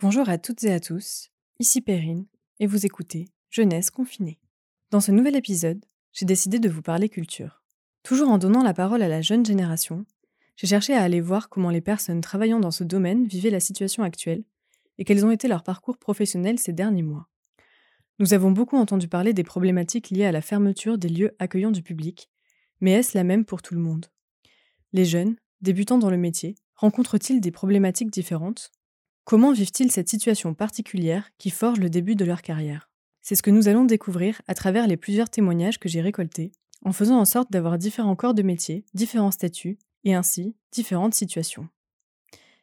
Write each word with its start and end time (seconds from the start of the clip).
Bonjour 0.00 0.28
à 0.28 0.38
toutes 0.38 0.62
et 0.62 0.72
à 0.72 0.78
tous, 0.78 1.28
ici 1.58 1.80
Perrine, 1.80 2.24
et 2.60 2.68
vous 2.68 2.86
écoutez 2.86 3.26
Jeunesse 3.50 3.90
confinée. 3.90 4.38
Dans 4.92 5.00
ce 5.00 5.10
nouvel 5.10 5.34
épisode, 5.34 5.84
j'ai 6.12 6.24
décidé 6.24 6.60
de 6.60 6.68
vous 6.68 6.82
parler 6.82 7.08
culture. 7.08 7.64
Toujours 8.04 8.28
en 8.28 8.38
donnant 8.38 8.62
la 8.62 8.74
parole 8.74 9.02
à 9.02 9.08
la 9.08 9.22
jeune 9.22 9.44
génération, 9.44 10.06
j'ai 10.54 10.68
cherché 10.68 10.94
à 10.94 11.02
aller 11.02 11.20
voir 11.20 11.48
comment 11.48 11.70
les 11.70 11.80
personnes 11.80 12.20
travaillant 12.20 12.60
dans 12.60 12.70
ce 12.70 12.84
domaine 12.84 13.26
vivaient 13.26 13.50
la 13.50 13.58
situation 13.58 14.04
actuelle 14.04 14.44
et 14.98 15.04
quels 15.04 15.26
ont 15.26 15.32
été 15.32 15.48
leurs 15.48 15.64
parcours 15.64 15.98
professionnels 15.98 16.60
ces 16.60 16.72
derniers 16.72 17.02
mois. 17.02 17.28
Nous 18.20 18.34
avons 18.34 18.52
beaucoup 18.52 18.76
entendu 18.76 19.08
parler 19.08 19.32
des 19.32 19.42
problématiques 19.42 20.10
liées 20.10 20.26
à 20.26 20.32
la 20.32 20.42
fermeture 20.42 20.96
des 20.96 21.08
lieux 21.08 21.34
accueillants 21.40 21.72
du 21.72 21.82
public, 21.82 22.30
mais 22.80 22.92
est-ce 22.92 23.18
la 23.18 23.24
même 23.24 23.44
pour 23.44 23.62
tout 23.62 23.74
le 23.74 23.80
monde? 23.80 24.06
Les 24.92 25.04
jeunes, 25.04 25.34
débutant 25.60 25.98
dans 25.98 26.10
le 26.10 26.18
métier, 26.18 26.54
rencontrent-ils 26.76 27.40
des 27.40 27.50
problématiques 27.50 28.12
différentes? 28.12 28.70
Comment 29.28 29.52
vivent-ils 29.52 29.92
cette 29.92 30.08
situation 30.08 30.54
particulière 30.54 31.28
qui 31.36 31.50
forge 31.50 31.80
le 31.80 31.90
début 31.90 32.16
de 32.16 32.24
leur 32.24 32.40
carrière? 32.40 32.88
C'est 33.20 33.34
ce 33.34 33.42
que 33.42 33.50
nous 33.50 33.68
allons 33.68 33.84
découvrir 33.84 34.40
à 34.48 34.54
travers 34.54 34.86
les 34.86 34.96
plusieurs 34.96 35.28
témoignages 35.28 35.78
que 35.78 35.86
j'ai 35.86 36.00
récoltés, 36.00 36.50
en 36.82 36.94
faisant 36.94 37.18
en 37.18 37.26
sorte 37.26 37.52
d'avoir 37.52 37.76
différents 37.76 38.16
corps 38.16 38.32
de 38.32 38.40
métier, 38.40 38.86
différents 38.94 39.30
statuts, 39.30 39.76
et 40.04 40.14
ainsi 40.14 40.56
différentes 40.72 41.12
situations. 41.12 41.68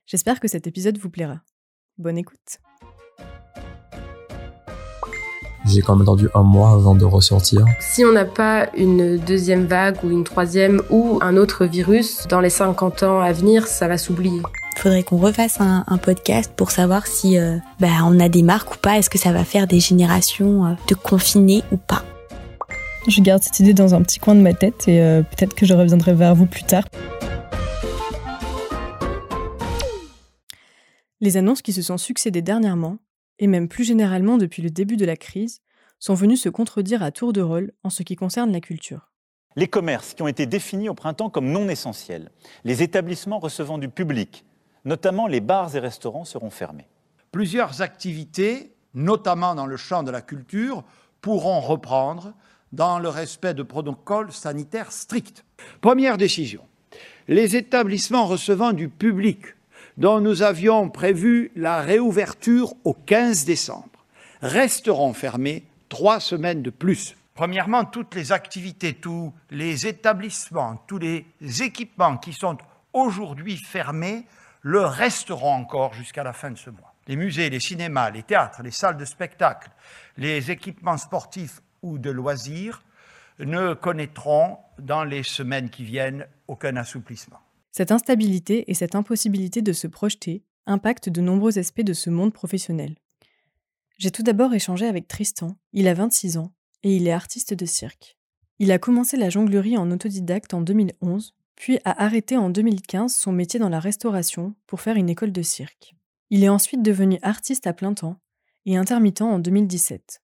J'espère 0.07 0.39
que 0.39 0.47
cet 0.47 0.65
épisode 0.65 0.97
vous 0.97 1.11
plaira. 1.11 1.41
Bonne 1.99 2.17
écoute 2.17 2.57
j'ai 5.67 5.81
quand 5.81 5.95
même 5.95 6.03
attendu 6.03 6.29
un 6.35 6.43
mois 6.43 6.73
avant 6.73 6.93
de 6.93 7.05
ressortir. 7.05 7.65
Si 7.79 8.05
on 8.05 8.11
n'a 8.11 8.25
pas 8.25 8.69
une 8.77 9.17
deuxième 9.17 9.65
vague 9.65 9.97
ou 10.03 10.11
une 10.11 10.23
troisième 10.23 10.83
ou 10.91 11.17
un 11.21 11.37
autre 11.37 11.65
virus, 11.65 12.27
dans 12.27 12.39
les 12.39 12.51
50 12.51 13.01
ans 13.01 13.19
à 13.19 13.33
venir, 13.33 13.65
ça 13.65 13.87
va 13.87 13.97
s'oublier. 13.97 14.43
Il 14.75 14.81
faudrait 14.81 15.03
qu'on 15.03 15.17
refasse 15.17 15.61
un, 15.61 15.97
podcast 15.97 16.53
pour 16.55 16.69
savoir 16.69 17.07
si 17.07 17.37
euh, 17.37 17.57
bah, 17.79 17.87
on 18.03 18.19
a 18.19 18.29
des 18.29 18.43
marques 18.43 18.75
ou 18.75 18.77
pas. 18.77 18.97
Est-ce 18.97 19.09
que 19.09 19.17
ça 19.17 19.31
va 19.31 19.43
faire 19.43 19.67
des 19.67 19.79
générations 19.79 20.65
euh, 20.65 20.73
de 20.87 20.95
confinés 20.95 21.63
ou 21.71 21.77
pas? 21.77 22.03
Je 23.07 23.21
garde 23.21 23.41
cette 23.41 23.59
idée 23.59 23.73
dans 23.73 23.95
un 23.95 24.01
petit 24.01 24.19
coin 24.19 24.35
de 24.35 24.41
ma 24.41 24.53
tête 24.53 24.87
et 24.87 25.01
euh, 25.01 25.21
peut-être 25.21 25.55
que 25.55 25.65
je 25.65 25.73
reviendrai 25.73 26.13
vers 26.13 26.35
vous 26.35 26.45
plus 26.45 26.63
tard. 26.63 26.83
Les 31.21 31.37
annonces 31.37 31.61
qui 31.61 31.73
se 31.73 31.81
sont 31.81 31.97
succédées 31.97 32.41
dernièrement 32.41 32.97
et 33.39 33.47
même 33.47 33.67
plus 33.67 33.83
généralement 33.83 34.37
depuis 34.37 34.61
le 34.61 34.69
début 34.69 34.97
de 34.97 35.05
la 35.05 35.15
crise, 35.15 35.61
sont 35.99 36.13
venus 36.13 36.41
se 36.41 36.49
contredire 36.49 37.03
à 37.03 37.11
tour 37.11 37.33
de 37.33 37.41
rôle 37.41 37.71
en 37.83 37.89
ce 37.89 38.03
qui 38.03 38.15
concerne 38.15 38.51
la 38.51 38.61
culture. 38.61 39.11
Les 39.55 39.67
commerces 39.67 40.13
qui 40.13 40.21
ont 40.21 40.27
été 40.27 40.45
définis 40.45 40.89
au 40.89 40.93
printemps 40.93 41.29
comme 41.29 41.49
non 41.49 41.69
essentiels, 41.69 42.31
les 42.65 42.83
établissements 42.83 43.39
recevant 43.39 43.77
du 43.77 43.87
public, 43.87 44.45
notamment 44.85 45.27
les 45.27 45.41
bars 45.41 45.75
et 45.75 45.79
restaurants, 45.79 46.25
seront 46.25 46.49
fermés. 46.49 46.87
Plusieurs 47.31 47.81
activités, 47.81 48.71
notamment 48.93 49.55
dans 49.55 49.65
le 49.65 49.77
champ 49.77 50.03
de 50.03 50.11
la 50.11 50.21
culture, 50.21 50.83
pourront 51.21 51.59
reprendre 51.59 52.33
dans 52.71 52.99
le 52.99 53.09
respect 53.09 53.53
de 53.53 53.63
protocoles 53.63 54.31
sanitaires 54.31 54.91
stricts. 54.91 55.43
Première 55.81 56.17
décision, 56.17 56.61
les 57.27 57.55
établissements 57.55 58.27
recevant 58.27 58.73
du 58.73 58.89
public 58.89 59.55
dont 59.97 60.19
nous 60.19 60.41
avions 60.41 60.89
prévu 60.89 61.51
la 61.55 61.81
réouverture 61.81 62.73
au 62.83 62.93
15 62.93 63.45
décembre, 63.45 64.05
resteront 64.41 65.13
fermés 65.13 65.65
trois 65.89 66.19
semaines 66.19 66.61
de 66.61 66.69
plus. 66.69 67.15
Premièrement, 67.33 67.85
toutes 67.85 68.15
les 68.15 68.31
activités, 68.31 68.93
tous 68.93 69.33
les 69.51 69.87
établissements, 69.87 70.83
tous 70.87 70.97
les 70.97 71.25
équipements 71.61 72.17
qui 72.17 72.33
sont 72.33 72.57
aujourd'hui 72.93 73.57
fermés 73.57 74.25
le 74.65 74.83
resteront 74.83 75.53
encore 75.53 75.93
jusqu'à 75.93 76.23
la 76.23 76.33
fin 76.33 76.49
de 76.49 76.57
ce 76.57 76.71
mois. 76.71 76.95
Les 77.05 77.15
musées, 77.15 77.51
les 77.51 77.59
cinémas, 77.59 78.09
les 78.09 78.23
théâtres, 78.23 78.63
les 78.63 78.71
salles 78.71 78.97
de 78.97 79.05
spectacle, 79.05 79.69
les 80.17 80.49
équipements 80.49 80.97
sportifs 80.97 81.61
ou 81.83 81.99
de 81.99 82.09
loisirs 82.09 82.83
ne 83.37 83.75
connaîtront 83.75 84.57
dans 84.79 85.03
les 85.03 85.21
semaines 85.21 85.69
qui 85.69 85.83
viennent 85.83 86.25
aucun 86.47 86.77
assouplissement. 86.77 87.37
Cette 87.71 87.91
instabilité 87.91 88.71
et 88.71 88.73
cette 88.73 88.95
impossibilité 88.95 89.61
de 89.61 89.71
se 89.71 89.85
projeter 89.85 90.41
impactent 90.65 91.09
de 91.09 91.21
nombreux 91.21 91.59
aspects 91.59 91.81
de 91.83 91.93
ce 91.93 92.09
monde 92.09 92.33
professionnel. 92.33 92.95
J'ai 93.99 94.09
tout 94.09 94.23
d'abord 94.23 94.51
échangé 94.55 94.87
avec 94.87 95.07
Tristan, 95.07 95.55
il 95.73 95.87
a 95.87 95.93
26 95.93 96.37
ans, 96.37 96.51
et 96.81 96.95
il 96.95 97.07
est 97.07 97.11
artiste 97.11 97.53
de 97.53 97.65
cirque. 97.67 98.17
Il 98.57 98.71
a 98.71 98.79
commencé 98.79 99.15
la 99.15 99.29
jonglerie 99.29 99.77
en 99.77 99.91
autodidacte 99.91 100.55
en 100.55 100.61
2011, 100.61 101.35
puis 101.55 101.79
a 101.85 102.03
arrêté 102.03 102.37
en 102.37 102.49
2015 102.49 103.13
son 103.13 103.31
métier 103.31 103.59
dans 103.59 103.69
la 103.69 103.79
restauration 103.79 104.55
pour 104.67 104.81
faire 104.81 104.95
une 104.95 105.09
école 105.09 105.31
de 105.31 105.41
cirque. 105.41 105.95
Il 106.29 106.43
est 106.43 106.49
ensuite 106.49 106.81
devenu 106.81 107.19
artiste 107.21 107.67
à 107.67 107.73
plein 107.73 107.93
temps 107.93 108.17
et 108.65 108.77
intermittent 108.77 109.21
en 109.21 109.39
2017. 109.39 110.21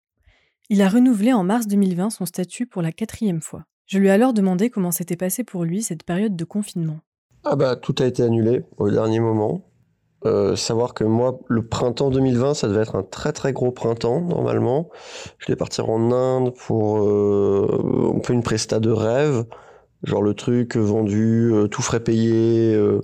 Il 0.70 0.82
a 0.82 0.90
renouvelé 0.90 1.34
en 1.34 1.44
mars 1.44 1.68
2020 1.68 2.10
son 2.10 2.26
statut 2.26 2.66
pour 2.66 2.82
la 2.82 2.92
quatrième 2.92 3.42
fois. 3.42 3.66
Je 3.86 4.00
lui 4.00 4.08
ai 4.08 4.12
alors 4.12 4.34
demandé 4.34 4.70
comment 4.70 4.92
s'était 4.92 5.18
passé 5.18 5.44
pour 5.44 5.64
lui 5.64 5.82
cette 5.82 6.04
période 6.04 6.36
de 6.36 6.46
confinement. 6.46 7.00
Ah 7.44 7.56
bah 7.56 7.76
tout 7.76 7.96
a 8.00 8.06
été 8.06 8.24
annulé 8.24 8.64
au 8.78 8.90
dernier 8.90 9.20
moment. 9.20 9.66
Euh, 10.24 10.56
savoir 10.56 10.94
que 10.94 11.04
moi, 11.04 11.40
le 11.48 11.66
printemps 11.66 12.12
2020, 12.12 12.54
ça 12.54 12.68
devait 12.68 12.84
être 12.84 12.96
un 12.96 13.04
très 13.04 13.34
très 13.34 13.54
gros 13.54 13.72
printemps 13.72 14.22
normalement. 14.22 14.90
Je 15.40 15.48
devais 15.48 15.58
partir 15.58 15.90
en 15.90 16.12
Inde 16.12 16.54
pour 16.54 17.00
euh, 17.00 18.14
un 18.16 18.34
une 18.34 18.44
presta 18.44 18.80
de 18.80 18.92
rêve, 18.92 19.46
genre 20.04 20.22
le 20.22 20.34
truc 20.34 20.76
vendu, 20.78 21.52
euh, 21.54 21.68
tout 21.68 21.82
frais 21.82 22.00
payé. 22.00 22.74
Euh, 22.74 23.02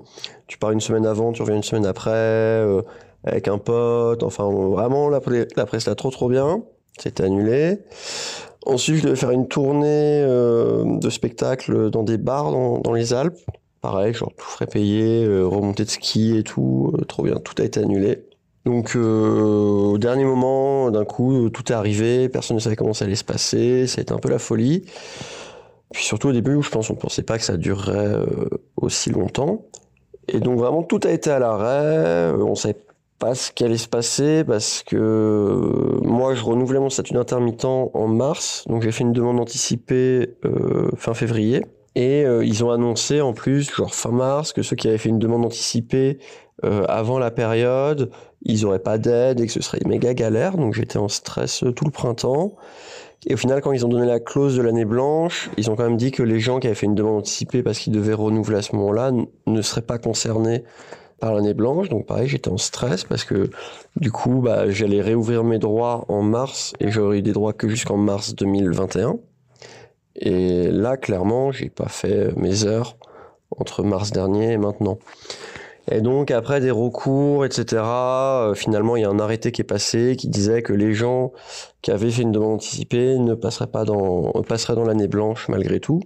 tu 0.48 0.58
pars 0.58 0.72
une 0.72 0.82
semaine 0.82 1.06
avant, 1.06 1.32
tu 1.32 1.42
reviens 1.42 1.58
une 1.58 1.64
semaine 1.64 1.86
après, 1.86 2.12
euh, 2.12 2.82
avec 3.24 3.48
un 3.48 3.58
pote. 3.58 4.24
Enfin, 4.24 4.50
vraiment 4.50 5.10
la, 5.10 5.20
la 5.56 5.66
presta 5.66 5.96
trop 5.96 6.12
trop 6.12 6.30
bien. 6.30 6.64
C'était 6.98 7.24
annulé. 7.24 7.80
Ensuite, 8.66 8.98
je 8.98 9.04
devais 9.04 9.16
faire 9.16 9.32
une 9.32 9.48
tournée 9.48 10.24
de 10.26 11.10
spectacle 11.10 11.90
dans 11.90 12.04
des 12.04 12.18
bars 12.18 12.52
dans, 12.52 12.92
les 12.92 13.14
Alpes 13.14 13.40
pareil, 13.82 14.14
genre 14.14 14.34
tout 14.36 14.46
frais 14.46 14.68
payé, 14.68 15.24
euh, 15.24 15.46
remontée 15.46 15.86
de 15.86 15.90
ski 15.90 16.38
et 16.38 16.44
tout, 16.44 16.94
euh, 16.94 17.06
trop 17.06 17.24
bien, 17.24 17.36
tout 17.36 17.54
a 17.62 17.66
été 17.66 17.80
annulé. 17.80 18.24
Donc 18.66 18.96
euh, 18.96 19.94
au 19.94 19.98
dernier 19.98 20.26
moment, 20.26 20.92
d'un 20.92 21.06
coup, 21.06 21.50
tout 21.50 21.72
est 21.72 21.76
arrivé, 21.76 22.28
personne 22.28 22.56
ne 22.56 22.62
savait 22.62 22.76
comment 22.76 22.94
ça 22.94 23.06
allait 23.06 23.16
se 23.16 23.24
passer, 23.24 23.88
ça 23.88 24.00
a 24.00 24.02
été 24.02 24.12
un 24.12 24.18
peu 24.18 24.30
la 24.30 24.40
folie. 24.40 24.84
Puis 25.94 26.04
surtout 26.04 26.30
au 26.30 26.32
début, 26.32 26.62
je 26.62 26.70
pense, 26.70 26.90
on 26.90 26.96
pensait 26.96 27.24
pas 27.24 27.38
que 27.38 27.44
ça 27.44 27.58
durerait 27.58 28.16
aussi 28.76 29.10
longtemps. 29.10 29.66
Et 30.28 30.40
donc 30.40 30.60
vraiment, 30.60 30.84
tout 30.84 31.00
a 31.06 31.12
été 31.12 31.30
à 31.30 31.40
l'arrêt, 31.40 32.34
on 32.34 32.56
savait 32.56 32.76
pas 33.20 33.34
ce 33.34 33.52
qui 33.52 33.64
allait 33.64 33.78
se 33.78 33.88
passer 33.88 34.44
parce 34.44 34.84
que 34.84 36.00
moi, 36.04 36.36
je 36.36 36.44
renouvelais 36.44 36.80
mon 36.80 36.90
statut 36.90 37.14
d'intermittent 37.14 37.66
en 37.66 38.08
mars, 38.08 38.66
donc 38.68 38.84
j'ai 38.84 38.92
fait 38.92 39.04
une 39.04 39.14
demande 39.14 39.40
anticipée 39.40 40.36
fin 40.98 41.14
février. 41.14 41.64
Et 41.98 42.26
euh, 42.26 42.46
ils 42.46 42.64
ont 42.64 42.70
annoncé 42.70 43.22
en 43.22 43.34
plus, 43.34 43.76
genre 43.76 43.96
fin 43.96 44.12
mars, 44.12 44.54
que 44.54 44.62
ceux 44.62 44.76
qui 44.76 44.88
avaient 44.88 45.00
fait 45.00 45.10
une 45.10 45.18
demande 45.18 45.44
anticipée 45.44 46.20
euh, 46.64 46.86
avant 46.88 47.18
la 47.18 47.32
période, 47.32 48.12
ils 48.44 48.62
n'auraient 48.62 48.78
pas 48.78 49.00
d'aide 49.00 49.40
et 49.40 49.48
que 49.48 49.52
ce 49.52 49.64
serait 49.64 49.80
méga 49.84 50.14
galère. 50.14 50.58
Donc 50.58 50.76
j'étais 50.76 51.00
en 51.00 51.08
stress 51.08 51.64
euh, 51.64 51.72
tout 51.72 51.86
le 51.86 51.92
printemps. 51.92 52.56
Et 53.26 53.34
au 53.34 53.38
final, 53.38 53.62
quand 53.62 53.72
ils 53.72 53.86
ont 53.86 53.90
donné 53.90 54.06
la 54.06 54.20
clause 54.20 54.56
de 54.56 54.62
l'année 54.62 54.86
blanche, 54.86 55.50
ils 55.58 55.70
ont 55.72 55.76
quand 55.76 55.84
même 55.84 55.98
dit 55.98 56.12
que 56.12 56.24
les 56.24 56.40
gens 56.40 56.60
qui 56.60 56.68
avaient 56.68 56.76
fait 56.76 56.86
une 56.86 56.96
demande 56.96 57.18
anticipée 57.18 57.64
parce 57.64 57.80
qu'ils 57.80 57.94
devaient 57.94 58.14
renouveler 58.14 58.58
à 58.58 58.62
ce 58.62 58.76
moment-là 58.76 59.12
ne 59.48 59.62
seraient 59.62 59.82
pas 59.82 59.98
concernés 59.98 60.64
par 61.20 61.34
l'année 61.34 61.54
blanche. 61.54 61.90
Donc 61.90 62.06
pareil, 62.06 62.28
j'étais 62.28 62.50
en 62.50 62.58
stress 62.58 63.04
parce 63.04 63.26
que 63.26 63.50
du 63.96 64.12
coup, 64.12 64.42
bah, 64.42 64.70
j'allais 64.70 65.02
réouvrir 65.02 65.44
mes 65.44 65.58
droits 65.58 66.06
en 66.10 66.22
mars 66.22 66.74
et 66.80 66.92
j'aurais 66.92 67.20
eu 67.20 67.22
des 67.22 67.34
droits 67.34 67.54
que 67.54 67.68
jusqu'en 67.68 67.98
mars 67.98 68.36
2021. 68.36 69.18
Et 70.16 70.70
là, 70.72 70.98
clairement, 70.98 71.52
j'ai 71.52 71.70
pas 71.70 71.90
fait 71.90 72.36
mes 72.38 72.66
heures 72.66 72.98
entre 73.52 73.84
mars 73.84 74.12
dernier 74.12 74.54
et 74.54 74.58
maintenant. 74.58 74.98
Et 75.90 76.02
donc, 76.02 76.32
après 76.32 76.60
des 76.60 76.72
recours, 76.72 77.46
etc., 77.46 77.82
euh, 77.82 78.54
finalement, 78.56 78.98
il 78.98 79.04
y 79.04 79.06
a 79.06 79.10
un 79.10 79.20
arrêté 79.20 79.52
qui 79.52 79.62
est 79.62 79.66
passé 79.66 80.16
qui 80.18 80.28
disait 80.28 80.62
que 80.62 80.74
les 80.74 80.94
gens 80.94 81.32
qui 81.82 81.92
avaient 81.92 82.12
fait 82.12 82.24
une 82.24 82.34
demande 82.34 82.56
anticipée 82.56 83.18
ne 83.18 83.36
passeraient 83.36 83.72
pas 83.72 83.86
dans, 83.86 84.32
passeraient 84.44 84.76
dans 84.76 84.84
l'année 84.84 85.08
blanche 85.08 85.48
malgré 85.48 85.80
tout. 85.80 86.02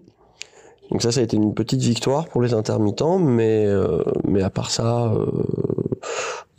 Donc 0.92 1.02
ça, 1.02 1.12
ça 1.12 1.22
a 1.22 1.24
été 1.24 1.38
une 1.38 1.56
petite 1.56 1.82
victoire 1.82 2.28
pour 2.28 2.42
les 2.42 2.54
intermittents, 2.54 3.18
mais, 3.18 3.66
euh, 3.66 4.04
mais 4.26 4.44
à 4.44 4.50
part 4.50 4.70
ça, 4.70 5.12
euh, 5.14 5.26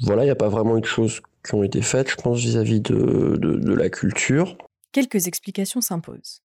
voilà, 0.00 0.22
il 0.22 0.26
n'y 0.26 0.32
a 0.32 0.36
pas 0.36 0.48
vraiment 0.48 0.76
eu 0.78 0.80
de 0.80 0.86
choses 0.86 1.20
qui 1.44 1.54
ont 1.54 1.62
été 1.62 1.82
faites, 1.82 2.10
je 2.10 2.16
pense, 2.16 2.38
vis-à-vis 2.38 2.80
de, 2.80 3.36
de, 3.36 3.56
de 3.56 3.74
la 3.74 3.88
culture. 3.88 4.56
Quelques 4.90 5.28
explications 5.28 5.80
s'imposent. 5.80 6.42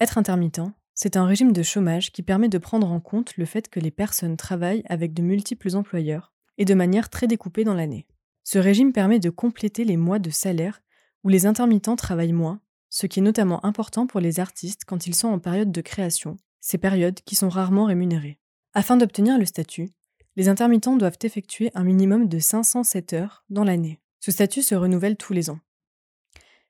Être 0.00 0.18
intermittent, 0.18 0.60
c'est 0.94 1.16
un 1.16 1.26
régime 1.26 1.52
de 1.52 1.62
chômage 1.62 2.12
qui 2.12 2.22
permet 2.22 2.48
de 2.48 2.58
prendre 2.58 2.90
en 2.90 3.00
compte 3.00 3.36
le 3.36 3.44
fait 3.44 3.68
que 3.68 3.80
les 3.80 3.90
personnes 3.90 4.36
travaillent 4.36 4.84
avec 4.88 5.12
de 5.12 5.22
multiples 5.22 5.74
employeurs 5.76 6.32
et 6.56 6.64
de 6.64 6.74
manière 6.74 7.10
très 7.10 7.26
découpée 7.26 7.64
dans 7.64 7.74
l'année. 7.74 8.06
Ce 8.44 8.58
régime 8.58 8.92
permet 8.92 9.18
de 9.18 9.30
compléter 9.30 9.84
les 9.84 9.96
mois 9.96 10.18
de 10.18 10.30
salaire 10.30 10.82
où 11.24 11.28
les 11.28 11.46
intermittents 11.46 11.96
travaillent 11.96 12.32
moins, 12.32 12.60
ce 12.90 13.06
qui 13.06 13.18
est 13.18 13.22
notamment 13.22 13.64
important 13.66 14.06
pour 14.06 14.20
les 14.20 14.38
artistes 14.38 14.84
quand 14.86 15.06
ils 15.06 15.14
sont 15.14 15.28
en 15.28 15.38
période 15.38 15.72
de 15.72 15.80
création, 15.80 16.36
ces 16.60 16.78
périodes 16.78 17.20
qui 17.24 17.34
sont 17.34 17.48
rarement 17.48 17.86
rémunérées. 17.86 18.38
Afin 18.72 18.96
d'obtenir 18.96 19.38
le 19.38 19.46
statut, 19.46 19.90
Les 20.36 20.48
intermittents 20.48 20.96
doivent 20.96 21.18
effectuer 21.22 21.70
un 21.74 21.84
minimum 21.84 22.28
de 22.28 22.40
507 22.40 23.12
heures 23.12 23.44
dans 23.50 23.62
l'année. 23.62 24.00
Ce 24.18 24.32
statut 24.32 24.62
se 24.62 24.74
renouvelle 24.74 25.16
tous 25.16 25.32
les 25.32 25.48
ans. 25.48 25.60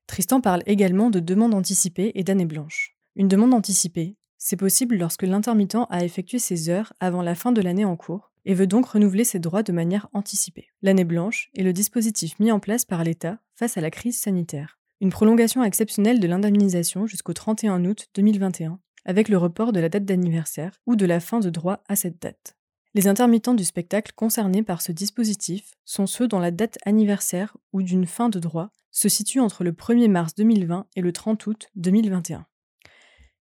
Tristan 0.06 0.42
parle 0.42 0.62
également 0.66 1.08
de 1.08 1.18
demande 1.18 1.54
anticipée 1.54 2.12
et 2.14 2.24
d'année 2.24 2.44
blanche. 2.44 2.93
Une 3.16 3.28
demande 3.28 3.54
anticipée, 3.54 4.16
c'est 4.38 4.56
possible 4.56 4.96
lorsque 4.96 5.22
l'intermittent 5.22 5.86
a 5.88 6.04
effectué 6.04 6.40
ses 6.40 6.68
heures 6.68 6.92
avant 6.98 7.22
la 7.22 7.36
fin 7.36 7.52
de 7.52 7.62
l'année 7.62 7.84
en 7.84 7.96
cours 7.96 8.32
et 8.44 8.54
veut 8.54 8.66
donc 8.66 8.86
renouveler 8.86 9.22
ses 9.22 9.38
droits 9.38 9.62
de 9.62 9.72
manière 9.72 10.08
anticipée. 10.12 10.68
L'année 10.82 11.04
blanche 11.04 11.48
est 11.54 11.62
le 11.62 11.72
dispositif 11.72 12.38
mis 12.40 12.50
en 12.50 12.58
place 12.58 12.84
par 12.84 13.04
l'État 13.04 13.38
face 13.54 13.76
à 13.76 13.80
la 13.80 13.90
crise 13.90 14.18
sanitaire. 14.18 14.78
Une 15.00 15.10
prolongation 15.10 15.62
exceptionnelle 15.62 16.18
de 16.18 16.26
l'indemnisation 16.26 17.06
jusqu'au 17.06 17.32
31 17.32 17.84
août 17.84 18.08
2021, 18.16 18.80
avec 19.04 19.28
le 19.28 19.38
report 19.38 19.72
de 19.72 19.80
la 19.80 19.88
date 19.88 20.04
d'anniversaire 20.04 20.80
ou 20.86 20.96
de 20.96 21.06
la 21.06 21.20
fin 21.20 21.38
de 21.38 21.50
droit 21.50 21.84
à 21.88 21.94
cette 21.94 22.20
date. 22.20 22.56
Les 22.94 23.06
intermittents 23.06 23.54
du 23.54 23.64
spectacle 23.64 24.12
concernés 24.14 24.62
par 24.62 24.82
ce 24.82 24.92
dispositif 24.92 25.72
sont 25.84 26.06
ceux 26.06 26.26
dont 26.26 26.40
la 26.40 26.50
date 26.50 26.78
anniversaire 26.84 27.56
ou 27.72 27.82
d'une 27.82 28.06
fin 28.06 28.28
de 28.28 28.40
droit 28.40 28.70
se 28.90 29.08
situe 29.08 29.40
entre 29.40 29.62
le 29.62 29.72
1er 29.72 30.08
mars 30.08 30.34
2020 30.34 30.86
et 30.96 31.00
le 31.00 31.12
30 31.12 31.46
août 31.46 31.68
2021. 31.76 32.46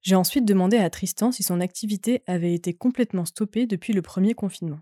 J'ai 0.03 0.15
ensuite 0.15 0.43
demandé 0.43 0.77
à 0.77 0.89
Tristan 0.89 1.31
si 1.31 1.43
son 1.43 1.61
activité 1.61 2.23
avait 2.27 2.53
été 2.53 2.73
complètement 2.73 3.23
stoppée 3.23 3.65
depuis 3.65 3.93
le 3.93 4.01
premier 4.01 4.33
confinement. 4.33 4.79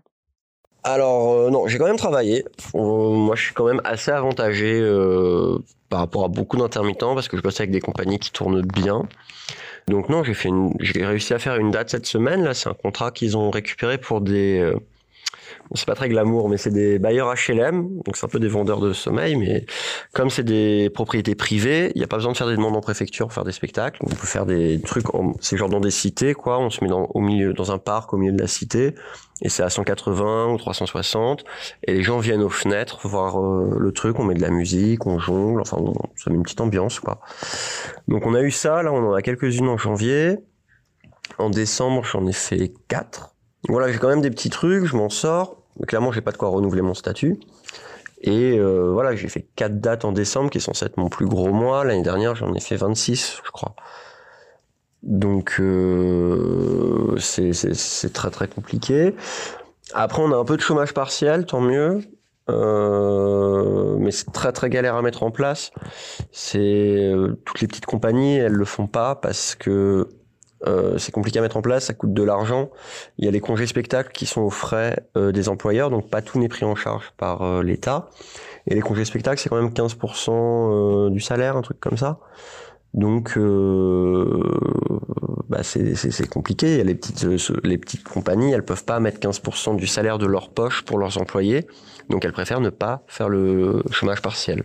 Alors 0.82 1.30
euh, 1.30 1.50
non, 1.50 1.68
j'ai 1.68 1.78
quand 1.78 1.86
même 1.86 1.96
travaillé. 1.96 2.44
Euh, 2.74 3.10
moi, 3.10 3.36
je 3.36 3.42
suis 3.42 3.54
quand 3.54 3.66
même 3.66 3.80
assez 3.84 4.10
avantagé 4.10 4.80
euh, 4.80 5.58
par 5.88 6.00
rapport 6.00 6.24
à 6.24 6.28
beaucoup 6.28 6.56
d'intermittents 6.56 7.14
parce 7.14 7.28
que 7.28 7.36
je 7.36 7.42
bosse 7.42 7.60
avec 7.60 7.70
des 7.70 7.80
compagnies 7.80 8.18
qui 8.18 8.32
tournent 8.32 8.62
bien. 8.62 9.08
Donc 9.86 10.08
non, 10.08 10.24
j'ai 10.24 10.34
j'ai 10.80 11.06
réussi 11.06 11.34
à 11.34 11.38
faire 11.38 11.54
une 11.54 11.70
date 11.70 11.90
cette 11.90 12.06
semaine. 12.06 12.42
Là, 12.42 12.52
c'est 12.52 12.68
un 12.68 12.74
contrat 12.74 13.12
qu'ils 13.12 13.36
ont 13.36 13.50
récupéré 13.50 13.98
pour 13.98 14.20
des 14.20 14.72
c'est 15.74 15.86
pas 15.86 15.94
très 15.94 16.08
glamour, 16.08 16.48
mais 16.48 16.58
c'est 16.58 16.70
des 16.70 16.98
bailleurs 16.98 17.32
HLM, 17.34 18.02
donc 18.04 18.16
c'est 18.16 18.26
un 18.26 18.28
peu 18.28 18.40
des 18.40 18.48
vendeurs 18.48 18.80
de 18.80 18.92
sommeil, 18.92 19.36
mais 19.36 19.64
comme 20.12 20.30
c'est 20.30 20.42
des 20.42 20.90
propriétés 20.90 21.34
privées, 21.34 21.92
il 21.94 21.98
n'y 21.98 22.04
a 22.04 22.06
pas 22.06 22.16
besoin 22.16 22.32
de 22.32 22.36
faire 22.36 22.48
des 22.48 22.56
demandes 22.56 22.76
en 22.76 22.80
préfecture 22.80 23.26
pour 23.26 23.34
faire 23.34 23.44
des 23.44 23.52
spectacles. 23.52 24.00
On 24.04 24.10
peut 24.10 24.26
faire 24.26 24.46
des 24.46 24.80
trucs, 24.82 25.06
c'est 25.40 25.56
genre 25.56 25.68
dans 25.68 25.80
des 25.80 25.90
cités, 25.90 26.34
quoi. 26.34 26.58
On 26.58 26.70
se 26.70 26.82
met 26.84 26.90
dans, 26.90 27.06
au 27.14 27.20
milieu, 27.20 27.52
dans 27.54 27.72
un 27.72 27.78
parc 27.78 28.12
au 28.12 28.16
milieu 28.16 28.32
de 28.32 28.40
la 28.40 28.48
cité, 28.48 28.94
et 29.40 29.48
c'est 29.48 29.62
à 29.62 29.70
180 29.70 30.52
ou 30.52 30.58
360, 30.58 31.44
et 31.84 31.94
les 31.94 32.02
gens 32.02 32.18
viennent 32.18 32.42
aux 32.42 32.50
fenêtres 32.50 33.08
voir 33.08 33.40
euh, 33.40 33.76
le 33.78 33.92
truc, 33.92 34.18
on 34.18 34.24
met 34.24 34.34
de 34.34 34.42
la 34.42 34.50
musique, 34.50 35.06
on 35.06 35.18
jongle, 35.18 35.60
enfin, 35.60 35.78
on, 35.80 35.94
ça 36.16 36.30
met 36.30 36.36
une 36.36 36.42
petite 36.42 36.60
ambiance, 36.60 37.00
quoi. 37.00 37.20
Donc 38.08 38.26
on 38.26 38.34
a 38.34 38.42
eu 38.42 38.50
ça, 38.50 38.82
là, 38.82 38.92
on 38.92 39.10
en 39.10 39.14
a 39.14 39.22
quelques-unes 39.22 39.68
en 39.68 39.78
janvier. 39.78 40.38
En 41.38 41.50
décembre, 41.50 42.04
j'en 42.04 42.26
ai 42.26 42.32
fait 42.32 42.72
quatre. 42.88 43.34
Voilà, 43.68 43.90
j'ai 43.92 43.98
quand 43.98 44.08
même 44.08 44.20
des 44.20 44.30
petits 44.30 44.50
trucs, 44.50 44.84
je 44.84 44.96
m'en 44.96 45.08
sors. 45.08 45.56
Clairement, 45.86 46.12
j'ai 46.12 46.20
pas 46.20 46.32
de 46.32 46.36
quoi 46.36 46.48
renouveler 46.48 46.82
mon 46.82 46.94
statut. 46.94 47.38
Et 48.20 48.58
euh, 48.58 48.90
voilà, 48.92 49.14
j'ai 49.16 49.28
fait 49.28 49.46
4 49.56 49.80
dates 49.80 50.04
en 50.04 50.12
décembre, 50.12 50.50
qui 50.50 50.58
est 50.58 50.62
censé 50.62 50.84
être 50.84 50.96
mon 50.96 51.08
plus 51.08 51.26
gros 51.26 51.52
mois. 51.52 51.84
L'année 51.84 52.02
dernière, 52.02 52.34
j'en 52.34 52.54
ai 52.54 52.60
fait 52.60 52.76
26, 52.76 53.40
je 53.44 53.50
crois. 53.50 53.74
Donc, 55.02 55.56
euh, 55.58 57.16
c'est 57.18 58.12
très 58.12 58.30
très 58.30 58.46
compliqué. 58.46 59.14
Après, 59.94 60.22
on 60.22 60.32
a 60.32 60.36
un 60.36 60.44
peu 60.44 60.56
de 60.56 60.62
chômage 60.62 60.94
partiel, 60.94 61.46
tant 61.46 61.60
mieux. 61.60 62.02
Euh, 62.50 63.96
mais 63.98 64.10
c'est 64.10 64.32
très 64.32 64.52
très 64.52 64.68
galère 64.68 64.96
à 64.96 65.02
mettre 65.02 65.22
en 65.22 65.30
place. 65.30 65.70
C'est 66.32 66.58
euh, 66.58 67.40
toutes 67.44 67.60
les 67.60 67.68
petites 67.68 67.86
compagnies, 67.86 68.36
elles 68.36 68.52
le 68.52 68.64
font 68.64 68.86
pas 68.86 69.14
parce 69.14 69.54
que 69.54 70.08
euh, 70.66 70.98
c'est 70.98 71.12
compliqué 71.12 71.38
à 71.38 71.42
mettre 71.42 71.56
en 71.56 71.62
place, 71.62 71.86
ça 71.86 71.94
coûte 71.94 72.12
de 72.12 72.22
l'argent. 72.22 72.70
Il 73.18 73.24
y 73.24 73.28
a 73.28 73.30
les 73.30 73.40
congés 73.40 73.66
spectacles 73.66 74.12
qui 74.12 74.26
sont 74.26 74.42
aux 74.42 74.50
frais 74.50 75.06
euh, 75.16 75.32
des 75.32 75.48
employeurs, 75.48 75.90
donc 75.90 76.08
pas 76.08 76.22
tout 76.22 76.38
n'est 76.38 76.48
pris 76.48 76.64
en 76.64 76.74
charge 76.74 77.12
par 77.16 77.42
euh, 77.42 77.62
l'État. 77.62 78.08
Et 78.66 78.74
les 78.74 78.80
congés 78.80 79.04
spectacles, 79.04 79.40
c'est 79.40 79.48
quand 79.48 79.60
même 79.60 79.72
15% 79.72 81.10
du 81.10 81.20
salaire, 81.20 81.56
un 81.56 81.62
truc 81.62 81.80
comme 81.80 81.96
ça. 81.96 82.20
Donc, 82.94 83.38
bah 85.48 85.62
c'est 85.64 86.28
compliqué. 86.28 86.74
Il 86.74 86.78
y 86.78 86.80
a 86.80 86.84
les 86.84 86.94
petites, 86.94 87.26
les 87.64 87.78
petites 87.78 88.04
compagnies, 88.04 88.52
elles 88.52 88.64
peuvent 88.64 88.84
pas 88.84 89.00
mettre 89.00 89.18
15% 89.18 89.74
du 89.74 89.88
salaire 89.88 90.18
de 90.18 90.26
leur 90.26 90.50
poche 90.50 90.82
pour 90.82 90.98
leurs 90.98 91.18
employés, 91.18 91.66
donc 92.08 92.24
elles 92.24 92.32
préfèrent 92.32 92.60
ne 92.60 92.70
pas 92.70 93.02
faire 93.08 93.28
le 93.28 93.82
chômage 93.90 94.22
partiel. 94.22 94.62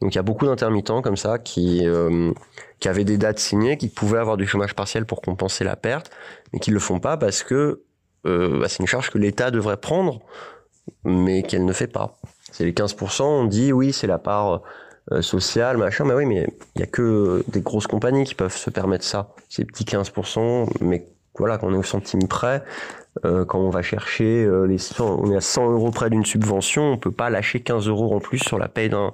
Donc 0.00 0.14
il 0.14 0.16
y 0.16 0.18
a 0.20 0.22
beaucoup 0.22 0.46
d'intermittents 0.46 1.02
comme 1.02 1.16
ça 1.16 1.38
qui, 1.38 1.86
euh, 1.86 2.32
qui 2.80 2.88
avaient 2.88 3.04
des 3.04 3.18
dates 3.18 3.38
signées, 3.38 3.76
qui 3.76 3.88
pouvaient 3.88 4.18
avoir 4.18 4.36
du 4.36 4.46
chômage 4.46 4.74
partiel 4.74 5.04
pour 5.04 5.20
compenser 5.20 5.64
la 5.64 5.76
perte, 5.76 6.10
mais 6.52 6.60
qui 6.60 6.70
ne 6.70 6.74
le 6.74 6.80
font 6.80 7.00
pas 7.00 7.16
parce 7.16 7.42
que 7.42 7.82
euh, 8.26 8.60
bah, 8.60 8.68
c'est 8.68 8.80
une 8.80 8.86
charge 8.86 9.10
que 9.10 9.18
l'État 9.18 9.50
devrait 9.50 9.76
prendre, 9.76 10.20
mais 11.04 11.42
qu'elle 11.42 11.64
ne 11.64 11.72
fait 11.72 11.86
pas. 11.86 12.18
C'est 12.52 12.64
les 12.64 12.72
15%, 12.72 13.22
on 13.22 13.44
dit 13.44 13.72
oui, 13.72 13.92
c'est 13.92 14.06
la 14.06 14.18
part 14.18 14.62
euh, 15.12 15.22
sociale, 15.22 15.76
machin, 15.76 16.04
mais 16.04 16.14
oui, 16.14 16.26
mais 16.26 16.46
il 16.74 16.78
n'y 16.78 16.82
a 16.82 16.86
que 16.86 17.44
des 17.48 17.60
grosses 17.60 17.86
compagnies 17.86 18.24
qui 18.24 18.34
peuvent 18.34 18.56
se 18.56 18.70
permettre 18.70 19.04
ça, 19.04 19.34
ces 19.48 19.64
petits 19.64 19.84
15%, 19.84 20.68
mais 20.80 21.06
voilà, 21.38 21.58
quand 21.58 21.68
on 21.68 21.74
est 21.74 21.78
au 21.78 21.82
centime 21.82 22.26
près, 22.28 22.62
euh, 23.24 23.44
quand 23.44 23.58
on 23.58 23.70
va 23.70 23.82
chercher 23.82 24.44
euh, 24.44 24.64
les 24.64 24.78
100, 24.78 25.20
on 25.22 25.30
est 25.30 25.36
à 25.36 25.40
100 25.40 25.70
euros 25.70 25.90
près 25.90 26.10
d'une 26.10 26.24
subvention, 26.24 26.92
on 26.92 26.98
peut 26.98 27.10
pas 27.10 27.30
lâcher 27.30 27.60
15 27.60 27.88
euros 27.88 28.14
en 28.14 28.20
plus 28.20 28.38
sur 28.38 28.58
la 28.58 28.68
paye 28.68 28.88
d'un, 28.88 29.12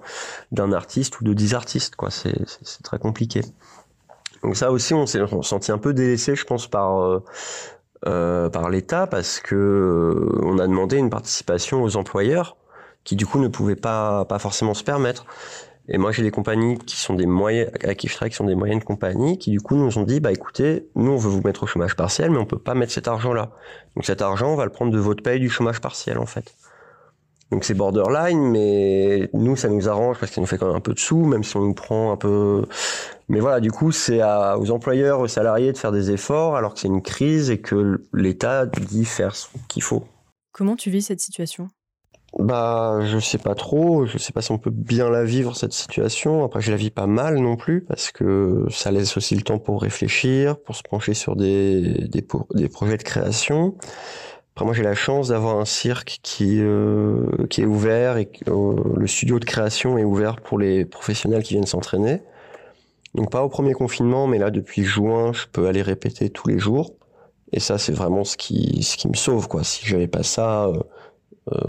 d'un 0.53 0.73
artiste 0.73 1.21
ou 1.21 1.25
de 1.25 1.33
10 1.33 1.55
artistes, 1.55 1.97
quoi. 1.97 2.11
C'est, 2.11 2.35
c'est, 2.47 2.83
très 2.83 2.99
compliqué. 2.99 3.43
Donc 4.43 4.57
ça 4.57 4.71
aussi, 4.71 4.95
on 4.95 5.07
s'est 5.07 5.21
senti 5.43 5.73
un 5.73 5.79
peu 5.79 5.95
délaissé, 5.95 6.35
je 6.35 6.45
pense, 6.45 6.67
par 6.67 7.01
euh, 7.01 7.25
euh 8.07 8.51
par 8.51 8.69
l'État 8.69 9.07
parce 9.07 9.41
que 9.41 10.29
on 10.43 10.59
a 10.59 10.67
demandé 10.67 10.99
une 10.99 11.09
participation 11.09 11.83
aux 11.83 11.97
employeurs 11.97 12.57
qui 13.05 13.17
du 13.17 13.25
coup 13.25 13.39
ne 13.39 13.49
pouvaient 13.49 13.77
pas 13.77 14.27
pas 14.27 14.39
forcément 14.39 14.75
se 14.75 14.85
permettre. 14.85 15.25
Et 15.89 15.99
moi, 15.99 16.13
j'ai 16.13 16.23
des 16.23 16.31
compagnies 16.31 16.79
qui 16.79 16.97
sont 16.97 17.15
des 17.15 17.27
moyens, 17.27 17.71
à 17.83 17.95
qui 17.95 18.09
je 18.09 18.15
travaille, 18.15 18.31
qui 18.31 18.37
sont 18.37 18.47
des 18.47 18.55
moyennes 18.55 18.83
compagnies, 18.83 19.37
qui 19.37 19.51
du 19.51 19.61
coup 19.61 19.77
nous 19.77 19.99
ont 19.99 20.05
dit, 20.05 20.19
bah 20.19 20.33
écoutez, 20.33 20.89
nous 20.95 21.13
on 21.13 21.17
veut 21.17 21.29
vous 21.29 21.43
mettre 21.43 21.65
au 21.65 21.67
chômage 21.67 21.95
partiel, 21.95 22.31
mais 22.31 22.39
on 22.39 22.47
peut 22.47 22.59
pas 22.59 22.75
mettre 22.75 22.93
cet 22.93 23.07
argent-là. 23.07 23.51
Donc 23.95 24.07
cet 24.07 24.23
argent, 24.23 24.53
on 24.53 24.57
va 24.57 24.65
le 24.65 24.71
prendre 24.71 24.93
de 24.93 24.99
votre 24.99 25.23
paye 25.23 25.41
du 25.41 25.51
chômage 25.51 25.81
partiel 25.83 26.19
en 26.19 26.27
fait. 26.27 26.55
Donc 27.51 27.65
c'est 27.65 27.75
borderline, 27.75 28.51
mais 28.51 29.29
nous 29.35 29.57
ça 29.57 29.69
nous 29.69 29.87
arrange 29.89 30.19
parce 30.19 30.33
ça 30.33 30.41
nous 30.41 30.47
fait 30.47 30.57
quand 30.57 30.67
même 30.69 30.77
un 30.77 30.81
peu 30.81 30.95
de 30.95 30.99
sous, 30.99 31.27
même 31.27 31.45
si 31.45 31.57
on 31.57 31.61
nous 31.61 31.75
prend 31.75 32.11
un 32.11 32.17
peu. 32.17 32.65
Mais 33.29 33.39
voilà, 33.39 33.61
du 33.61 33.71
coup 33.71 33.93
c'est 33.93 34.23
aux 34.23 34.71
employeurs, 34.71 35.21
aux 35.21 35.29
salariés 35.29 35.71
de 35.71 35.77
faire 35.77 35.93
des 35.93 36.11
efforts 36.11 36.57
alors 36.57 36.73
que 36.73 36.81
c'est 36.81 36.89
une 36.89 37.03
crise 37.03 37.51
et 37.51 37.61
que 37.61 38.03
l'État 38.15 38.65
dit 38.65 39.05
faire 39.05 39.37
ce 39.37 39.49
qu'il 39.69 39.83
faut. 39.83 40.05
Comment 40.53 40.77
tu 40.77 40.89
vis 40.89 41.03
cette 41.03 41.21
situation? 41.21 41.69
Bah, 42.39 42.99
je 43.03 43.19
sais 43.19 43.39
pas 43.39 43.55
trop. 43.55 44.07
Je 44.07 44.19
sais 44.19 44.33
pas 44.33 44.43
si 44.43 44.51
on 44.51 44.59
peut 44.59 44.71
bien 44.71 45.09
la 45.09 45.25
vivre 45.25 45.57
cette 45.57 45.73
situation. 45.73 46.45
Après, 46.45 46.61
je 46.61 46.71
la 46.71 46.77
vis 46.77 46.91
pas 46.91 47.07
mal 47.07 47.39
non 47.39 47.57
plus 47.57 47.81
parce 47.83 48.11
que 48.11 48.67
ça 48.71 48.91
laisse 48.91 49.17
aussi 49.17 49.37
le 49.37 49.43
temps 49.43 49.59
pour 49.59 49.83
réfléchir, 49.83 50.59
pour 50.59 50.75
se 50.75 50.83
pencher 50.83 51.15
sur 51.15 51.37
des 51.37 52.09
des, 52.09 52.69
projets 52.69 52.97
de 52.97 53.03
création. 53.03 53.77
Après, 54.55 54.65
moi, 54.65 54.75
j'ai 54.75 54.83
la 54.83 54.95
chance 54.95 55.29
d'avoir 55.29 55.59
un 55.59 55.65
cirque 55.65 56.19
qui 56.23 56.61
euh, 56.61 57.47
qui 57.51 57.63
est 57.63 57.67
ouvert 57.67 58.17
et 58.17 58.31
euh, 58.49 58.75
le 58.97 59.07
studio 59.07 59.39
de 59.39 59.45
création 59.45 59.99
est 59.99 60.05
ouvert 60.05 60.41
pour 60.41 60.59
les 60.59 60.85
professionnels 60.85 61.43
qui 61.43 61.55
viennent 61.55 61.67
s'entraîner. 61.67 62.23
Donc 63.15 63.31
pas 63.31 63.45
au 63.45 63.49
premier 63.49 63.75
confinement, 63.75 64.27
mais 64.27 64.39
là 64.39 64.51
depuis 64.51 64.83
juin, 64.85 65.33
je 65.33 65.45
peux 65.53 65.69
aller 65.69 65.83
répéter 65.83 66.31
tous 66.31 66.49
les 66.49 66.59
jours. 66.59 66.95
Et 67.53 67.61
ça, 67.61 67.79
c'est 67.79 67.93
vraiment 67.93 68.25
ce 68.25 68.37
qui 68.37 68.83
ce 68.83 68.97
qui 68.97 69.09
me 69.09 69.15
sauve 69.15 69.47
quoi. 69.49 69.63
Si 69.65 69.87
j'avais 69.87 70.09
pas 70.09 70.25
ça. 70.25 70.67
Euh, 70.67 70.81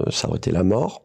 ça 0.10 0.28
aurait 0.28 0.38
été 0.38 0.52
la 0.52 0.64
mort. 0.64 1.02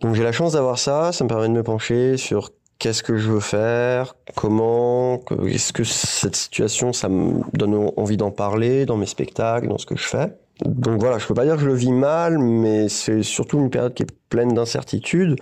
Donc 0.00 0.14
j'ai 0.14 0.22
la 0.22 0.32
chance 0.32 0.52
d'avoir 0.52 0.78
ça, 0.78 1.12
ça 1.12 1.24
me 1.24 1.28
permet 1.28 1.48
de 1.48 1.52
me 1.52 1.62
pencher 1.62 2.16
sur 2.16 2.50
qu'est-ce 2.78 3.02
que 3.02 3.16
je 3.16 3.30
veux 3.30 3.40
faire, 3.40 4.16
comment, 4.34 5.20
est-ce 5.46 5.72
que 5.72 5.84
cette 5.84 6.36
situation, 6.36 6.92
ça 6.92 7.08
me 7.08 7.40
donne 7.54 7.90
envie 7.96 8.16
d'en 8.16 8.30
parler 8.30 8.86
dans 8.86 8.96
mes 8.96 9.06
spectacles, 9.06 9.68
dans 9.68 9.78
ce 9.78 9.86
que 9.86 9.96
je 9.96 10.06
fais. 10.06 10.36
Donc 10.64 11.00
voilà, 11.00 11.18
je 11.18 11.26
peux 11.26 11.34
pas 11.34 11.44
dire 11.44 11.54
que 11.54 11.62
je 11.62 11.66
le 11.66 11.74
vis 11.74 11.92
mal, 11.92 12.38
mais 12.38 12.88
c'est 12.88 13.22
surtout 13.22 13.58
une 13.58 13.70
période 13.70 13.94
qui 13.94 14.02
est 14.02 14.12
pleine 14.28 14.54
d'incertitudes. 14.54 15.36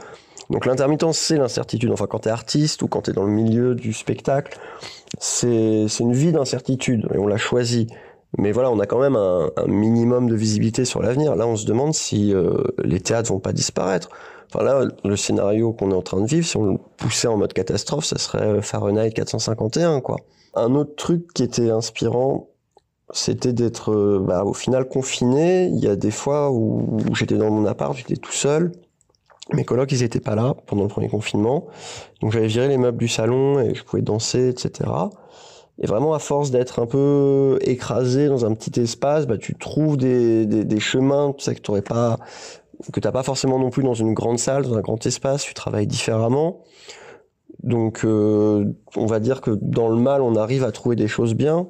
Donc 0.51 0.67
l'intermittence, 0.67 1.19
c'est 1.19 1.37
l'incertitude. 1.37 1.91
Enfin, 1.91 2.07
quand 2.07 2.21
tu 2.21 2.29
es 2.29 2.33
artiste 2.33 2.83
ou 2.83 2.89
quand 2.89 3.03
tu 3.03 3.11
es 3.11 3.13
dans 3.13 3.25
le 3.25 3.33
milieu 3.33 3.75
du 3.75 3.93
spectacle, 3.93 4.59
c'est 5.19 5.87
une 6.01 6.13
vie 6.13 6.33
d'incertitude 6.33 7.09
et 7.15 7.19
on 7.19 7.27
l'a 7.27 7.37
choisi. 7.37 7.87
Mais 8.39 8.53
voilà, 8.53 8.71
on 8.71 8.81
a 8.81 8.87
quand 8.87 9.01
même 9.01 9.17
un, 9.17 9.51
minimum 9.67 10.29
de 10.29 10.35
visibilité 10.35 10.85
sur 10.85 11.03
l'avenir. 11.03 11.37
Là, 11.37 11.47
on 11.47 11.57
se 11.57 11.67
demande 11.67 11.95
si 11.95 12.35
euh, 12.35 12.63
les 12.83 13.01
théâtres 13.01 13.31
vont 13.31 13.41
pas 13.41 13.53
disparaître. 13.53 14.09
Enfin 14.53 14.65
là, 14.65 14.89
le 15.05 15.17
scénario 15.17 15.73
qu'on 15.73 15.91
est 15.91 15.95
en 15.95 16.03
train 16.03 16.21
de 16.21 16.27
vivre, 16.27 16.47
si 16.47 16.57
on 16.57 16.65
le 16.65 16.79
poussait 16.97 17.29
en 17.29 17.37
mode 17.37 17.53
catastrophe, 17.53 18.05
ça 18.05 18.19
serait 18.19 18.61
Fahrenheit 18.63 19.11
451, 19.11 20.01
quoi. 20.01 20.17
Un 20.55 20.75
autre 20.75 20.95
truc 20.97 21.33
qui 21.33 21.43
était 21.43 21.71
inspirant, 21.71 22.49
c'était 23.13 23.53
d'être, 23.53 23.93
euh, 23.93 24.25
bah, 24.25 24.45
au 24.45 24.55
final, 24.55 24.89
confiné. 24.89 25.67
Il 25.67 25.79
y 25.79 25.89
a 25.89 25.97
des 25.97 26.11
fois 26.11 26.51
où, 26.51 26.99
j'étais 27.15 27.37
dans 27.37 27.51
mon 27.51 27.67
appart, 27.67 27.97
j'étais 27.97 28.17
tout 28.17 28.33
seul. 28.33 28.73
Mes 29.53 29.65
colocs, 29.65 29.93
ils 29.93 30.03
étaient 30.03 30.21
pas 30.21 30.35
là 30.35 30.55
pendant 30.67 30.83
le 30.83 30.89
premier 30.89 31.09
confinement. 31.09 31.67
Donc 32.21 32.33
j'avais 32.33 32.47
viré 32.47 32.69
les 32.69 32.79
meubles 32.79 32.99
du 32.99 33.09
salon 33.09 33.61
et 33.61 33.75
je 33.75 33.85
pouvais 33.85 34.03
danser, 34.03 34.49
etc. 34.49 34.91
Et 35.83 35.87
vraiment, 35.87 36.15
à 36.15 36.19
force 36.19 36.51
d'être 36.51 36.81
un 36.81 36.87
peu 36.87 37.59
écrasé 37.63 38.29
dans 38.29 38.47
un 38.47 38.55
petit 38.55 38.81
espace, 38.81 39.27
bah, 39.27 39.39
tu 39.39 39.57
trouves 39.57 39.97
des, 39.97 40.47
des, 40.47 40.65
des 40.65 40.81
chemins 40.81 41.35
tu 41.37 41.45
sais, 41.45 41.55
que 41.55 41.61
tu 41.61 41.83
pas, 41.83 42.19
que 42.93 43.01
t'as 43.01 43.13
pas 43.13 43.25
forcément 43.25 43.59
non 43.59 43.71
plus 43.71 43.83
dans 43.83 43.95
une 43.95 44.15
grande 44.15 44.39
salle, 44.39 44.63
dans 44.63 44.77
un 44.77 44.81
grand 44.81 45.05
espace. 45.05 45.43
Tu 45.43 45.55
travailles 45.55 45.89
différemment. 45.89 46.63
Donc, 47.63 48.05
euh, 48.05 48.73
on 48.95 49.07
va 49.07 49.21
dire 49.21 49.41
que 49.41 49.51
dans 49.51 49.89
le 49.89 49.97
mal, 49.97 50.23
on 50.23 50.37
arrive 50.37 50.65
à 50.65 50.71
trouver 50.71 50.97
des 50.97 51.09
choses 51.09 51.35
bien. 51.35 51.67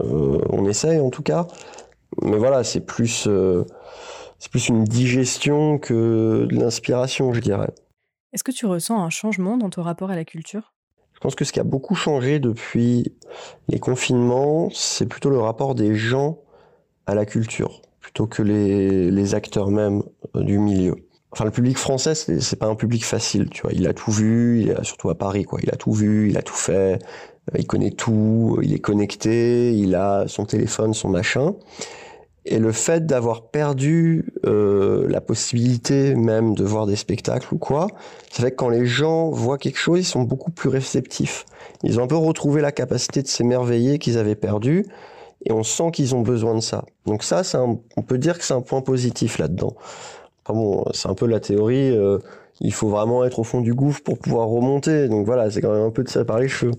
Euh, 0.00 0.38
on 0.50 0.66
essaye 0.66 1.00
en 1.00 1.10
tout 1.10 1.22
cas. 1.22 1.46
Mais 2.22 2.36
voilà, 2.36 2.62
c'est 2.62 2.80
plus, 2.80 3.26
euh, 3.26 3.64
c'est 4.38 4.50
plus 4.50 4.68
une 4.68 4.84
digestion 4.84 5.78
que 5.78 6.46
de 6.48 6.54
l'inspiration, 6.54 7.32
je 7.32 7.40
dirais. 7.40 7.70
Est-ce 8.32 8.44
que 8.44 8.52
tu 8.52 8.66
ressens 8.66 9.02
un 9.02 9.10
changement 9.10 9.56
dans 9.56 9.70
ton 9.70 9.82
rapport 9.82 10.10
à 10.10 10.16
la 10.16 10.24
culture? 10.24 10.73
Pense 11.24 11.34
que 11.34 11.46
ce 11.46 11.52
qui 11.52 11.60
a 11.60 11.64
beaucoup 11.64 11.94
changé 11.94 12.38
depuis 12.38 13.14
les 13.68 13.78
confinements, 13.78 14.68
c'est 14.74 15.06
plutôt 15.06 15.30
le 15.30 15.38
rapport 15.38 15.74
des 15.74 15.94
gens 15.94 16.38
à 17.06 17.14
la 17.14 17.24
culture, 17.24 17.80
plutôt 17.98 18.26
que 18.26 18.42
les, 18.42 19.34
acteurs 19.34 19.70
même 19.70 20.02
euh, 20.36 20.42
du 20.42 20.58
milieu. 20.58 20.96
Enfin, 21.32 21.46
le 21.46 21.50
public 21.50 21.78
français, 21.78 22.14
c'est 22.14 22.58
pas 22.58 22.66
un 22.66 22.74
public 22.74 23.06
facile, 23.06 23.48
tu 23.48 23.62
vois. 23.62 23.72
Il 23.72 23.86
a 23.86 23.94
tout 23.94 24.12
vu, 24.12 24.70
surtout 24.82 25.08
à 25.08 25.14
Paris, 25.14 25.44
quoi. 25.44 25.60
Il 25.62 25.70
a 25.70 25.76
tout 25.76 25.92
vu, 25.92 26.28
il 26.28 26.36
a 26.36 26.42
tout 26.42 26.54
fait, 26.54 26.98
euh, 27.54 27.58
il 27.58 27.66
connaît 27.66 27.90
tout, 27.90 28.58
il 28.62 28.74
est 28.74 28.80
connecté, 28.80 29.74
il 29.74 29.94
a 29.94 30.28
son 30.28 30.44
téléphone, 30.44 30.92
son 30.92 31.08
machin. 31.08 31.54
Et 32.46 32.58
le 32.58 32.72
fait 32.72 33.06
d'avoir 33.06 33.48
perdu 33.48 34.34
euh, 34.44 35.08
la 35.08 35.20
possibilité 35.20 36.14
même 36.14 36.54
de 36.54 36.62
voir 36.64 36.86
des 36.86 36.96
spectacles 36.96 37.54
ou 37.54 37.58
quoi, 37.58 37.86
ça 38.30 38.42
fait 38.42 38.50
que 38.50 38.56
quand 38.56 38.68
les 38.68 38.84
gens 38.84 39.30
voient 39.30 39.56
quelque 39.56 39.78
chose, 39.78 40.00
ils 40.00 40.04
sont 40.04 40.22
beaucoup 40.22 40.50
plus 40.50 40.68
réceptifs. 40.68 41.46
Ils 41.82 41.98
ont 41.98 42.04
un 42.04 42.06
peu 42.06 42.16
retrouvé 42.16 42.60
la 42.60 42.72
capacité 42.72 43.22
de 43.22 43.28
s'émerveiller 43.28 43.98
qu'ils 43.98 44.18
avaient 44.18 44.34
perdu, 44.34 44.84
et 45.46 45.52
on 45.52 45.62
sent 45.62 45.90
qu'ils 45.92 46.14
ont 46.14 46.20
besoin 46.20 46.54
de 46.54 46.60
ça. 46.60 46.84
Donc 47.06 47.22
ça, 47.22 47.42
on 47.96 48.02
peut 48.02 48.18
dire 48.18 48.38
que 48.38 48.44
c'est 48.44 48.54
un 48.54 48.62
point 48.62 48.82
positif 48.82 49.38
là-dedans. 49.38 49.74
Enfin 50.44 50.58
bon, 50.58 50.84
c'est 50.92 51.08
un 51.08 51.14
peu 51.14 51.26
la 51.26 51.40
théorie. 51.40 51.90
euh, 51.90 52.18
il 52.60 52.72
faut 52.72 52.88
vraiment 52.88 53.24
être 53.24 53.38
au 53.38 53.44
fond 53.44 53.60
du 53.60 53.74
gouffre 53.74 54.02
pour 54.02 54.18
pouvoir 54.18 54.48
remonter. 54.48 55.08
Donc 55.08 55.26
voilà, 55.26 55.50
c'est 55.50 55.60
quand 55.60 55.72
même 55.72 55.86
un 55.86 55.90
peu 55.90 56.04
de 56.04 56.08
ça 56.08 56.24
par 56.24 56.38
les 56.38 56.48
cheveux. 56.48 56.72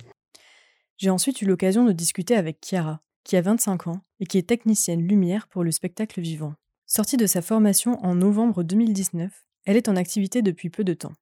J'ai 0.98 1.10
ensuite 1.10 1.42
eu 1.42 1.46
l'occasion 1.46 1.84
de 1.86 1.92
discuter 1.92 2.36
avec 2.36 2.58
Chiara, 2.66 3.02
qui 3.26 3.36
a 3.36 3.42
25 3.42 3.88
ans 3.88 4.00
et 4.22 4.26
qui 4.26 4.38
est 4.38 4.48
technicienne 4.48 5.02
lumière 5.02 5.48
pour 5.48 5.66
le 5.66 5.72
spectacle 5.72 6.22
vivant. 6.22 6.54
Sortie 6.86 7.18
de 7.18 7.26
sa 7.26 7.42
formation 7.42 8.00
en 8.06 8.16
novembre 8.16 8.64
2019, 8.64 9.32
elle 9.66 9.76
est 9.76 9.90
en 9.90 9.96
activité 9.98 10.42
depuis 10.42 10.70
peu 10.70 10.86
de 10.86 10.94
temps. 10.94 11.14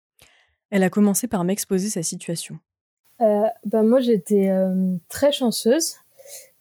Elle 0.69 0.83
a 0.83 0.89
commencé 0.89 1.27
par 1.27 1.43
m'exposer 1.45 1.89
sa 1.89 2.03
situation. 2.03 2.59
Euh, 3.21 3.45
bah 3.65 3.83
moi 3.83 4.01
j'étais 4.01 4.49
euh, 4.49 4.95
très 5.07 5.31
chanceuse 5.31 5.95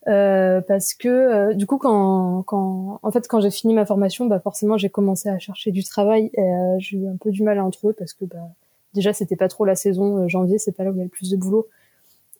euh, 0.06 0.60
parce 0.60 0.94
que 0.94 1.08
euh, 1.08 1.54
du 1.54 1.66
coup 1.66 1.78
quand 1.78 2.42
quand 2.42 3.00
en 3.02 3.10
fait 3.10 3.26
quand 3.26 3.40
j'ai 3.40 3.50
fini 3.50 3.72
ma 3.72 3.86
formation 3.86 4.26
bah 4.26 4.38
forcément 4.38 4.76
j'ai 4.76 4.90
commencé 4.90 5.28
à 5.30 5.38
chercher 5.38 5.72
du 5.72 5.82
travail 5.82 6.30
et 6.34 6.52
j'ai 6.78 6.98
eu 6.98 7.08
un 7.08 7.16
peu 7.16 7.30
du 7.30 7.42
mal 7.42 7.58
à 7.58 7.64
en 7.64 7.70
trouver 7.70 7.94
parce 7.94 8.12
que 8.12 8.26
bah 8.26 8.50
déjà 8.92 9.14
c'était 9.14 9.34
pas 9.34 9.48
trop 9.48 9.64
la 9.64 9.74
saison 9.74 10.28
janvier 10.28 10.58
c'est 10.58 10.72
pas 10.72 10.84
là 10.84 10.90
où 10.90 10.94
il 10.94 10.98
y 10.98 11.00
a 11.00 11.04
le 11.04 11.10
plus 11.10 11.30
de 11.30 11.36
boulot 11.36 11.66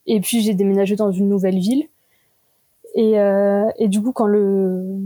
et 0.04 0.20
puis 0.20 0.42
j'ai 0.42 0.52
déménagé 0.52 0.94
dans 0.94 1.10
une 1.10 1.28
nouvelle 1.28 1.58
ville 1.58 1.88
et 2.94 3.18
euh, 3.18 3.68
et 3.76 3.88
du 3.88 4.02
coup 4.02 4.12
quand 4.12 4.26
le 4.26 4.98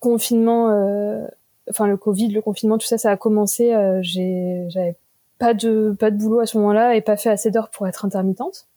confinement 0.00 0.70
euh, 0.70 1.26
enfin 1.70 1.86
le 1.86 1.96
Covid 1.96 2.28
le 2.28 2.42
confinement 2.42 2.78
tout 2.78 2.86
ça 2.86 2.98
ça 2.98 3.10
a 3.10 3.16
commencé 3.16 3.72
euh, 3.72 4.00
j'ai 4.02 4.66
j'avais 4.68 4.96
pas 5.38 5.54
de 5.54 5.96
pas 5.98 6.10
de 6.10 6.16
boulot 6.16 6.40
à 6.40 6.46
ce 6.46 6.58
moment-là 6.58 6.94
et 6.96 7.00
pas 7.00 7.16
fait 7.16 7.30
assez 7.30 7.50
d'heures 7.50 7.70
pour 7.70 7.86
être 7.88 8.04
intermittente. 8.04 8.68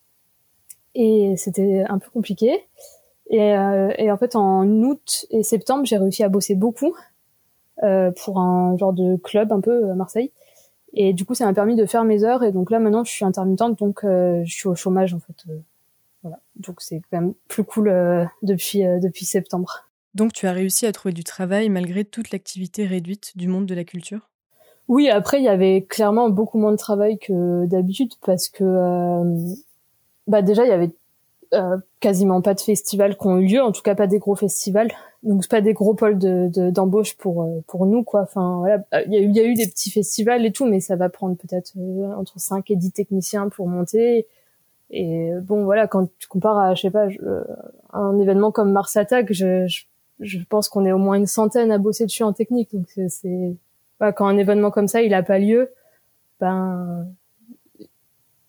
Et 0.96 1.36
c'était 1.38 1.84
un 1.88 2.00
peu 2.00 2.10
compliqué. 2.10 2.66
Et, 3.30 3.50
et 3.50 4.12
en 4.12 4.18
fait 4.18 4.36
en 4.36 4.66
août 4.66 5.28
et 5.30 5.44
septembre 5.44 5.86
j'ai 5.86 5.98
réussi 5.98 6.24
à 6.24 6.30
bosser 6.30 6.56
beaucoup 6.56 6.96
pour 7.80 8.40
un 8.40 8.76
genre 8.78 8.94
de 8.94 9.18
club 9.18 9.52
un 9.52 9.62
peu 9.62 9.92
à 9.92 9.94
Marseille. 9.94 10.32
Et 10.94 11.14
du 11.14 11.26
coup 11.26 11.36
ça 11.36 11.46
m'a 11.46 11.54
permis 11.54 11.76
de 11.76 11.86
faire 11.86 12.04
mes 12.04 12.24
heures. 12.24 12.44
Et 12.44 12.52
donc 12.52 12.72
là 12.72 12.80
maintenant 12.80 13.04
je 13.04 13.12
suis 13.12 13.24
intermittente. 13.24 13.78
Donc 13.78 14.04
euh, 14.04 14.42
je 14.46 14.54
suis 14.54 14.68
au 14.68 14.76
chômage 14.76 15.14
en 15.14 15.20
fait 15.20 15.36
voilà. 16.24 16.40
Donc 16.56 16.82
c'est 16.82 17.02
quand 17.12 17.22
même 17.22 17.34
plus 17.48 17.64
cool 17.64 17.90
euh, 17.90 18.26
depuis 18.42 18.86
euh, 18.86 19.00
depuis 19.00 19.26
septembre. 19.26 19.90
Donc 20.14 20.34
tu 20.34 20.48
as 20.48 20.52
réussi 20.52 20.86
à 20.86 20.92
trouver 20.92 21.14
du 21.14 21.24
travail 21.24 21.70
malgré 21.70 22.04
toute 22.04 22.32
l'activité 22.32 22.86
réduite 22.86 23.34
du 23.36 23.48
monde 23.48 23.66
de 23.66 23.76
la 23.76 23.84
culture? 23.84 24.30
Oui, 24.88 25.10
après 25.10 25.40
il 25.40 25.44
y 25.44 25.50
avait 25.50 25.86
clairement 25.88 26.30
beaucoup 26.30 26.58
moins 26.58 26.72
de 26.72 26.78
travail 26.78 27.20
que 27.20 27.66
d'habitude 27.66 28.14
parce 28.26 28.50
que 28.50 28.64
euh, 28.64 29.56
bah 30.28 30.42
déjà 30.42 30.66
il 30.66 30.70
y 30.70 30.72
avait 30.74 30.92
euh, 31.54 31.78
quasiment 32.00 32.42
pas 32.42 32.54
de 32.54 32.60
festivals 32.62 33.18
qui 33.18 33.28
ont 33.28 33.38
eu 33.38 33.48
lieu, 33.48 33.62
en 33.62 33.72
tout 33.72 33.82
cas 33.82 33.96
pas 33.96 34.08
des 34.08 34.20
gros 34.20 34.36
festivals, 34.36 34.92
donc 35.24 35.44
c'est 35.44 35.52
pas 35.52 35.62
des 35.62 35.74
gros 35.74 35.94
pôles 35.94 36.18
de 36.18 36.50
de- 36.54 36.70
d'embauche 36.72 37.16
pour 37.16 37.48
pour 37.68 37.86
nous 37.86 38.04
quoi. 38.04 38.22
Enfin 38.24 38.58
voilà, 38.60 38.84
il 39.06 39.14
y 39.14 39.18
a 39.18 39.22
eu 39.22 39.26
il 39.30 39.36
y 39.36 39.40
a 39.40 39.46
eu 39.46 39.54
des 39.56 39.68
petits 39.68 39.92
festivals 39.92 40.46
et 40.46 40.52
tout, 40.52 40.66
mais 40.66 40.80
ça 40.80 40.96
va 40.96 41.10
prendre 41.10 41.36
peut-être 41.38 41.74
entre 42.18 42.40
5 42.40 42.72
et 42.72 42.76
10 42.76 42.92
techniciens 42.92 43.50
pour 43.50 43.68
monter. 43.68 44.26
Et 44.90 45.32
euh, 45.34 45.42
bon 45.42 45.64
voilà, 45.66 45.88
quand 45.88 46.08
tu 46.18 46.28
compares 46.28 46.58
à 46.60 46.74
je 46.76 46.82
sais 46.84 46.92
pas 46.92 47.10
je- 47.10 47.20
euh, 47.22 47.44
un 47.94 48.18
événement 48.20 48.52
comme 48.52 48.72
Mars 48.72 48.96
Attack, 48.98 49.32
je 49.34 49.68
je, 49.68 49.84
je 50.20 50.40
pense 50.50 50.70
qu'on 50.70 50.86
est 50.86 50.92
au 50.94 50.98
moins 50.98 51.16
une 51.18 51.26
centaine 51.26 51.72
à 51.72 51.78
bosser 51.78 52.06
dessus 52.06 52.24
en 52.24 52.34
technique, 52.34 52.74
donc 52.74 52.88
c'est- 52.90 53.10
c'est 53.10 53.56
bah, 54.00 54.12
quand 54.14 54.28
un 54.28 54.38
événement 54.38 54.72
comme 54.72 54.88
ça 54.88 55.02
il 55.02 55.14
a 55.14 55.24
pas 55.24 55.40
lieu, 55.40 55.72
ben 56.40 57.08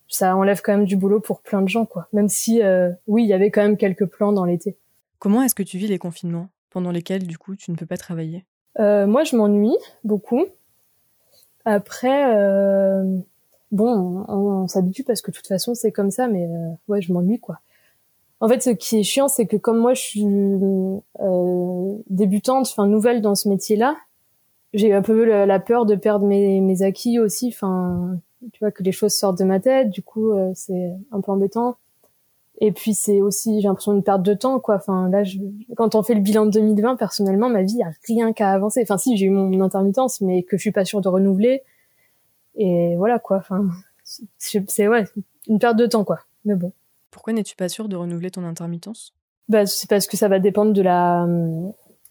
ça 0.07 0.35
enlève 0.35 0.61
quand 0.63 0.71
même 0.75 0.85
du 0.85 0.95
boulot 0.97 1.19
pour 1.19 1.41
plein 1.41 1.61
de 1.61 1.67
gens 1.69 1.85
quoi. 1.85 2.07
Même 2.13 2.29
si 2.29 2.61
euh, 2.63 2.91
oui, 3.07 3.23
il 3.23 3.27
y 3.29 3.33
avait 3.33 3.51
quand 3.51 3.61
même 3.61 3.77
quelques 3.77 4.05
plans 4.05 4.31
dans 4.31 4.45
l'été. 4.45 4.77
Comment 5.19 5.43
est-ce 5.43 5.55
que 5.55 5.63
tu 5.63 5.77
vis 5.77 5.87
les 5.87 5.99
confinements 5.99 6.49
pendant 6.69 6.91
lesquels 6.91 7.27
du 7.27 7.37
coup 7.37 7.55
tu 7.55 7.69
ne 7.71 7.75
peux 7.75 7.85
pas 7.85 7.97
travailler? 7.97 8.45
Euh, 8.79 9.05
moi, 9.07 9.23
je 9.23 9.35
m'ennuie 9.35 9.75
beaucoup. 10.03 10.45
Après, 11.65 12.35
euh, 12.35 13.17
bon, 13.71 14.25
on, 14.27 14.67
s'habitue 14.67 15.03
parce 15.03 15.21
que 15.21 15.31
de 15.31 15.35
toute 15.35 15.47
façon 15.47 15.75
c'est 15.75 15.91
comme 15.91 16.11
ça, 16.11 16.27
mais 16.27 16.45
euh, 16.45 16.69
ouais, 16.87 17.01
je 17.01 17.13
m'ennuie 17.13 17.39
quoi. 17.39 17.59
En 18.41 18.47
fait, 18.47 18.61
ce 18.61 18.69
qui 18.69 18.99
est 18.99 19.03
chiant, 19.03 19.27
c'est 19.27 19.45
que 19.45 19.57
comme 19.57 19.79
moi, 19.79 19.93
je 19.93 20.01
suis 20.01 20.25
euh, 20.25 21.97
débutante, 22.09 22.67
enfin 22.71 22.87
nouvelle 22.87 23.21
dans 23.21 23.35
ce 23.35 23.49
métier-là, 23.49 23.97
j'ai 24.73 24.93
un 24.93 25.01
peu 25.01 25.25
la, 25.25 25.59
peur 25.59 25.85
de 25.85 25.95
perdre 25.95 26.25
mes, 26.25 26.81
acquis 26.83 27.19
aussi. 27.19 27.49
Enfin, 27.49 28.17
tu 28.53 28.59
vois 28.59 28.71
que 28.71 28.83
les 28.83 28.91
choses 28.91 29.13
sortent 29.13 29.39
de 29.39 29.43
ma 29.43 29.59
tête, 29.59 29.89
du 29.89 30.01
coup, 30.03 30.31
euh, 30.31 30.51
c'est 30.55 30.91
un 31.11 31.19
peu 31.21 31.31
embêtant. 31.31 31.75
Et 32.61 32.71
puis 32.71 32.93
c'est 32.93 33.21
aussi, 33.21 33.61
j'ai 33.61 33.67
l'impression 33.67 33.93
une 33.93 34.03
perte 34.03 34.21
de 34.21 34.33
temps, 34.33 34.59
quoi. 34.59 34.75
Enfin 34.75 35.09
là, 35.09 35.23
je, 35.23 35.37
quand 35.75 35.95
on 35.95 36.03
fait 36.03 36.13
le 36.13 36.21
bilan 36.21 36.45
de 36.45 36.51
2020, 36.51 36.97
personnellement, 36.97 37.49
ma 37.49 37.63
vie 37.63 37.81
a 37.81 37.91
rien 38.07 38.31
qu'à 38.33 38.51
avancer. 38.51 38.81
Enfin 38.83 38.97
si, 38.97 39.17
j'ai 39.17 39.25
eu 39.27 39.29
mon 39.29 39.61
intermittence, 39.61 40.21
mais 40.21 40.43
que 40.43 40.57
je 40.57 40.61
suis 40.61 40.71
pas 40.71 40.85
sûre 40.85 41.01
de 41.01 41.09
renouveler. 41.09 41.63
Et 42.55 42.95
voilà 42.97 43.19
quoi. 43.19 43.37
Enfin, 43.37 43.69
c'est 44.37 44.87
ouais, 44.87 45.05
une 45.47 45.59
perte 45.59 45.77
de 45.77 45.85
temps, 45.85 46.03
quoi. 46.03 46.19
Mais 46.45 46.55
bon. 46.55 46.71
Pourquoi 47.11 47.33
n'es-tu 47.33 47.55
pas 47.55 47.69
sûr 47.69 47.89
de 47.89 47.95
renouveler 47.95 48.31
ton 48.31 48.43
intermittence? 48.43 49.13
Bah, 49.49 49.65
c'est 49.65 49.89
parce 49.89 50.07
que 50.07 50.15
ça 50.15 50.27
va 50.27 50.39
dépendre 50.39 50.73
de 50.73 50.81
la 50.81 51.27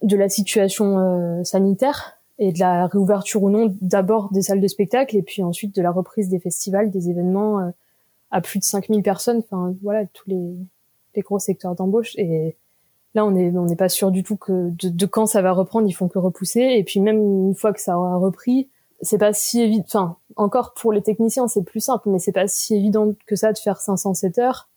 de 0.03 0.17
la 0.17 0.29
situation 0.29 0.99
euh, 0.99 1.45
sanitaire 1.45 2.19
et 2.39 2.53
de 2.53 2.59
la 2.61 2.87
réouverture 2.87 3.43
ou 3.43 3.51
non 3.51 3.75
d'abord 3.81 4.31
des 4.33 4.43
salles 4.43 4.61
de 4.61 4.69
spectacle 4.69 5.17
et 5.17 5.23
puis 5.23 5.43
ensuite 5.43 5.75
de 5.75 5.83
la 5.83 5.91
reprise 5.91 6.29
des 6.29 6.39
festivals, 6.39 6.91
des 6.91 7.11
événements 7.11 7.59
euh, 7.61 7.71
à 8.31 8.41
plus 8.41 8.61
de 8.61 8.65
5000 8.65 9.03
personnes, 9.03 9.39
enfin 9.39 9.75
voilà, 9.83 10.07
tous 10.07 10.29
les, 10.29 10.55
les 11.17 11.23
gros 11.23 11.41
secteurs 11.41 11.75
d'embauche 11.75 12.15
et 12.17 12.57
là 13.15 13.25
on 13.25 13.35
est 13.35 13.51
on 13.57 13.65
n'est 13.65 13.77
pas 13.77 13.89
sûr 13.89 14.13
du 14.13 14.23
tout 14.23 14.37
que 14.37 14.71
de, 14.71 14.89
de 14.89 15.07
quand 15.07 15.27
ça 15.27 15.43
va 15.43 15.53
reprendre, 15.53 15.89
ils 15.89 15.93
font 15.93 16.09
que 16.09 16.19
repousser 16.19 16.61
et 16.61 16.85
puis 16.85 17.01
même 17.01 17.19
une 17.19 17.55
fois 17.55 17.73
que 17.73 17.81
ça 17.81 17.99
aura 17.99 18.17
repris, 18.19 18.69
c'est 19.01 19.19
pas 19.19 19.33
si 19.33 19.61
évident 19.63 19.85
enfin 19.87 20.17
encore 20.37 20.75
pour 20.75 20.93
les 20.93 21.03
techniciens, 21.03 21.49
c'est 21.49 21.63
plus 21.65 21.81
simple 21.81 22.09
mais 22.11 22.19
c'est 22.19 22.33
pas 22.33 22.49
si 22.49 22.75
évident 22.75 23.15
que 23.27 23.37
ça 23.37 23.53
de 23.53 23.59
faire 23.59 23.81
507 23.81 24.39
heures 24.39 24.69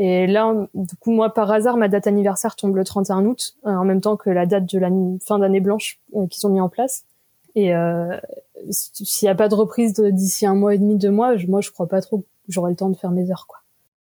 et 0.00 0.28
là, 0.28 0.54
du 0.74 0.94
coup, 0.94 1.10
moi, 1.10 1.34
par 1.34 1.50
hasard, 1.50 1.76
ma 1.76 1.88
date 1.88 2.06
anniversaire 2.06 2.54
tombe 2.54 2.76
le 2.76 2.84
31 2.84 3.26
août, 3.26 3.56
euh, 3.66 3.70
en 3.70 3.84
même 3.84 4.00
temps 4.00 4.16
que 4.16 4.30
la 4.30 4.46
date 4.46 4.72
de 4.72 4.78
la 4.78 4.90
fin 5.20 5.40
d'année 5.40 5.58
blanche 5.58 6.00
euh, 6.14 6.28
qu'ils 6.28 6.46
ont 6.46 6.50
mis 6.50 6.60
en 6.60 6.68
place. 6.68 7.04
Et 7.56 7.74
euh, 7.74 8.16
s'il 8.70 9.26
n'y 9.26 9.30
a 9.30 9.34
pas 9.34 9.48
de 9.48 9.56
reprise 9.56 9.94
d'ici 9.94 10.46
un 10.46 10.54
mois 10.54 10.76
et 10.76 10.78
demi, 10.78 10.96
deux 10.96 11.10
mois, 11.10 11.36
je, 11.36 11.48
moi, 11.48 11.60
je 11.60 11.72
crois 11.72 11.88
pas 11.88 12.00
trop 12.00 12.18
que 12.18 12.26
j'aurai 12.46 12.70
le 12.70 12.76
temps 12.76 12.90
de 12.90 12.96
faire 12.96 13.10
mes 13.10 13.28
heures. 13.32 13.48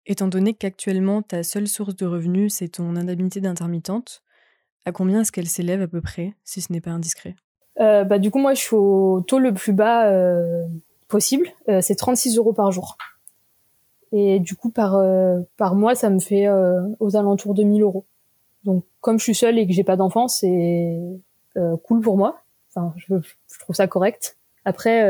Étant 0.04 0.28
donné 0.28 0.52
qu'actuellement 0.52 1.22
ta 1.22 1.42
seule 1.42 1.66
source 1.66 1.96
de 1.96 2.04
revenus 2.04 2.54
c'est 2.54 2.68
ton 2.68 2.96
indemnité 2.96 3.40
d'intermittente, 3.40 4.22
à 4.84 4.92
combien 4.92 5.20
est-ce 5.20 5.32
qu'elle 5.32 5.46
s'élève 5.46 5.80
à 5.80 5.88
peu 5.88 6.00
près, 6.00 6.34
si 6.44 6.60
ce 6.60 6.72
n'est 6.72 6.80
pas 6.80 6.90
indiscret? 6.90 7.36
Euh, 7.80 8.04
bah, 8.04 8.18
du 8.18 8.30
coup, 8.30 8.38
moi, 8.38 8.54
je 8.54 8.60
suis 8.60 8.76
au 8.76 9.22
taux 9.26 9.38
le 9.38 9.52
plus 9.54 9.72
bas 9.72 10.06
euh, 10.06 10.64
possible. 11.08 11.48
Euh, 11.68 11.80
c'est 11.80 11.94
36 11.94 12.36
euros 12.36 12.52
par 12.52 12.70
jour. 12.72 12.96
Et 14.12 14.40
du 14.40 14.56
coup, 14.56 14.70
par 14.70 14.96
euh, 14.96 15.40
par 15.56 15.74
mois, 15.74 15.94
ça 15.94 16.10
me 16.10 16.18
fait 16.18 16.46
euh, 16.46 16.82
aux 16.98 17.16
alentours 17.16 17.54
de 17.54 17.62
1000 17.62 17.82
euros. 17.82 18.04
Donc, 18.64 18.84
comme 19.00 19.18
je 19.18 19.24
suis 19.24 19.34
seule 19.34 19.58
et 19.58 19.66
que 19.66 19.72
j'ai 19.72 19.84
pas 19.84 19.96
d'enfant, 19.96 20.28
c'est 20.28 20.98
euh, 21.56 21.76
cool 21.84 22.00
pour 22.00 22.16
moi. 22.16 22.40
Enfin, 22.74 22.92
je, 22.96 23.14
je 23.16 23.58
trouve 23.60 23.74
ça 23.74 23.86
correct. 23.86 24.36
Après, 24.64 25.02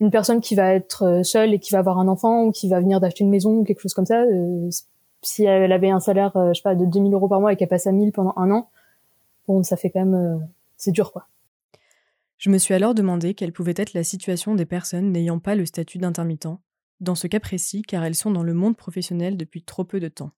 une 0.00 0.10
personne 0.10 0.40
qui 0.40 0.54
va 0.56 0.74
être 0.74 1.22
seule 1.22 1.54
et 1.54 1.58
qui 1.60 1.72
va 1.72 1.78
avoir 1.78 1.98
un 1.98 2.08
enfant 2.08 2.44
ou 2.44 2.50
qui 2.50 2.68
va 2.68 2.80
venir 2.80 3.00
d'acheter 3.00 3.22
une 3.22 3.30
maison 3.30 3.58
ou 3.58 3.64
quelque 3.64 3.80
chose 3.80 3.94
comme 3.94 4.04
ça, 4.04 4.24
si 5.22 5.44
elle 5.44 5.72
avait 5.72 5.90
un 5.90 6.00
salaire, 6.00 6.32
je 6.34 6.54
sais 6.54 6.62
pas, 6.62 6.74
de 6.74 6.84
2000 6.84 7.14
euros 7.14 7.28
par 7.28 7.40
mois 7.40 7.52
et 7.52 7.56
qu'elle 7.56 7.68
passe 7.68 7.86
à 7.86 7.92
1000 7.92 8.12
pendant 8.12 8.34
un 8.36 8.50
an, 8.50 8.68
bon, 9.46 9.62
ça 9.62 9.76
fait 9.76 9.90
quand 9.90 10.04
même, 10.04 10.46
c'est 10.76 10.90
dur, 10.90 11.12
quoi. 11.12 11.26
Je 12.38 12.50
me 12.50 12.58
suis 12.58 12.72
alors 12.72 12.94
demandé 12.94 13.34
quelle 13.34 13.52
pouvait 13.52 13.74
être 13.76 13.94
la 13.94 14.04
situation 14.04 14.54
des 14.54 14.64
personnes 14.64 15.10
n'ayant 15.10 15.40
pas 15.40 15.56
le 15.56 15.66
statut 15.66 15.98
d'intermittent, 15.98 16.60
dans 17.00 17.16
ce 17.16 17.26
cas 17.26 17.40
précis 17.40 17.82
car 17.82 18.04
elles 18.04 18.14
sont 18.14 18.30
dans 18.30 18.44
le 18.44 18.54
monde 18.54 18.76
professionnel 18.76 19.36
depuis 19.36 19.64
trop 19.64 19.82
peu 19.82 19.98
de 19.98 20.06
temps. 20.06 20.30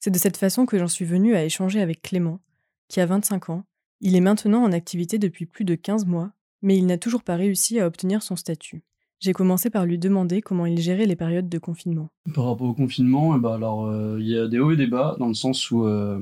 C'est 0.00 0.10
de 0.10 0.18
cette 0.18 0.38
façon 0.38 0.64
que 0.64 0.78
j'en 0.78 0.88
suis 0.88 1.04
venue 1.04 1.36
à 1.36 1.44
échanger 1.44 1.82
avec 1.82 2.00
Clément, 2.00 2.40
qui 2.88 3.00
a 3.00 3.06
25 3.06 3.50
ans. 3.50 3.64
Il 4.00 4.16
est 4.16 4.20
maintenant 4.20 4.64
en 4.64 4.72
activité 4.72 5.18
depuis 5.18 5.44
plus 5.44 5.66
de 5.66 5.74
15 5.74 6.06
mois, 6.06 6.32
mais 6.62 6.78
il 6.78 6.86
n'a 6.86 6.96
toujours 6.96 7.22
pas 7.22 7.36
réussi 7.36 7.78
à 7.80 7.86
obtenir 7.86 8.22
son 8.22 8.34
statut. 8.34 8.82
J'ai 9.20 9.34
commencé 9.34 9.68
par 9.68 9.84
lui 9.84 9.98
demander 9.98 10.40
comment 10.40 10.64
il 10.64 10.80
gérait 10.80 11.06
les 11.06 11.16
périodes 11.16 11.50
de 11.50 11.58
confinement. 11.58 12.08
Par 12.34 12.46
rapport 12.46 12.68
au 12.68 12.74
confinement, 12.74 13.36
eh 13.36 13.38
ben 13.38 13.52
alors 13.52 13.84
euh, 13.84 14.16
il 14.18 14.26
y 14.26 14.38
a 14.38 14.48
des 14.48 14.58
hauts 14.58 14.72
et 14.72 14.76
des 14.76 14.86
bas 14.86 15.16
dans 15.18 15.28
le 15.28 15.34
sens 15.34 15.70
où 15.70 15.84
euh, 15.84 16.18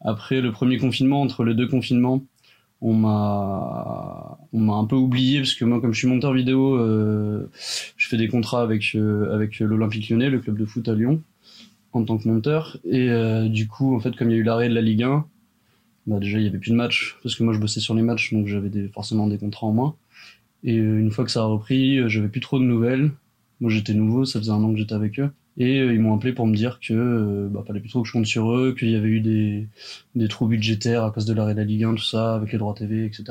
après 0.00 0.40
le 0.40 0.52
premier 0.52 0.78
confinement, 0.78 1.20
entre 1.20 1.44
les 1.44 1.54
deux 1.54 1.68
confinements, 1.68 2.24
on 2.80 2.94
m'a 2.94 4.38
on 4.52 4.60
m'a 4.60 4.74
un 4.74 4.84
peu 4.84 4.96
oublié 4.96 5.38
parce 5.38 5.54
que 5.54 5.64
moi 5.64 5.80
comme 5.80 5.92
je 5.92 5.98
suis 5.98 6.08
monteur 6.08 6.32
vidéo 6.32 6.76
euh, 6.76 7.50
je 7.96 8.08
fais 8.08 8.16
des 8.16 8.28
contrats 8.28 8.62
avec 8.62 8.94
euh, 8.94 9.34
avec 9.34 9.58
l'Olympique 9.60 10.08
Lyonnais 10.08 10.30
le 10.30 10.40
club 10.40 10.58
de 10.58 10.64
foot 10.64 10.88
à 10.88 10.94
Lyon 10.94 11.22
en 11.92 12.04
tant 12.04 12.18
que 12.18 12.28
monteur. 12.28 12.78
Et 12.84 13.10
euh, 13.10 13.48
du 13.48 13.68
coup 13.68 13.94
en 13.94 14.00
fait 14.00 14.16
comme 14.16 14.30
il 14.30 14.34
y 14.34 14.36
a 14.36 14.40
eu 14.40 14.42
l'arrêt 14.42 14.68
de 14.68 14.74
la 14.74 14.80
Ligue 14.80 15.02
1 15.02 15.26
bah 16.06 16.18
déjà 16.18 16.38
il 16.38 16.44
y 16.44 16.48
avait 16.48 16.58
plus 16.58 16.70
de 16.70 16.76
matchs 16.76 17.18
parce 17.22 17.34
que 17.34 17.42
moi 17.42 17.52
je 17.52 17.58
bossais 17.58 17.80
sur 17.80 17.94
les 17.94 18.02
matchs 18.02 18.32
donc 18.32 18.46
j'avais 18.46 18.70
des, 18.70 18.88
forcément 18.88 19.26
des 19.26 19.38
contrats 19.38 19.66
en 19.66 19.72
moins. 19.72 19.94
Et 20.64 20.74
une 20.74 21.10
fois 21.10 21.24
que 21.24 21.30
ça 21.30 21.40
a 21.40 21.44
repris 21.44 22.08
j'avais 22.08 22.28
plus 22.28 22.40
trop 22.40 22.58
de 22.58 22.64
nouvelles. 22.64 23.12
Moi 23.60 23.70
j'étais 23.70 23.92
nouveau 23.92 24.24
ça 24.24 24.38
faisait 24.38 24.52
un 24.52 24.62
an 24.64 24.72
que 24.72 24.78
j'étais 24.78 24.94
avec 24.94 25.20
eux 25.20 25.30
et 25.60 25.78
euh, 25.78 25.92
ils 25.92 26.00
m'ont 26.00 26.16
appelé 26.16 26.32
pour 26.32 26.46
me 26.46 26.56
dire 26.56 26.80
que 26.80 26.94
euh, 26.94 27.48
bah, 27.48 27.62
fallait 27.66 27.80
plus 27.80 27.90
trop 27.90 28.00
que 28.00 28.08
je 28.08 28.12
compte 28.12 28.26
sur 28.26 28.50
eux, 28.50 28.74
qu'il 28.76 28.90
y 28.90 28.96
avait 28.96 29.08
eu 29.08 29.20
des, 29.20 29.68
des 30.14 30.26
trous 30.26 30.46
budgétaires 30.46 31.04
à 31.04 31.10
cause 31.10 31.26
de 31.26 31.34
l'arrêt 31.34 31.52
de 31.52 31.58
la 31.58 31.66
Ligue 31.66 31.84
1, 31.84 31.94
tout 31.94 32.02
ça, 32.02 32.34
avec 32.34 32.50
les 32.50 32.58
droits 32.58 32.74
TV, 32.74 33.04
etc. 33.04 33.24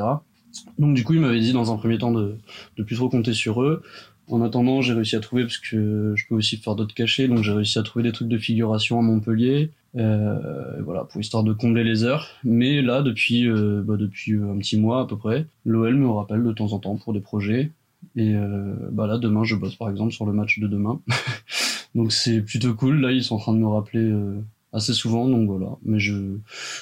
Donc 0.78 0.96
du 0.96 1.04
coup, 1.04 1.16
ils 1.16 1.20
m'avaient 1.20 1.40
dit 1.40 1.54
dans 1.54 1.74
un 1.74 1.78
premier 1.78 1.98
temps 1.98 2.12
de, 2.12 2.38
de 2.78 2.84
plus 2.84 2.96
trop 2.96 3.10
compter 3.10 3.34
sur 3.34 3.64
eux. 3.64 3.82
En 4.30 4.44
attendant, 4.44 4.82
j'ai 4.82 4.94
réussi 4.94 5.16
à 5.16 5.22
trouver, 5.22 5.42
parce 5.42 5.58
que 5.58 6.14
je 6.16 6.28
peux 6.28 6.36
aussi 6.36 6.58
faire 6.58 6.76
d'autres 6.76 6.94
cachets, 6.94 7.28
donc 7.28 7.42
j'ai 7.42 7.52
réussi 7.52 7.80
à 7.80 7.84
trouver 7.84 8.04
des 8.04 8.12
trucs 8.12 8.28
de 8.28 8.38
figuration 8.38 9.00
à 9.00 9.02
Montpellier, 9.02 9.72
euh, 9.98 10.80
voilà, 10.84 11.06
pour 11.06 11.20
histoire 11.20 11.44
de 11.44 11.54
combler 11.54 11.84
les 11.84 12.04
heures. 12.04 12.28
Mais 12.44 12.84
là, 12.84 13.02
depuis, 13.02 13.48
euh, 13.48 13.82
bah, 13.84 13.98
depuis 13.98 14.36
un 14.36 14.56
petit 14.60 14.78
mois 14.78 15.02
à 15.02 15.06
peu 15.06 15.18
près, 15.18 15.48
l'OL 15.66 15.96
me 15.96 16.10
rappelle 16.10 16.44
de 16.44 16.52
temps 16.52 16.74
en 16.74 16.80
temps 16.80 16.96
pour 16.96 17.14
des 17.14 17.22
projets. 17.22 17.72
Et 18.16 18.36
euh, 18.36 18.76
bah 18.92 19.08
là, 19.08 19.18
demain, 19.18 19.44
je 19.44 19.56
bosse 19.56 19.76
par 19.76 19.90
exemple 19.90 20.14
sur 20.14 20.28
le 20.28 20.34
match 20.34 20.60
de 20.60 20.68
demain. 20.68 21.02
Donc 21.96 22.12
c'est 22.12 22.42
plutôt 22.42 22.74
cool. 22.74 23.02
Là, 23.02 23.12
ils 23.12 23.24
sont 23.24 23.36
en 23.36 23.40
train 23.40 23.54
de 23.54 23.60
me 23.60 23.68
rappeler 23.68 24.02
euh, 24.04 24.42
assez 24.74 24.94
souvent. 24.94 25.28
Donc 25.28 25.48
voilà. 25.48 25.78
Mais 25.84 26.00
je, 26.00 26.38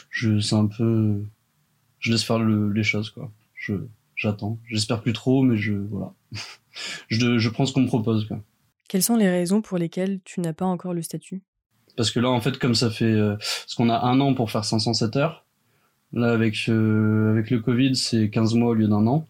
je, 0.09 0.39
c'est 0.39 0.55
un 0.55 0.67
peu, 0.67 1.23
je 1.99 2.11
laisse 2.11 2.23
faire 2.23 2.39
le, 2.39 2.71
les 2.71 2.83
choses 2.83 3.09
quoi. 3.09 3.31
Je, 3.55 3.75
j'attends. 4.15 4.59
J'espère 4.67 5.01
plus 5.01 5.13
trop, 5.13 5.43
mais 5.43 5.57
je, 5.57 5.73
voilà. 5.73 6.13
je, 7.07 7.37
je 7.37 7.49
prends 7.49 7.65
ce 7.65 7.73
qu'on 7.73 7.81
me 7.81 7.87
propose 7.87 8.25
quoi. 8.27 8.39
Quelles 8.89 9.03
sont 9.03 9.17
les 9.17 9.29
raisons 9.29 9.61
pour 9.61 9.77
lesquelles 9.77 10.19
tu 10.23 10.39
n'as 10.39 10.53
pas 10.53 10.65
encore 10.65 10.93
le 10.93 11.01
statut? 11.01 11.41
Parce 11.97 12.11
que 12.11 12.19
là, 12.19 12.29
en 12.29 12.39
fait, 12.39 12.57
comme 12.57 12.75
ça 12.75 12.89
fait, 12.89 13.05
euh, 13.05 13.35
parce 13.35 13.75
qu'on 13.75 13.89
a 13.89 13.99
un 13.99 14.21
an 14.21 14.33
pour 14.33 14.51
faire 14.51 14.63
507 14.63 15.15
heures. 15.17 15.45
Là, 16.13 16.31
avec 16.31 16.69
euh, 16.69 17.31
avec 17.31 17.49
le 17.49 17.59
Covid, 17.59 17.95
c'est 17.95 18.29
15 18.29 18.53
mois 18.53 18.69
au 18.69 18.73
lieu 18.73 18.87
d'un 18.87 19.05
an. 19.07 19.27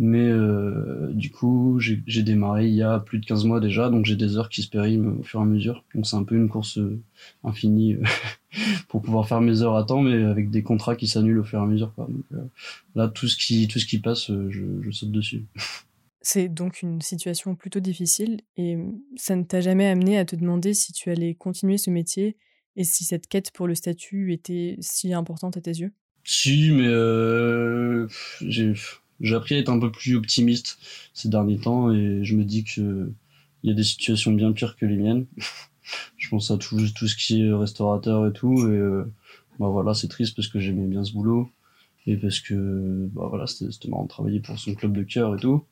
Mais 0.00 0.28
euh, 0.30 1.10
du 1.12 1.30
coup, 1.30 1.80
j'ai 1.80 2.22
démarré 2.22 2.68
il 2.68 2.74
y 2.74 2.82
a 2.82 3.00
plus 3.00 3.18
de 3.18 3.26
15 3.26 3.44
mois 3.44 3.58
déjà, 3.58 3.90
donc 3.90 4.06
j'ai 4.06 4.14
des 4.14 4.36
heures 4.36 4.48
qui 4.48 4.62
se 4.62 4.68
périment 4.68 5.18
au 5.18 5.22
fur 5.24 5.40
et 5.40 5.42
à 5.42 5.46
mesure. 5.46 5.84
Donc 5.92 6.06
c'est 6.06 6.14
un 6.14 6.22
peu 6.22 6.36
une 6.36 6.48
course 6.48 6.78
euh, 6.78 7.00
infinie 7.42 7.94
euh, 7.94 8.04
pour 8.88 9.02
pouvoir 9.02 9.26
faire 9.26 9.40
mes 9.40 9.62
heures 9.62 9.74
à 9.74 9.82
temps, 9.82 10.00
mais 10.00 10.22
avec 10.22 10.50
des 10.50 10.62
contrats 10.62 10.94
qui 10.94 11.08
s'annulent 11.08 11.40
au 11.40 11.44
fur 11.44 11.58
et 11.58 11.62
à 11.62 11.66
mesure. 11.66 11.92
Quoi. 11.94 12.06
Donc, 12.08 12.48
là, 12.94 13.08
tout 13.08 13.26
ce 13.26 13.36
qui, 13.36 13.66
tout 13.66 13.80
ce 13.80 13.86
qui 13.86 13.98
passe, 13.98 14.28
je, 14.28 14.80
je 14.80 14.90
saute 14.92 15.10
dessus. 15.10 15.44
C'est 16.20 16.48
donc 16.48 16.82
une 16.82 17.00
situation 17.00 17.54
plutôt 17.54 17.80
difficile 17.80 18.40
et 18.56 18.76
ça 19.16 19.34
ne 19.34 19.44
t'a 19.44 19.60
jamais 19.60 19.86
amené 19.86 20.18
à 20.18 20.24
te 20.24 20.36
demander 20.36 20.74
si 20.74 20.92
tu 20.92 21.10
allais 21.10 21.34
continuer 21.34 21.78
ce 21.78 21.90
métier 21.90 22.36
et 22.76 22.84
si 22.84 23.04
cette 23.04 23.28
quête 23.28 23.50
pour 23.52 23.66
le 23.66 23.74
statut 23.74 24.32
était 24.32 24.76
si 24.80 25.14
importante 25.14 25.56
à 25.56 25.60
tes 25.60 25.70
yeux? 25.70 25.92
Si, 26.24 26.70
mais 26.72 26.88
j'ai 28.42 28.74
j'ai 29.20 29.34
appris 29.34 29.54
à 29.54 29.58
être 29.58 29.68
un 29.68 29.78
peu 29.78 29.90
plus 29.90 30.14
optimiste 30.16 30.78
ces 31.12 31.28
derniers 31.28 31.58
temps 31.58 31.92
et 31.92 32.24
je 32.24 32.36
me 32.36 32.44
dis 32.44 32.64
que 32.64 33.10
il 33.62 33.70
y 33.70 33.72
a 33.72 33.76
des 33.76 33.84
situations 33.84 34.32
bien 34.32 34.52
pires 34.52 34.76
que 34.76 34.86
les 34.86 34.96
miennes. 34.96 35.26
je 36.16 36.28
pense 36.28 36.50
à 36.50 36.58
tout, 36.58 36.78
tout 36.94 37.08
ce 37.08 37.16
qui 37.16 37.42
est 37.42 37.52
restaurateur 37.52 38.26
et 38.26 38.32
tout 38.32 38.68
et 38.68 38.76
euh, 38.76 39.04
bah 39.58 39.68
voilà 39.68 39.94
c'est 39.94 40.08
triste 40.08 40.36
parce 40.36 40.48
que 40.48 40.60
j'aimais 40.60 40.86
bien 40.86 41.04
ce 41.04 41.12
boulot 41.12 41.50
et 42.06 42.16
parce 42.16 42.40
que 42.40 43.08
bah 43.12 43.26
voilà 43.28 43.46
c'était 43.46 43.88
marrant 43.88 44.04
de 44.04 44.08
travailler 44.08 44.40
pour 44.40 44.58
son 44.58 44.74
club 44.74 44.92
de 44.92 45.02
cœur 45.02 45.34
et 45.34 45.38
tout. 45.38 45.64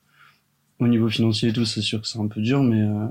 Au 0.78 0.88
niveau 0.88 1.08
financier 1.08 1.50
et 1.50 1.52
tout 1.52 1.64
c'est 1.64 1.82
sûr 1.82 2.00
que 2.00 2.06
c'est 2.06 2.18
un 2.18 2.28
peu 2.28 2.40
dur 2.40 2.62
mais 2.62 2.80
euh, 2.80 3.06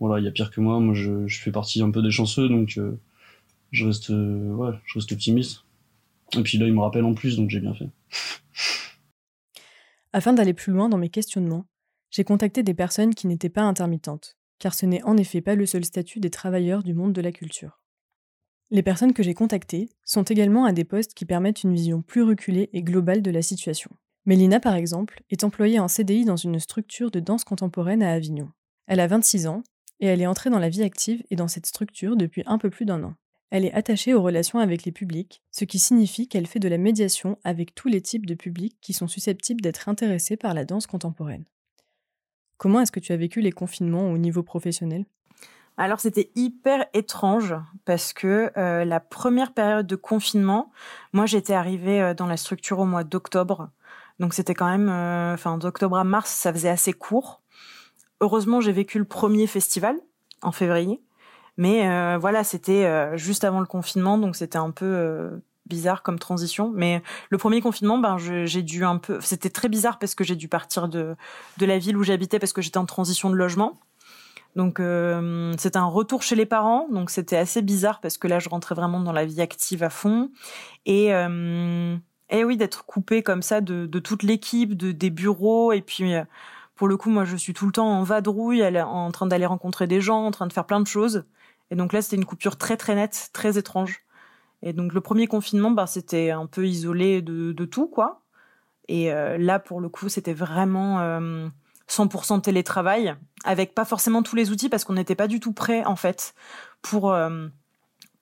voilà 0.00 0.20
il 0.20 0.24
y 0.24 0.28
a 0.28 0.32
pire 0.32 0.50
que 0.50 0.60
moi. 0.60 0.78
Moi 0.80 0.94
je, 0.94 1.26
je 1.26 1.40
fais 1.40 1.52
partie 1.52 1.80
un 1.82 1.90
peu 1.90 2.02
des 2.02 2.10
chanceux 2.10 2.48
donc 2.48 2.74
euh, 2.76 2.98
je 3.70 3.86
reste 3.86 4.10
ouais 4.10 4.72
je 4.84 4.98
reste 4.98 5.12
optimiste. 5.12 5.64
Et 6.36 6.42
puis 6.42 6.58
là 6.58 6.66
il 6.66 6.74
me 6.74 6.80
rappelle 6.80 7.04
en 7.04 7.14
plus 7.14 7.36
donc 7.36 7.48
j'ai 7.48 7.60
bien 7.60 7.74
fait. 7.74 7.88
Afin 10.12 10.32
d'aller 10.32 10.54
plus 10.54 10.72
loin 10.72 10.88
dans 10.88 10.96
mes 10.96 11.10
questionnements, 11.10 11.66
j'ai 12.10 12.24
contacté 12.24 12.62
des 12.62 12.74
personnes 12.74 13.14
qui 13.14 13.26
n'étaient 13.26 13.50
pas 13.50 13.62
intermittentes, 13.62 14.38
car 14.58 14.74
ce 14.74 14.86
n'est 14.86 15.02
en 15.02 15.16
effet 15.18 15.42
pas 15.42 15.54
le 15.54 15.66
seul 15.66 15.84
statut 15.84 16.20
des 16.20 16.30
travailleurs 16.30 16.82
du 16.82 16.94
monde 16.94 17.12
de 17.12 17.20
la 17.20 17.32
culture. 17.32 17.82
Les 18.70 18.82
personnes 18.82 19.12
que 19.12 19.22
j'ai 19.22 19.34
contactées 19.34 19.88
sont 20.04 20.22
également 20.22 20.64
à 20.64 20.72
des 20.72 20.84
postes 20.84 21.14
qui 21.14 21.26
permettent 21.26 21.62
une 21.62 21.74
vision 21.74 22.02
plus 22.02 22.22
reculée 22.22 22.70
et 22.72 22.82
globale 22.82 23.22
de 23.22 23.30
la 23.30 23.42
situation. 23.42 23.90
Mélina, 24.24 24.60
par 24.60 24.74
exemple, 24.74 25.22
est 25.30 25.44
employée 25.44 25.78
en 25.78 25.88
CDI 25.88 26.24
dans 26.24 26.36
une 26.36 26.58
structure 26.58 27.10
de 27.10 27.20
danse 27.20 27.44
contemporaine 27.44 28.02
à 28.02 28.12
Avignon. 28.12 28.50
Elle 28.86 29.00
a 29.00 29.06
26 29.06 29.46
ans 29.46 29.62
et 30.00 30.06
elle 30.06 30.20
est 30.20 30.26
entrée 30.26 30.50
dans 30.50 30.58
la 30.58 30.68
vie 30.68 30.82
active 30.82 31.22
et 31.30 31.36
dans 31.36 31.48
cette 31.48 31.66
structure 31.66 32.16
depuis 32.16 32.42
un 32.46 32.58
peu 32.58 32.70
plus 32.70 32.84
d'un 32.84 33.04
an. 33.04 33.14
Elle 33.50 33.64
est 33.64 33.72
attachée 33.72 34.12
aux 34.12 34.22
relations 34.22 34.58
avec 34.58 34.84
les 34.84 34.92
publics, 34.92 35.42
ce 35.50 35.64
qui 35.64 35.78
signifie 35.78 36.28
qu'elle 36.28 36.46
fait 36.46 36.58
de 36.58 36.68
la 36.68 36.78
médiation 36.78 37.38
avec 37.44 37.74
tous 37.74 37.88
les 37.88 38.02
types 38.02 38.26
de 38.26 38.34
publics 38.34 38.76
qui 38.80 38.92
sont 38.92 39.08
susceptibles 39.08 39.62
d'être 39.62 39.88
intéressés 39.88 40.36
par 40.36 40.52
la 40.52 40.64
danse 40.64 40.86
contemporaine. 40.86 41.44
Comment 42.58 42.80
est-ce 42.80 42.92
que 42.92 43.00
tu 43.00 43.12
as 43.12 43.16
vécu 43.16 43.40
les 43.40 43.52
confinements 43.52 44.10
au 44.10 44.18
niveau 44.18 44.42
professionnel? 44.42 45.06
Alors 45.78 46.00
c'était 46.00 46.32
hyper 46.34 46.86
étrange 46.92 47.54
parce 47.84 48.12
que 48.12 48.50
euh, 48.56 48.84
la 48.84 48.98
première 48.98 49.52
période 49.52 49.86
de 49.86 49.94
confinement, 49.94 50.72
moi 51.12 51.24
j'étais 51.24 51.54
arrivée 51.54 52.02
euh, 52.02 52.14
dans 52.14 52.26
la 52.26 52.36
structure 52.36 52.80
au 52.80 52.84
mois 52.84 53.04
d'octobre, 53.04 53.70
donc 54.18 54.34
c'était 54.34 54.54
quand 54.54 54.68
même, 54.68 54.88
euh, 54.88 55.34
enfin 55.34 55.56
d'octobre 55.56 55.96
à 55.96 56.02
mars, 56.02 56.30
ça 56.30 56.52
faisait 56.52 56.68
assez 56.68 56.92
court. 56.92 57.42
Heureusement 58.20 58.60
j'ai 58.60 58.72
vécu 58.72 58.98
le 58.98 59.04
premier 59.04 59.46
festival 59.46 59.96
en 60.42 60.50
février, 60.50 61.00
mais 61.58 61.88
euh, 61.88 62.18
voilà, 62.18 62.44
c'était 62.44 62.86
euh, 62.86 63.16
juste 63.16 63.42
avant 63.42 63.58
le 63.58 63.66
confinement, 63.66 64.16
donc 64.16 64.36
c'était 64.36 64.58
un 64.58 64.70
peu 64.70 64.86
euh, 64.86 65.30
bizarre 65.66 66.04
comme 66.04 66.18
transition. 66.20 66.72
Mais 66.74 67.02
le 67.30 67.36
premier 67.36 67.60
confinement, 67.60 67.98
ben 67.98 68.16
j'ai 68.16 68.62
dû 68.62 68.84
un 68.84 68.96
peu, 68.96 69.20
c'était 69.20 69.50
très 69.50 69.68
bizarre 69.68 69.98
parce 69.98 70.14
que 70.14 70.22
j'ai 70.22 70.36
dû 70.36 70.48
partir 70.48 70.88
de 70.88 71.16
de 71.58 71.66
la 71.66 71.78
ville 71.78 71.96
où 71.96 72.04
j'habitais 72.04 72.38
parce 72.38 72.52
que 72.52 72.62
j'étais 72.62 72.78
en 72.78 72.86
transition 72.86 73.28
de 73.28 73.34
logement. 73.34 73.78
Donc 74.54 74.78
euh, 74.78 75.52
c'était 75.58 75.78
un 75.78 75.86
retour 75.86 76.22
chez 76.22 76.36
les 76.36 76.46
parents, 76.46 76.86
donc 76.90 77.10
c'était 77.10 77.36
assez 77.36 77.60
bizarre 77.60 78.00
parce 78.00 78.18
que 78.18 78.28
là 78.28 78.38
je 78.38 78.48
rentrais 78.48 78.76
vraiment 78.76 79.00
dans 79.00 79.12
la 79.12 79.26
vie 79.26 79.40
active 79.40 79.82
à 79.82 79.90
fond 79.90 80.30
et 80.86 81.12
euh, 81.14 81.96
et 82.30 82.44
oui 82.44 82.56
d'être 82.56 82.86
coupé 82.86 83.22
comme 83.24 83.42
ça 83.42 83.60
de, 83.60 83.86
de 83.86 83.98
toute 83.98 84.22
l'équipe, 84.22 84.76
de 84.76 84.92
des 84.92 85.10
bureaux 85.10 85.72
et 85.72 85.82
puis 85.82 86.12
pour 86.76 86.88
le 86.88 86.96
coup 86.96 87.10
moi 87.10 87.24
je 87.24 87.36
suis 87.36 87.52
tout 87.52 87.66
le 87.66 87.72
temps 87.72 87.88
en 87.88 88.02
vadrouille, 88.04 88.64
en 88.78 89.10
train 89.10 89.26
d'aller 89.26 89.46
rencontrer 89.46 89.86
des 89.88 90.00
gens, 90.00 90.26
en 90.26 90.30
train 90.30 90.46
de 90.46 90.52
faire 90.52 90.66
plein 90.66 90.80
de 90.80 90.86
choses. 90.86 91.24
Et 91.70 91.76
donc 91.76 91.92
là, 91.92 92.02
c'était 92.02 92.16
une 92.16 92.24
coupure 92.24 92.56
très 92.56 92.76
très 92.76 92.94
nette, 92.94 93.30
très 93.32 93.58
étrange. 93.58 94.00
Et 94.62 94.72
donc 94.72 94.92
le 94.92 95.00
premier 95.00 95.26
confinement, 95.26 95.70
bah, 95.70 95.86
c'était 95.86 96.30
un 96.30 96.46
peu 96.46 96.66
isolé 96.66 97.22
de, 97.22 97.52
de 97.52 97.64
tout, 97.64 97.86
quoi. 97.86 98.22
Et 98.88 99.12
euh, 99.12 99.36
là, 99.38 99.58
pour 99.58 99.80
le 99.80 99.88
coup, 99.88 100.08
c'était 100.08 100.32
vraiment 100.32 101.00
euh, 101.00 101.48
100% 101.88 102.40
télétravail, 102.40 103.14
avec 103.44 103.74
pas 103.74 103.84
forcément 103.84 104.22
tous 104.22 104.34
les 104.34 104.50
outils, 104.50 104.68
parce 104.68 104.84
qu'on 104.84 104.94
n'était 104.94 105.14
pas 105.14 105.28
du 105.28 105.40
tout 105.40 105.52
prêt, 105.52 105.84
en 105.84 105.96
fait, 105.96 106.34
pour 106.82 107.12
euh, 107.12 107.48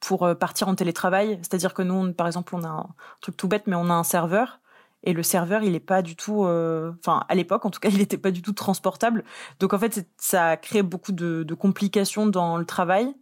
pour 0.00 0.24
euh, 0.24 0.34
partir 0.34 0.68
en 0.68 0.74
télétravail. 0.74 1.38
C'est-à-dire 1.42 1.74
que 1.74 1.82
nous, 1.82 2.12
par 2.12 2.26
exemple, 2.26 2.54
on 2.54 2.62
a 2.64 2.68
un 2.68 2.88
truc 3.20 3.36
tout 3.36 3.48
bête, 3.48 3.66
mais 3.66 3.76
on 3.76 3.90
a 3.90 3.94
un 3.94 4.04
serveur. 4.04 4.60
Et 5.04 5.12
le 5.12 5.22
serveur, 5.22 5.62
il 5.62 5.74
est 5.74 5.80
pas 5.80 6.02
du 6.02 6.16
tout, 6.16 6.44
euh, 6.44 6.92
enfin 6.98 7.24
à 7.28 7.34
l'époque 7.34 7.64
en 7.64 7.70
tout 7.70 7.80
cas, 7.80 7.88
il 7.92 7.98
n'était 7.98 8.18
pas 8.18 8.30
du 8.30 8.42
tout 8.42 8.52
transportable. 8.52 9.24
Donc 9.60 9.72
en 9.72 9.78
fait, 9.78 10.06
ça 10.18 10.48
a 10.50 10.56
créé 10.56 10.82
beaucoup 10.82 11.12
de, 11.12 11.42
de 11.44 11.54
complications 11.54 12.26
dans 12.26 12.56
le 12.56 12.64
travail 12.66 13.14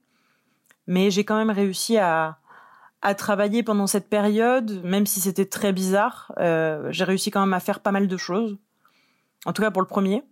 mais 0.87 1.11
j'ai 1.11 1.25
quand 1.25 1.37
même 1.37 1.51
réussi 1.51 1.97
à, 1.99 2.39
à 3.03 3.15
travailler 3.15 3.63
pendant 3.63 3.87
cette 3.87 4.09
période, 4.09 4.83
même 4.85 5.07
si 5.07 5.21
c'était 5.21 5.47
très 5.47 5.73
bizarre. 5.73 6.33
Euh, 6.39 6.89
j'ai 6.91 7.05
réussi 7.05 7.31
quand 7.31 7.41
même 7.41 7.53
à 7.53 7.61
faire 7.61 7.81
pas 7.81 7.93
mal 7.93 8.09
de 8.09 8.17
choses. 8.17 8.57
En 9.47 9.53
tout 9.53 9.63
cas 9.63 9.71
pour 9.71 9.83
le 9.83 9.89
premier. 9.89 10.23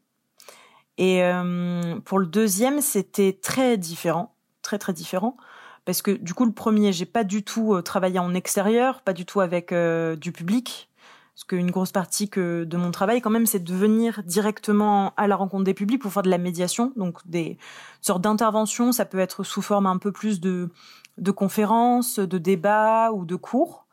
Et 0.99 1.23
euh, 1.23 2.01
pour 2.05 2.19
le 2.19 2.27
deuxième, 2.27 2.81
c'était 2.81 3.39
très 3.41 3.77
différent, 3.77 4.35
très 4.63 4.79
très 4.79 4.93
différent, 4.93 5.37
parce 5.85 6.03
que 6.03 6.11
du 6.11 6.35
coup 6.35 6.45
le 6.45 6.53
premier, 6.53 6.93
j'ai 6.93 7.07
pas 7.07 7.25
du 7.25 7.43
tout 7.43 7.81
travaillé 7.83 8.19
en 8.19 8.35
extérieur, 8.35 9.03
pas 9.03 9.13
du 9.13 9.25
tout 9.27 9.41
avec 9.41 9.73
du 9.73 10.33
public. 10.33 10.89
Parce 11.35 11.45
qu'une 11.45 11.71
grosse 11.71 11.93
partie 11.93 12.29
de 12.29 12.77
mon 12.77 12.91
travail, 12.91 13.23
quand 13.23 13.31
même, 13.31 13.47
c'est 13.47 13.65
de 13.65 13.75
venir 13.75 14.23
directement 14.25 15.15
à 15.17 15.27
la 15.27 15.37
rencontre 15.37 15.65
des 15.65 15.75
publics 15.75 16.01
pour 16.03 16.13
faire 16.13 16.23
de 16.23 16.31
la 16.31 16.39
médiation, 16.39 16.93
donc 16.97 17.27
des 17.27 17.57
sortes 18.03 18.23
d'interventions. 18.23 18.93
Ça 18.93 19.07
peut 19.07 19.19
être 19.19 19.43
sous 19.43 19.63
forme 19.63 19.87
un 19.87 19.97
peu 19.97 20.13
plus 20.13 20.41
de, 20.41 20.69
de 21.17 21.31
conférences, 21.31 22.19
de 22.19 22.39
débats 22.39 23.13
ou 23.13 23.25
de 23.25 23.37
cours. 23.37 23.87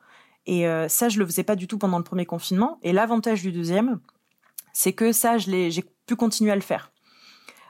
Et 0.47 0.67
euh, 0.67 0.89
ça, 0.89 1.08
je 1.08 1.19
le 1.19 1.25
faisais 1.25 1.43
pas 1.43 1.56
du 1.56 1.67
tout 1.67 1.78
pendant 1.78 1.97
le 1.97 2.04
premier 2.04 2.25
confinement. 2.25 2.78
Et 2.82 2.91
l'avantage 2.91 3.41
du 3.41 3.52
deuxième, 3.52 3.99
c'est 4.73 4.93
que 4.93 5.12
ça, 5.12 5.38
j'ai 5.38 5.84
pu 6.06 6.15
continuer 6.15 6.52
à 6.52 6.56
le 6.56 6.62
faire. 6.62 6.91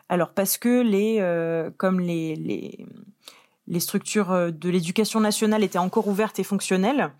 Alors 0.07 0.33
parce 0.33 0.57
que 0.57 0.81
les, 0.81 1.17
euh, 1.19 1.69
comme 1.77 1.99
les, 1.99 2.35
les, 2.35 2.87
les 3.67 3.79
structures 3.79 4.31
euh, 4.31 4.49
de 4.49 4.69
l'éducation 4.69 5.19
nationale 5.19 5.63
étaient 5.63 5.77
encore 5.77 6.07
ouvertes 6.07 6.39
et 6.39 6.43
fonctionnelles, 6.43 7.11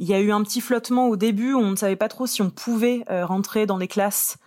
il 0.00 0.08
y 0.08 0.14
a 0.14 0.18
eu 0.18 0.32
un 0.32 0.42
petit 0.42 0.62
flottement 0.62 1.08
au 1.08 1.16
début 1.16 1.52
on 1.52 1.70
ne 1.70 1.76
savait 1.76 1.94
pas 1.94 2.08
trop 2.08 2.26
si 2.26 2.40
on 2.40 2.48
pouvait 2.48 3.04
euh, 3.10 3.26
rentrer 3.26 3.66
dans 3.66 3.76
les 3.76 3.86
classes, 3.86 4.38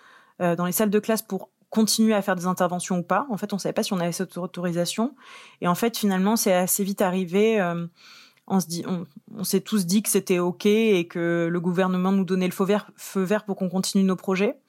euh, 0.42 0.56
dans 0.56 0.66
les 0.66 0.72
salles 0.72 0.90
de 0.90 1.00
classe 1.00 1.22
pour 1.22 1.52
continuer 1.70 2.16
à 2.16 2.22
faire 2.24 2.36
des 2.36 2.46
interventions 2.46 3.00
ou 3.00 3.04
pas. 3.04 3.26
En 3.30 3.38
fait, 3.38 3.54
on 3.54 3.56
ne 3.56 3.60
savait 3.62 3.74
pas 3.74 3.82
si 3.82 3.94
on 3.94 4.00
avait 4.00 4.12
cette 4.12 4.38
autorisation. 4.38 5.16
Et 5.62 5.68
en 5.68 5.74
fait, 5.74 5.98
finalement, 5.98 6.36
c'est 6.36 6.54
assez 6.54 6.84
vite 6.84 7.02
arrivé. 7.02 7.60
Euh, 7.60 7.88
on 8.46 9.44
s'est 9.44 9.62
tous 9.62 9.88
dit 9.88 10.04
que 10.04 10.10
c'était 10.10 10.38
ok 10.38 10.68
et 10.68 11.08
que 11.08 11.48
le 11.50 11.60
gouvernement 11.60 12.12
nous 12.12 12.26
donnait 12.26 12.48
le 12.48 12.52
feu 12.52 12.66
vert, 13.24 13.46
pour 13.46 13.56
qu'on 13.56 13.70
continue 13.70 14.04
nos 14.04 14.16
projets. 14.16 14.60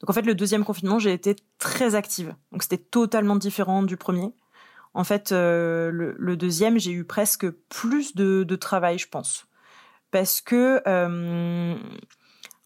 Donc 0.00 0.10
en 0.10 0.12
fait, 0.12 0.22
le 0.22 0.36
deuxième 0.36 0.64
confinement, 0.64 1.00
j'ai 1.00 1.12
été 1.12 1.34
très 1.58 1.96
active. 1.96 2.34
Donc 2.52 2.62
c'était 2.62 2.78
totalement 2.78 3.36
différent 3.36 3.82
du 3.82 3.96
premier. 3.96 4.32
En 4.94 5.02
fait, 5.02 5.30
le, 5.32 6.34
deuxième, 6.36 6.78
j'ai 6.78 6.92
eu 6.92 7.04
presque 7.04 7.50
plus 7.50 8.14
de 8.14 8.56
travail, 8.56 8.98
je 8.98 9.08
pense 9.08 9.46
parce 10.14 10.40
que 10.40 10.80
euh, 10.86 11.74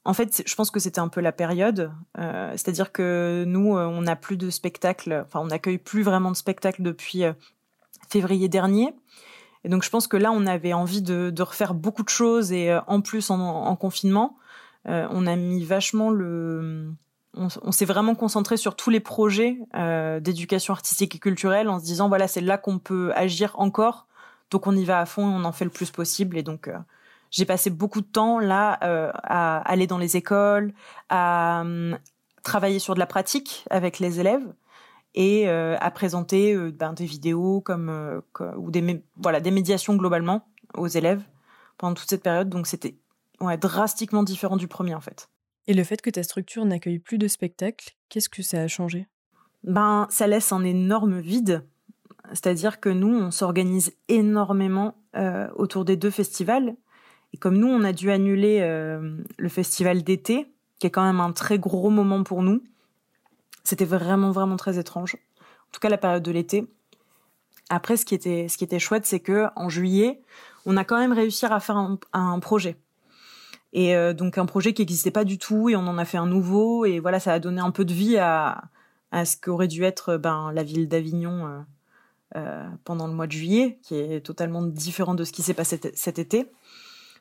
en 0.04 0.12
fait, 0.12 0.42
je 0.44 0.54
pense 0.54 0.70
que 0.70 0.78
c'était 0.78 0.98
un 0.98 1.08
peu 1.08 1.22
la 1.22 1.32
période. 1.32 1.90
Euh, 2.18 2.50
c'est-à-dire 2.52 2.92
que 2.92 3.44
nous, 3.46 3.74
euh, 3.74 3.86
on 3.86 4.02
n'a 4.02 4.16
plus 4.16 4.36
de 4.36 4.50
spectacles, 4.50 5.24
enfin, 5.26 5.40
on 5.40 5.46
n'accueille 5.46 5.78
plus 5.78 6.02
vraiment 6.02 6.30
de 6.30 6.36
spectacles 6.36 6.82
depuis 6.82 7.22
février 8.10 8.50
dernier. 8.50 8.94
Et 9.64 9.70
donc, 9.70 9.82
je 9.82 9.88
pense 9.88 10.08
que 10.08 10.18
là, 10.18 10.30
on 10.30 10.44
avait 10.44 10.74
envie 10.74 11.00
de, 11.00 11.32
refaire 11.40 11.72
beaucoup 11.72 12.02
de 12.02 12.10
choses 12.10 12.52
et 12.52 12.78
en 12.86 13.00
plus, 13.00 13.30
en, 13.30 13.76
confinement, 13.76 14.36
on 14.84 15.26
a 15.26 15.34
mis 15.34 15.64
vachement 15.64 16.10
le. 16.10 16.92
On, 17.32 17.72
s'est 17.72 17.86
vraiment 17.86 18.14
concentré 18.14 18.58
sur 18.58 18.76
tous 18.76 18.90
les 18.90 19.00
projets 19.00 19.56
d'éducation 20.20 20.74
artistique 20.74 21.14
et 21.14 21.18
culturelle 21.18 21.70
en 21.70 21.78
se 21.78 21.84
disant 21.84 22.08
voilà, 22.08 22.28
c'est 22.28 22.42
là 22.42 22.58
qu'on 22.58 22.78
peut 22.78 23.10
agir 23.14 23.58
encore. 23.58 24.06
Donc, 24.50 24.66
on 24.66 24.76
y 24.76 24.84
va 24.84 25.00
à 25.00 25.06
fond 25.06 25.30
et 25.30 25.34
on 25.34 25.44
en 25.44 25.52
fait 25.52 25.64
le 25.64 25.70
plus 25.70 25.90
possible. 25.90 26.36
Et 26.36 26.42
donc, 26.42 26.68
j'ai 27.30 27.44
passé 27.44 27.70
beaucoup 27.70 28.00
de 28.00 28.06
temps 28.06 28.38
là 28.38 28.78
euh, 28.82 29.10
à 29.14 29.58
aller 29.70 29.86
dans 29.86 29.98
les 29.98 30.16
écoles, 30.16 30.72
à 31.08 31.60
hum, 31.62 31.98
travailler 32.42 32.78
sur 32.78 32.94
de 32.94 32.98
la 32.98 33.06
pratique 33.06 33.64
avec 33.70 33.98
les 33.98 34.20
élèves 34.20 34.46
et 35.14 35.48
euh, 35.48 35.76
à 35.80 35.90
présenter 35.90 36.54
euh, 36.54 36.70
ben, 36.70 36.92
des 36.92 37.04
vidéos 37.04 37.60
comme, 37.60 38.22
ou 38.56 38.70
des 38.70 39.02
voilà 39.16 39.40
des 39.40 39.50
médiations 39.50 39.96
globalement 39.96 40.46
aux 40.74 40.86
élèves 40.86 41.22
pendant 41.76 41.94
toute 41.94 42.08
cette 42.08 42.22
période. 42.22 42.48
Donc 42.48 42.66
c'était 42.66 42.96
ouais, 43.40 43.58
drastiquement 43.58 44.22
différent 44.22 44.56
du 44.56 44.68
premier 44.68 44.94
en 44.94 45.00
fait. 45.00 45.28
Et 45.66 45.74
le 45.74 45.84
fait 45.84 46.00
que 46.00 46.10
ta 46.10 46.22
structure 46.22 46.64
n'accueille 46.64 46.98
plus 46.98 47.18
de 47.18 47.28
spectacles, 47.28 47.94
qu'est-ce 48.08 48.30
que 48.30 48.42
ça 48.42 48.60
a 48.60 48.68
changé? 48.68 49.06
Ben 49.64 50.06
ça 50.08 50.26
laisse 50.26 50.52
un 50.52 50.64
énorme 50.64 51.20
vide. 51.20 51.64
C'est-à-dire 52.30 52.78
que 52.78 52.90
nous, 52.90 53.08
on 53.08 53.30
s'organise 53.30 53.94
énormément 54.08 54.94
autour 55.56 55.86
des 55.86 55.96
deux 55.96 56.10
festivals 56.10 56.76
et 57.32 57.36
comme 57.36 57.58
nous, 57.58 57.68
on 57.68 57.84
a 57.84 57.92
dû 57.92 58.10
annuler 58.10 58.60
euh, 58.62 59.16
le 59.36 59.48
festival 59.48 60.02
d'été, 60.02 60.46
qui 60.78 60.86
est 60.86 60.90
quand 60.90 61.04
même 61.04 61.20
un 61.20 61.32
très 61.32 61.58
gros 61.58 61.90
moment 61.90 62.22
pour 62.22 62.42
nous, 62.42 62.62
c'était 63.64 63.84
vraiment, 63.84 64.30
vraiment 64.30 64.56
très 64.56 64.78
étrange. 64.78 65.16
En 65.36 65.72
tout 65.72 65.80
cas, 65.80 65.88
la 65.88 65.98
période 65.98 66.22
de 66.22 66.30
l'été. 66.30 66.66
Après, 67.68 67.98
ce 67.98 68.06
qui 68.06 68.14
était, 68.14 68.48
ce 68.48 68.56
qui 68.56 68.64
était 68.64 68.78
chouette, 68.78 69.04
c'est 69.04 69.20
que 69.20 69.46
en 69.56 69.68
juillet, 69.68 70.22
on 70.64 70.76
a 70.76 70.84
quand 70.84 70.98
même 70.98 71.12
réussi 71.12 71.44
à 71.44 71.60
faire 71.60 71.76
un, 72.12 72.38
projet. 72.40 72.76
Et 73.74 73.94
euh, 73.94 74.14
donc 74.14 74.38
un 74.38 74.46
projet 74.46 74.72
qui 74.72 74.80
n'existait 74.80 75.10
pas 75.10 75.24
du 75.24 75.36
tout, 75.36 75.68
et 75.68 75.76
on 75.76 75.86
en 75.86 75.98
a 75.98 76.06
fait 76.06 76.16
un 76.16 76.26
nouveau, 76.26 76.86
et 76.86 76.98
voilà, 76.98 77.20
ça 77.20 77.34
a 77.34 77.38
donné 77.38 77.60
un 77.60 77.70
peu 77.70 77.84
de 77.84 77.92
vie 77.92 78.16
à, 78.16 78.62
à 79.12 79.26
ce 79.26 79.36
qu'aurait 79.36 79.68
dû 79.68 79.84
être 79.84 80.16
ben, 80.16 80.50
la 80.54 80.62
ville 80.62 80.88
d'Avignon 80.88 81.64
euh, 82.36 82.68
pendant 82.84 83.06
le 83.06 83.14
mois 83.14 83.26
de 83.26 83.32
juillet, 83.32 83.78
qui 83.82 83.94
est 83.94 84.20
totalement 84.20 84.62
différent 84.62 85.14
de 85.14 85.24
ce 85.24 85.32
qui 85.32 85.42
s'est 85.42 85.54
passé 85.54 85.80
cet 85.94 86.18
été. 86.18 86.46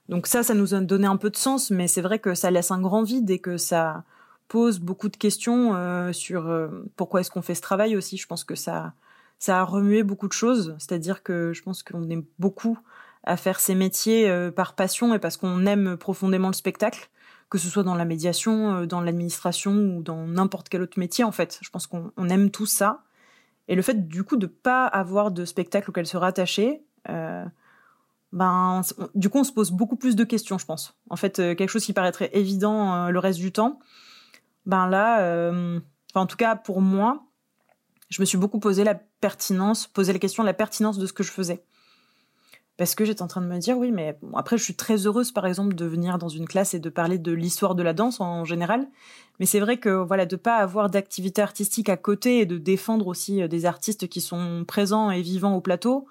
Donc 0.09 0.27
ça, 0.27 0.43
ça 0.43 0.53
nous 0.53 0.73
a 0.73 0.79
donné 0.79 1.07
un 1.07 1.17
peu 1.17 1.29
de 1.29 1.35
sens, 1.35 1.69
mais 1.69 1.87
c'est 1.87 2.01
vrai 2.01 2.19
que 2.19 2.33
ça 2.33 2.51
laisse 2.51 2.71
un 2.71 2.79
grand 2.79 3.03
vide 3.03 3.29
et 3.29 3.39
que 3.39 3.57
ça 3.57 4.03
pose 4.47 4.79
beaucoup 4.79 5.09
de 5.09 5.17
questions 5.17 5.75
euh, 5.75 6.13
sur 6.13 6.47
euh, 6.47 6.69
pourquoi 6.95 7.21
est-ce 7.21 7.31
qu'on 7.31 7.41
fait 7.41 7.55
ce 7.55 7.61
travail 7.61 7.97
aussi. 7.97 8.17
Je 8.17 8.27
pense 8.27 8.43
que 8.43 8.55
ça, 8.55 8.93
ça 9.39 9.59
a 9.59 9.63
remué 9.63 10.03
beaucoup 10.03 10.27
de 10.27 10.33
choses. 10.33 10.75
C'est-à-dire 10.79 11.23
que 11.23 11.51
je 11.53 11.61
pense 11.61 11.83
qu'on 11.83 12.09
est 12.09 12.23
beaucoup 12.39 12.79
à 13.23 13.35
faire 13.35 13.59
ces 13.59 13.75
métiers 13.75 14.29
euh, 14.29 14.51
par 14.51 14.73
passion 14.75 15.13
et 15.13 15.19
parce 15.19 15.35
qu'on 15.35 15.65
aime 15.65 15.97
profondément 15.97 16.47
le 16.47 16.53
spectacle, 16.53 17.09
que 17.49 17.57
ce 17.57 17.67
soit 17.67 17.83
dans 17.83 17.95
la 17.95 18.05
médiation, 18.05 18.85
dans 18.85 19.01
l'administration 19.01 19.73
ou 19.73 20.01
dans 20.01 20.25
n'importe 20.25 20.69
quel 20.69 20.81
autre 20.81 20.99
métier 20.99 21.25
en 21.25 21.31
fait. 21.33 21.59
Je 21.61 21.69
pense 21.69 21.87
qu'on 21.87 22.29
aime 22.29 22.49
tout 22.49 22.65
ça. 22.65 23.03
Et 23.67 23.75
le 23.75 23.81
fait 23.81 24.07
du 24.07 24.23
coup 24.23 24.37
de 24.37 24.47
pas 24.47 24.85
avoir 24.85 25.31
de 25.31 25.43
spectacle 25.43 25.89
auquel 25.89 26.07
se 26.07 26.15
rattacher, 26.15 26.83
ben, 28.33 28.81
du 29.15 29.29
coup, 29.29 29.39
on 29.39 29.43
se 29.43 29.51
pose 29.51 29.71
beaucoup 29.71 29.95
plus 29.95 30.15
de 30.15 30.23
questions, 30.23 30.57
je 30.57 30.65
pense. 30.65 30.95
En 31.09 31.15
fait, 31.15 31.39
euh, 31.39 31.55
quelque 31.55 31.69
chose 31.69 31.85
qui 31.85 31.93
paraîtrait 31.93 32.29
évident 32.33 32.93
euh, 32.93 33.09
le 33.09 33.19
reste 33.19 33.39
du 33.39 33.51
temps, 33.51 33.79
ben 34.65 34.87
là, 34.87 35.21
euh, 35.21 35.79
en 36.13 36.25
tout 36.25 36.35
cas 36.35 36.55
pour 36.55 36.81
moi, 36.81 37.23
je 38.09 38.21
me 38.21 38.25
suis 38.25 38.37
beaucoup 38.37 38.59
posé 38.59 38.83
la 38.83 38.95
pertinence, 38.95 39.87
posé 39.87 40.13
la 40.13 40.19
question 40.19 40.43
de 40.43 40.47
la 40.47 40.53
pertinence 40.53 40.97
de 40.97 41.05
ce 41.05 41.13
que 41.13 41.23
je 41.23 41.31
faisais. 41.31 41.63
Parce 42.75 42.93
que 42.93 43.05
j'étais 43.05 43.23
en 43.23 43.27
train 43.27 43.41
de 43.41 43.47
me 43.47 43.57
dire, 43.57 43.75
oui, 43.75 43.91
mais 43.91 44.19
après, 44.35 44.55
je 44.57 44.63
suis 44.63 44.75
très 44.75 45.07
heureuse, 45.07 45.31
par 45.31 45.47
exemple, 45.47 45.73
de 45.73 45.85
venir 45.85 46.19
dans 46.19 46.29
une 46.29 46.47
classe 46.47 46.75
et 46.75 46.79
de 46.79 46.89
parler 46.89 47.17
de 47.17 47.31
l'histoire 47.31 47.73
de 47.73 47.81
la 47.81 47.93
danse 47.93 48.21
en 48.21 48.45
général. 48.45 48.87
Mais 49.39 49.47
c'est 49.47 49.59
vrai 49.59 49.77
que, 49.77 49.89
voilà, 49.89 50.27
de 50.27 50.35
pas 50.35 50.57
avoir 50.57 50.91
d'activité 50.91 51.41
artistique 51.41 51.89
à 51.89 51.97
côté 51.97 52.39
et 52.39 52.45
de 52.45 52.59
défendre 52.59 53.07
aussi 53.07 53.47
des 53.47 53.65
artistes 53.65 54.07
qui 54.07 54.21
sont 54.21 54.63
présents 54.67 55.09
et 55.09 55.23
vivants 55.23 55.55
au 55.55 55.61
plateau, 55.61 56.07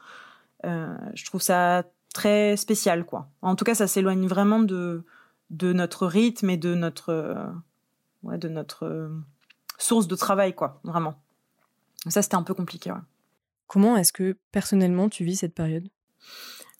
je 0.65 1.25
trouve 1.25 1.41
ça 1.41 1.85
très 2.17 2.57
spécial, 2.57 3.05
quoi. 3.05 3.29
En 3.43 3.55
tout 3.55 3.65
cas, 3.65 3.75
ça 3.75 3.87
s'éloigne 3.87 4.27
vraiment 4.27 4.59
de, 4.59 5.05
de 5.51 5.73
notre 5.73 6.07
rythme 6.07 6.51
et 6.51 6.57
de 6.57 6.75
notre, 6.75 7.47
ouais, 8.23 8.39
de 8.39 8.49
notre 8.49 9.11
source 9.79 10.09
de 10.09 10.17
travail, 10.17 10.55
quoi, 10.55 10.81
vraiment. 10.83 11.15
Ça, 12.09 12.23
c'était 12.23 12.37
un 12.37 12.43
peu 12.43 12.55
compliqué, 12.55 12.93
Comment 13.67 13.97
est-ce 13.97 14.13
que 14.13 14.37
personnellement 14.53 15.09
tu 15.09 15.25
vis 15.25 15.37
cette 15.37 15.55
période? 15.55 15.89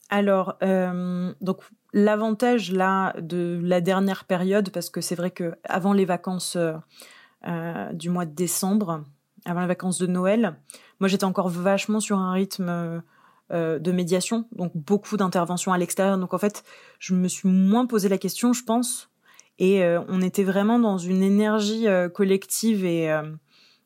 Alors, 0.09 0.57
euh, 0.63 1.33
donc 1.41 1.61
l'avantage 1.91 2.71
là 2.71 3.13
de 3.19 3.59
la 3.61 3.81
dernière 3.81 4.23
période, 4.23 4.69
parce 4.69 4.89
que 4.89 5.01
c'est 5.01 5.15
vrai 5.15 5.31
que 5.31 5.55
avant 5.65 5.91
les 5.91 6.05
vacances 6.05 6.55
euh, 6.55 6.73
euh, 7.45 7.91
du 7.91 8.09
mois 8.09 8.25
de 8.25 8.33
décembre, 8.33 9.03
avant 9.43 9.61
les 9.61 9.67
vacances 9.67 9.97
de 9.97 10.07
Noël, 10.07 10.55
moi 11.01 11.09
j'étais 11.09 11.25
encore 11.25 11.49
vachement 11.49 11.99
sur 11.99 12.17
un 12.17 12.31
rythme 12.31 13.03
euh, 13.49 13.79
de 13.79 13.93
médiation, 13.93 14.45
donc 14.51 14.73
beaucoup 14.75 15.15
d'interventions 15.15 15.71
à 15.71 15.77
l'extérieur. 15.77 16.17
Donc 16.17 16.33
en 16.33 16.37
fait, 16.37 16.65
je 16.99 17.13
me 17.13 17.29
suis 17.29 17.47
moins 17.47 17.85
posé 17.85 18.09
la 18.09 18.17
question, 18.17 18.51
je 18.51 18.61
pense, 18.61 19.09
et 19.57 19.85
euh, 19.85 20.01
on 20.09 20.21
était 20.21 20.43
vraiment 20.43 20.79
dans 20.79 20.97
une 20.97 21.23
énergie 21.23 21.87
euh, 21.87 22.09
collective 22.09 22.83
et, 22.83 23.09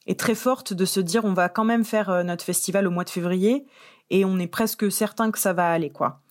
et, 0.07 0.15
très 0.15 0.33
forte 0.33 0.73
de 0.73 0.83
se 0.83 0.99
dire 0.99 1.25
on 1.25 1.33
va 1.33 1.47
quand 1.47 1.63
même 1.63 1.83
faire 1.83 2.23
notre 2.23 2.43
festival 2.43 2.87
au 2.87 2.89
mois 2.89 3.03
de 3.03 3.11
février 3.11 3.67
et 4.09 4.25
on 4.25 4.39
est 4.39 4.47
presque 4.47 4.91
certain 4.91 5.29
que 5.29 5.37
ça 5.37 5.53
va 5.53 5.69
aller 5.71 5.91
quoi. 5.91 6.21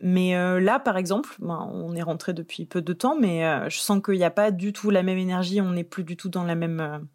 Mais 0.00 0.32
là, 0.60 0.80
par 0.80 0.96
exemple, 0.96 1.36
ben, 1.38 1.70
on 1.72 1.94
est 1.94 2.02
rentré 2.02 2.34
depuis 2.34 2.66
peu 2.66 2.82
de 2.82 2.92
temps, 2.92 3.16
mais 3.18 3.70
je 3.70 3.78
sens 3.78 4.02
qu'il 4.04 4.16
n'y 4.16 4.24
a 4.24 4.30
pas 4.30 4.50
du 4.50 4.72
tout 4.72 4.90
la 4.90 5.04
même 5.04 5.18
énergie, 5.18 5.60
on 5.60 5.70
n'est 5.70 5.84
plus 5.84 6.04
du 6.04 6.16
tout 6.16 6.28
dans 6.28 6.44
la 6.44 6.56
même 6.56 7.06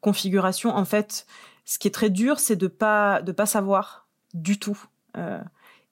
configuration. 0.00 0.70
En 0.76 0.84
fait, 0.84 1.26
ce 1.64 1.78
qui 1.78 1.88
est 1.88 1.92
très 1.92 2.10
dur, 2.10 2.38
c'est 2.38 2.56
de 2.56 2.66
pas 2.66 3.22
de 3.22 3.32
pas 3.32 3.46
savoir 3.46 4.01
du 4.34 4.58
tout. 4.58 4.78
Euh, 5.16 5.40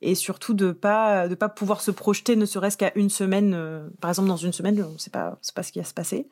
et 0.03 0.15
surtout 0.15 0.55
de 0.55 0.73
pas 0.73 1.29
de 1.29 1.35
pas 1.35 1.51
pouvoir 1.51 1.83
se 1.83 1.91
projeter 1.91 2.35
ne 2.35 2.47
serait-ce 2.47 2.79
qu'à 2.79 2.91
une 2.95 3.11
semaine 3.11 3.53
euh, 3.55 3.87
par 4.01 4.11
exemple 4.11 4.29
dans 4.29 4.37
une 4.37 4.53
semaine 4.53 4.83
on 4.83 4.93
ne 4.93 4.99
sait 4.99 5.11
pas 5.11 5.39
c'est 5.43 5.55
pas 5.55 5.63
ce 5.63 5.73
qui 5.73 5.79
va 5.79 5.85
se 5.85 5.95
passer. 5.95 6.29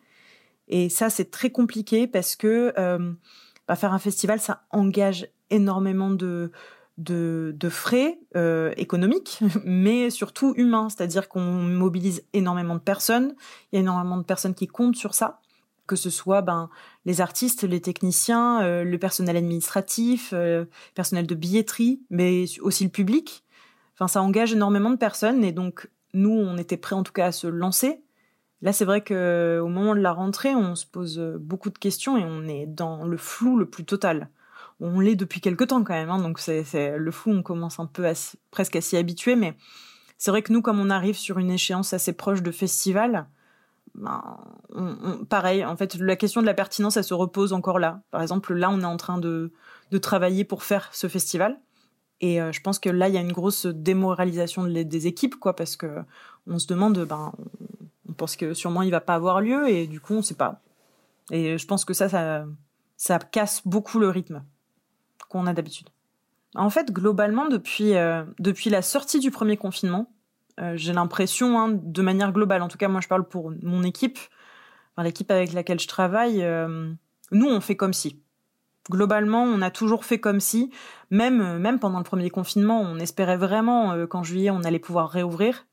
Et 0.69 0.89
ça 0.89 1.11
c'est 1.11 1.31
très 1.31 1.51
compliqué 1.51 2.07
parce 2.07 2.35
que 2.35 2.73
euh, 2.79 3.13
bah, 3.67 3.77
faire 3.77 3.93
un 3.93 3.99
festival 3.99 4.41
ça 4.41 4.63
engage 4.71 5.29
énormément 5.51 6.11
de, 6.11 6.51
de 6.97 7.69
frais 7.69 8.19
économiques 8.77 9.41
mais 9.65 10.09
surtout 10.09 10.55
humains. 10.57 10.89
C'est-à-dire 10.89 11.29
qu'on 11.29 11.43
mobilise 11.43 12.25
énormément 12.33 12.75
de 12.75 12.81
personnes. 12.81 13.35
Il 13.73 13.77
y 13.77 13.79
a 13.79 13.81
énormément 13.81 14.17
de 14.17 14.25
personnes 14.25 14.55
qui 14.55 14.67
comptent 14.67 14.97
sur 14.97 15.15
ça 15.15 15.41
que 15.89 15.97
ce 15.97 16.11
soit 16.11 16.43
ben 16.43 16.71
les 17.05 17.21
artistes, 17.21 17.65
les 17.65 17.81
techniciens, 17.81 18.63
euh, 18.63 18.85
le 18.85 18.99
personnel 18.99 19.37
administratif, 19.37 20.31
euh, 20.33 20.67
personnel 20.95 21.27
de 21.27 21.35
billetterie, 21.35 22.01
mais 22.11 22.45
aussi 22.61 22.85
le 22.85 22.91
public. 22.91 23.43
Enfin, 23.95 24.07
ça 24.07 24.23
engage 24.23 24.53
énormément 24.53 24.91
de 24.91 24.97
personnes 24.97 25.43
et 25.43 25.51
donc 25.51 25.91
nous, 26.15 26.31
on 26.31 26.57
était 26.57 26.77
prêts 26.77 26.95
en 26.95 27.03
tout 27.03 27.13
cas 27.13 27.27
à 27.27 27.33
se 27.33 27.49
lancer. 27.49 28.03
Là, 28.63 28.73
c'est 28.73 28.85
vrai 28.85 29.03
que 29.03 29.61
au 29.63 29.69
moment 29.69 29.95
de 29.95 30.01
la 30.01 30.13
rentrée, 30.13 30.55
on 30.55 30.77
se 30.77 30.87
pose 30.87 31.19
beaucoup 31.41 31.71
de 31.71 31.79
questions 31.79 32.17
et 32.17 32.25
on 32.25 32.47
est 32.47 32.67
dans 32.67 33.05
le 33.05 33.17
flou 33.17 33.57
le 33.57 33.67
plus 33.67 33.85
total. 33.85 34.31
On 34.81 35.01
l'est 35.01 35.17
depuis 35.17 35.41
quelque 35.41 35.65
temps 35.65 35.83
quand 35.83 35.95
même, 35.95 36.11
hein, 36.11 36.21
donc 36.21 36.39
c'est 36.39 36.97
le 36.97 37.11
flou, 37.11 37.33
on 37.33 37.43
commence 37.43 37.81
un 37.81 37.87
peu 37.87 38.07
à, 38.07 38.13
presque 38.53 38.77
à 38.77 38.81
s'y 38.81 38.97
habituer, 38.97 39.35
mais 39.35 39.57
c'est 40.19 40.31
vrai 40.31 40.43
que 40.43 40.53
nous, 40.53 40.63
comme 40.63 40.81
on 40.81 40.91
arrive 40.91 41.17
sur 41.17 41.39
une 41.39 41.51
échéance 41.51 41.93
assez 41.93 42.13
proche 42.13 42.43
de 42.43 42.51
festival, 42.51 43.27
ben, 43.99 44.39
pareil, 45.29 45.65
en 45.65 45.77
fait, 45.77 45.97
la 45.97 46.17
question 46.17 46.41
de 46.41 46.47
la 46.47 46.55
pertinence, 46.55 46.97
elle 46.97 47.05
se 47.05 47.15
repose 47.15 47.53
encore 47.53 47.79
là. 47.79 48.01
Par 48.11 48.23
exemple, 48.23 48.55
là, 48.55 48.71
on 48.71 48.81
est 48.81 48.85
en 48.85 48.97
train 48.97 49.19
de, 49.19 49.53
de 49.91 49.99
travailler 49.99 50.45
pour 50.45 50.63
faire 50.63 50.89
ce 50.93 51.09
festival. 51.09 51.59
Et 52.21 52.41
euh, 52.41 52.53
je 52.53 52.61
pense 52.61 52.79
que 52.79 52.89
là, 52.89 53.09
il 53.09 53.15
y 53.15 53.19
a 53.19 53.21
une 53.21 53.33
grosse 53.33 53.67
démoralisation 53.67 54.65
des 54.65 55.07
équipes, 55.07 55.37
quoi, 55.37 55.55
parce 55.55 55.77
que 55.77 56.03
on 56.47 56.59
se 56.59 56.67
demande, 56.67 56.99
ben, 57.05 57.33
on 58.09 58.13
pense 58.13 58.37
que 58.37 58.55
sûrement 58.55 58.83
il 58.83 58.91
va 58.91 59.01
pas 59.01 59.15
avoir 59.15 59.41
lieu, 59.41 59.69
et 59.69 59.87
du 59.87 60.01
coup, 60.01 60.15
on 60.15 60.23
sait 60.23 60.35
pas. 60.35 60.61
Et 61.31 61.59
je 61.59 61.67
pense 61.67 61.85
que 61.85 61.95
ça, 61.95 62.09
ça, 62.09 62.47
ça 62.97 63.19
casse 63.19 63.63
beaucoup 63.67 63.99
le 63.99 64.09
rythme 64.09 64.43
qu'on 65.29 65.47
a 65.47 65.53
d'habitude. 65.53 65.89
En 66.55 66.71
fait, 66.71 66.93
globalement, 66.93 67.49
depuis, 67.49 67.95
euh, 67.95 68.25
depuis 68.39 68.71
la 68.71 68.83
sortie 68.83 69.21
du 69.21 69.31
premier 69.31 69.57
confinement, 69.57 70.11
euh, 70.59 70.73
j'ai 70.77 70.93
l'impression, 70.93 71.59
hein, 71.59 71.71
de 71.71 72.03
manière 72.03 72.33
globale, 72.33 72.63
en 72.63 72.69
tout 72.69 72.79
cas 72.79 72.89
moi 72.89 73.01
je 73.01 73.09
parle 73.09 73.25
pour 73.25 73.53
mon 73.63 73.83
équipe, 73.83 74.19
l'équipe 74.99 75.31
avec 75.31 75.53
laquelle 75.53 75.79
je 75.79 75.87
travaille, 75.87 76.43
euh, 76.43 76.91
nous 77.31 77.47
on 77.47 77.61
fait 77.61 77.77
comme 77.77 77.93
si. 77.93 78.21
Globalement, 78.91 79.43
on 79.43 79.61
a 79.61 79.71
toujours 79.71 80.05
fait 80.05 80.19
comme 80.19 80.41
si, 80.41 80.71
même 81.11 81.59
même 81.59 81.79
pendant 81.79 81.99
le 81.99 82.05
premier 82.05 82.31
confinement, 82.31 82.81
on 82.81 82.99
espérait 82.99 83.37
vraiment 83.37 84.07
qu'en 84.07 84.23
juillet 84.23 84.51
on 84.51 84.63
allait 84.63 84.79
pouvoir 84.79 85.11
réouvrir. 85.11 85.67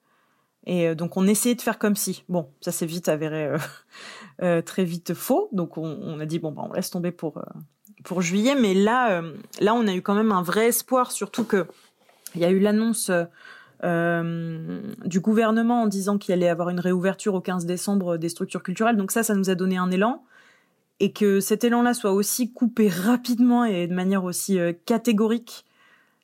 Et 0.68 0.96
donc 0.96 1.16
on 1.16 1.26
essayait 1.26 1.56
de 1.56 1.62
faire 1.62 1.80
comme 1.80 1.96
si. 1.96 2.26
Bon, 2.28 2.50
ça 2.60 2.74
s'est 2.74 2.86
vite 2.86 3.08
avéré 3.08 3.56
très 4.66 4.84
vite 4.84 5.14
faux. 5.14 5.48
Donc 5.54 5.78
on, 5.78 6.20
a 6.20 6.26
dit 6.26 6.40
bon 6.40 6.52
bah 6.52 6.64
on 6.70 6.74
laisse 6.74 6.90
tomber 6.90 7.12
pour 7.12 7.42
pour 8.06 8.22
juillet, 8.22 8.56
mais 8.56 8.74
là, 8.74 9.12
euh, 9.12 9.34
là, 9.60 9.74
on 9.74 9.88
a 9.88 9.94
eu 9.94 10.02
quand 10.02 10.16
même 10.16 10.32
un 10.32 10.42
vrai 10.42 10.68
espoir, 10.68 11.12
surtout 11.12 11.44
que 11.44 11.68
il 12.36 12.42
y 12.42 12.46
a 12.46 12.52
eu 12.52 12.60
l'annonce 12.60 13.12
euh, 13.84 14.82
du 15.06 15.20
gouvernement 15.20 15.84
en 15.84 15.88
disant 15.88 16.18
qu'il 16.18 16.34
allait 16.34 16.50
avoir 16.50 16.70
une 16.70 16.80
réouverture 16.80 17.34
au 17.34 17.42
15 17.42 17.66
décembre 17.66 18.18
des 18.18 18.30
structures 18.30 18.64
culturelles. 18.64 18.98
Donc 18.98 19.12
ça, 19.12 19.24
ça 19.24 19.36
nous 19.36 19.50
a 19.50 19.56
donné 19.56 19.78
un 19.78 19.92
élan. 19.92 20.24
Et 21.00 21.12
que 21.12 21.42
cet 21.42 21.66
élan-là 21.66 21.94
soit 21.94 22.14
aussi 22.14 22.54
coupé 22.54 22.88
rapidement 22.90 23.66
et 23.66 23.88
de 23.88 23.94
manière 23.94 24.24
aussi 24.24 24.60
euh, 24.60 24.72
catégorique, 24.86 25.66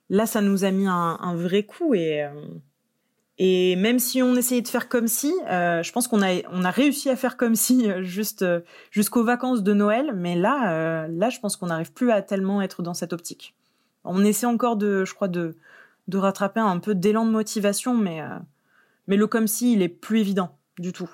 là, 0.10 0.26
ça 0.26 0.42
nous 0.42 0.64
a 0.64 0.72
mis 0.72 0.88
un, 0.88 1.36
vrai 1.36 1.64
coup. 1.64 1.94
Et, 1.94 2.26
et 3.44 3.76
même 3.76 3.98
si 3.98 4.22
on 4.22 4.36
essayait 4.36 4.62
de 4.62 4.68
faire 4.68 4.88
comme 4.88 5.08
si, 5.08 5.34
euh, 5.50 5.82
je 5.82 5.92
pense 5.92 6.08
qu'on 6.08 6.22
a 6.22 6.48
on 6.52 6.64
a 6.64 6.70
réussi 6.70 7.10
à 7.10 7.16
faire 7.16 7.38
comme 7.38 7.56
si 7.56 7.90
euh, 7.90 8.04
juste 8.04 8.44
euh, 8.44 8.60
jusqu'aux 8.92 9.24
vacances 9.24 9.64
de 9.64 9.74
Noël, 9.74 10.14
mais 10.16 10.36
là 10.36 11.08
là 11.08 11.30
je 11.32 11.40
pense 11.40 11.58
qu'on 11.58 11.66
n'arrive 11.66 11.92
plus 11.92 12.12
à 12.12 12.22
tellement 12.22 12.62
être 12.62 12.84
dans 12.84 12.94
cette 12.94 13.14
optique. 13.14 13.56
On 14.04 14.24
essaie 14.24 14.46
encore 14.46 14.76
de 14.76 15.06
je 15.06 15.16
crois 15.16 15.28
de 15.28 15.58
de 16.12 16.18
rattraper 16.18 16.60
un 16.60 16.80
peu 16.80 16.94
d'élan 16.94 17.26
de 17.26 17.32
motivation, 17.32 17.96
mais 17.96 18.22
mais 19.08 19.18
le 19.18 19.26
comme 19.28 19.48
si 19.48 19.74
il 19.74 19.82
est 19.82 19.90
plus 19.90 20.20
évident 20.20 20.58
du 20.78 20.94
tout. 20.94 21.10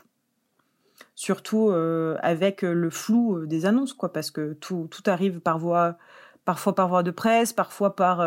Surtout 1.16 1.72
avec 1.72 2.64
le 2.64 2.90
flou 2.90 3.46
des 3.46 3.66
annonces 3.66 3.94
quoi, 3.94 4.12
parce 4.12 4.32
que 4.32 4.54
tout 4.54 4.88
tout 4.92 5.04
arrive 5.06 5.40
par 5.40 5.60
voie 5.60 5.98
parfois 6.44 6.76
par 6.76 6.90
voie 6.90 7.04
de 7.04 7.12
presse, 7.12 7.54
parfois 7.54 7.96
par 7.96 8.22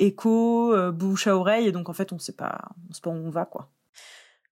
écho, 0.00 0.74
euh, 0.74 0.90
bouche 0.90 1.26
à 1.26 1.36
oreille, 1.36 1.68
et 1.68 1.72
donc 1.72 1.88
en 1.88 1.92
fait 1.92 2.12
on 2.12 2.16
on 2.16 2.18
sait 2.18 2.32
pas 2.32 2.68
où 3.06 3.10
on 3.10 3.30
va 3.30 3.44
quoi. 3.44 3.70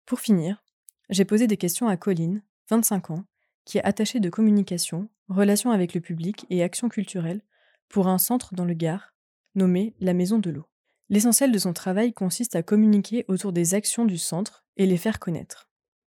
Pour 0.06 0.20
finir, 0.20 0.64
j'ai 1.10 1.26
posé 1.26 1.48
des 1.48 1.58
questions 1.58 1.88
à 1.88 1.98
Colline, 1.98 2.44
25 2.70 3.12
ans, 3.12 3.26
qui 3.66 3.78
est 3.78 3.84
attachée 3.84 4.20
de 4.20 4.30
communication, 4.30 5.10
relations 5.28 5.72
avec 5.72 5.94
le 5.94 6.02
public 6.02 6.46
et 6.50 6.64
action 6.64 6.88
culturelle 6.88 7.42
pour 7.90 8.08
un 8.08 8.18
centre 8.18 8.54
dans 8.54 8.64
le 8.64 8.74
Gard, 8.74 9.14
nommé 9.56 9.96
la 10.00 10.14
Maison 10.14 10.40
de 10.40 10.50
l'eau. 10.50 10.66
L'essentiel 11.10 11.52
de 11.52 11.60
son 11.60 11.74
travail 11.74 12.14
consiste 12.14 12.56
à 12.56 12.64
communiquer 12.64 13.24
autour 13.28 13.54
des 13.54 13.74
actions 13.74 14.06
du 14.06 14.18
centre 14.18 14.66
et 14.76 14.86
les 14.86 14.98
faire 14.98 15.20
connaître. 15.20 15.70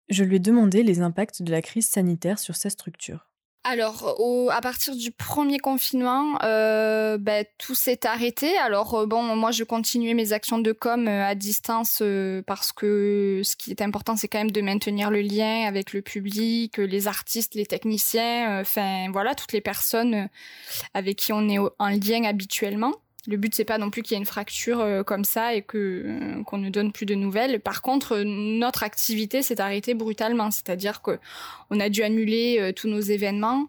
Je 0.10 0.24
lui 0.24 0.38
ai 0.38 0.40
demandé 0.40 0.82
les 0.82 1.02
impacts 1.02 1.44
de 1.44 1.52
la 1.52 1.62
crise 1.62 1.88
sanitaire 1.88 2.40
sur 2.40 2.56
sa 2.56 2.72
structure. 2.72 3.30
Alors, 3.66 4.16
à 4.52 4.62
partir 4.62 4.96
du 4.96 5.12
premier 5.12 5.60
confinement, 5.60 6.40
euh, 6.44 7.18
ben, 7.18 7.46
tout 7.58 7.76
s'est 7.76 8.06
arrêté. 8.08 8.58
Alors, 8.58 8.96
euh, 8.96 9.06
bon, 9.06 9.36
moi, 9.36 9.52
je 9.52 9.66
continuais 9.66 10.14
mes 10.14 10.32
actions 10.32 10.60
de 10.60 10.72
com 10.72 11.08
euh, 11.08 11.26
à 11.26 11.36
distance 11.36 12.02
parce 12.48 12.72
que 12.72 13.42
ce 13.44 13.58
qui 13.58 13.72
est 13.72 13.82
important, 13.82 14.16
c'est 14.16 14.30
quand 14.30 14.40
même 14.40 14.52
de 14.52 14.62
maintenir 14.62 15.12
le 15.12 15.22
lien 15.22 15.68
avec 15.68 15.92
le 15.92 16.02
public, 16.02 16.78
les 16.78 17.08
artistes, 17.08 17.54
les 17.54 17.66
techniciens, 17.66 18.62
enfin, 18.62 19.12
voilà, 19.12 19.36
toutes 19.36 19.52
les 19.52 19.62
personnes 19.62 20.30
avec 20.94 21.18
qui 21.18 21.34
on 21.34 21.50
est 21.50 21.60
en 21.60 21.90
lien 21.90 22.24
habituellement. 22.24 22.94
Le 23.28 23.38
but 23.38 23.54
c'est 23.54 23.66
pas 23.66 23.78
non 23.78 23.90
plus 23.90 24.02
qu'il 24.02 24.16
y 24.16 24.16
ait 24.16 24.20
une 24.20 24.26
fracture 24.26 24.80
euh, 24.80 25.04
comme 25.04 25.24
ça 25.24 25.54
et 25.54 25.62
que 25.62 25.78
euh, 26.06 26.44
qu'on 26.44 26.58
ne 26.58 26.70
donne 26.70 26.92
plus 26.92 27.06
de 27.06 27.16
nouvelles. 27.16 27.60
Par 27.60 27.82
contre, 27.82 28.20
notre 28.20 28.84
activité 28.84 29.42
s'est 29.42 29.60
arrêtée 29.60 29.94
brutalement, 29.94 30.52
c'est-à-dire 30.52 31.02
que 31.02 31.20
on 31.70 31.80
a 31.80 31.90
dû 31.90 32.02
annuler 32.04 32.58
euh, 32.60 32.72
tous 32.72 32.88
nos 32.88 33.00
événements, 33.00 33.68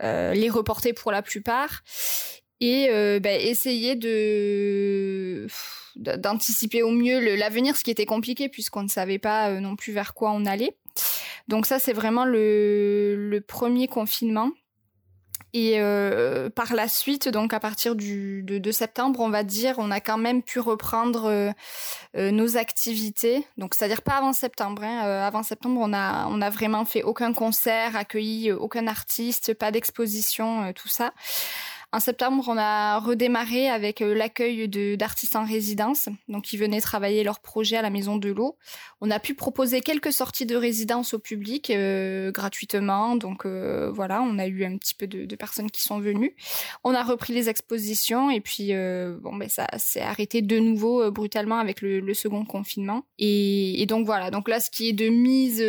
les 0.00 0.48
reporter 0.48 0.92
pour 0.92 1.12
la 1.12 1.22
plupart 1.22 1.82
et 2.60 2.88
ben, 3.20 3.40
essayer 3.40 3.96
de 3.96 5.46
d'anticiper 5.96 6.82
au 6.82 6.90
mieux 6.90 7.36
l'avenir, 7.36 7.76
ce 7.76 7.82
qui 7.82 7.90
était 7.90 8.06
compliqué 8.06 8.48
puisqu'on 8.48 8.84
ne 8.84 8.88
savait 8.88 9.18
pas 9.18 9.60
non 9.60 9.74
plus 9.74 9.92
vers 9.92 10.14
quoi 10.14 10.30
on 10.30 10.46
allait. 10.46 10.76
Donc 11.48 11.66
ça 11.66 11.80
c'est 11.80 11.92
vraiment 11.92 12.24
le, 12.24 13.16
le 13.16 13.40
premier 13.40 13.88
confinement 13.88 14.52
et 15.54 15.80
euh, 15.80 16.50
par 16.50 16.74
la 16.74 16.88
suite, 16.88 17.28
donc 17.28 17.54
à 17.54 17.60
partir 17.60 17.94
du 17.94 18.42
de, 18.42 18.70
septembre, 18.70 19.20
on 19.20 19.30
va 19.30 19.44
dire, 19.44 19.76
on 19.78 19.90
a 19.90 20.00
quand 20.00 20.18
même 20.18 20.42
pu 20.42 20.60
reprendre 20.60 21.24
euh, 21.24 21.50
euh, 22.16 22.30
nos 22.30 22.58
activités. 22.58 23.46
Donc 23.56 23.74
c'est-à-dire 23.74 24.02
pas 24.02 24.16
avant 24.18 24.34
septembre. 24.34 24.82
Hein. 24.84 25.00
avant 25.22 25.42
septembre, 25.42 25.80
on 25.82 25.92
a 25.94 26.26
on 26.28 26.42
a 26.42 26.50
vraiment 26.50 26.84
fait 26.84 27.02
aucun 27.02 27.32
concert, 27.32 27.96
accueilli 27.96 28.52
aucun 28.52 28.86
artiste, 28.86 29.54
pas 29.54 29.70
d'exposition, 29.70 30.72
tout 30.74 30.88
ça. 30.88 31.12
En 31.90 32.00
septembre, 32.00 32.44
on 32.48 32.58
a 32.58 32.98
redémarré 32.98 33.70
avec 33.70 34.02
euh, 34.02 34.14
l'accueil 34.14 34.68
d'artistes 34.98 35.36
en 35.36 35.46
résidence, 35.46 36.10
donc 36.28 36.44
qui 36.44 36.58
venaient 36.58 36.82
travailler 36.82 37.24
leur 37.24 37.40
projet 37.40 37.78
à 37.78 37.82
la 37.82 37.88
Maison 37.88 38.18
de 38.18 38.28
l'eau. 38.28 38.58
On 39.00 39.10
a 39.10 39.18
pu 39.18 39.32
proposer 39.32 39.80
quelques 39.80 40.12
sorties 40.12 40.44
de 40.44 40.54
résidence 40.54 41.14
au 41.14 41.18
public 41.18 41.70
euh, 41.70 42.30
gratuitement, 42.30 43.16
donc 43.16 43.46
euh, 43.46 43.90
voilà, 43.90 44.20
on 44.20 44.38
a 44.38 44.46
eu 44.46 44.66
un 44.66 44.76
petit 44.76 44.94
peu 44.94 45.06
de, 45.06 45.24
de, 45.24 45.36
personnes 45.36 45.70
qui 45.70 45.82
sont 45.82 45.98
venues. 45.98 46.36
On 46.84 46.92
a 46.92 47.02
repris 47.02 47.32
les 47.32 47.48
expositions 47.48 48.30
et 48.30 48.42
puis 48.42 48.68
bon 48.68 49.36
ben 49.36 49.48
ça 49.48 49.66
s'est 49.78 50.02
arrêté 50.02 50.42
de 50.42 50.58
nouveau 50.58 51.10
brutalement 51.10 51.58
avec 51.58 51.80
le, 51.80 52.00
le 52.00 52.14
second 52.14 52.44
confinement. 52.44 53.04
Et, 53.18 53.80
et, 53.80 53.86
donc 53.86 54.04
voilà, 54.04 54.30
donc 54.30 54.48
là 54.50 54.60
ce 54.60 54.70
qui 54.70 54.90
est 54.90 54.92
de 54.92 55.08
mise 55.08 55.62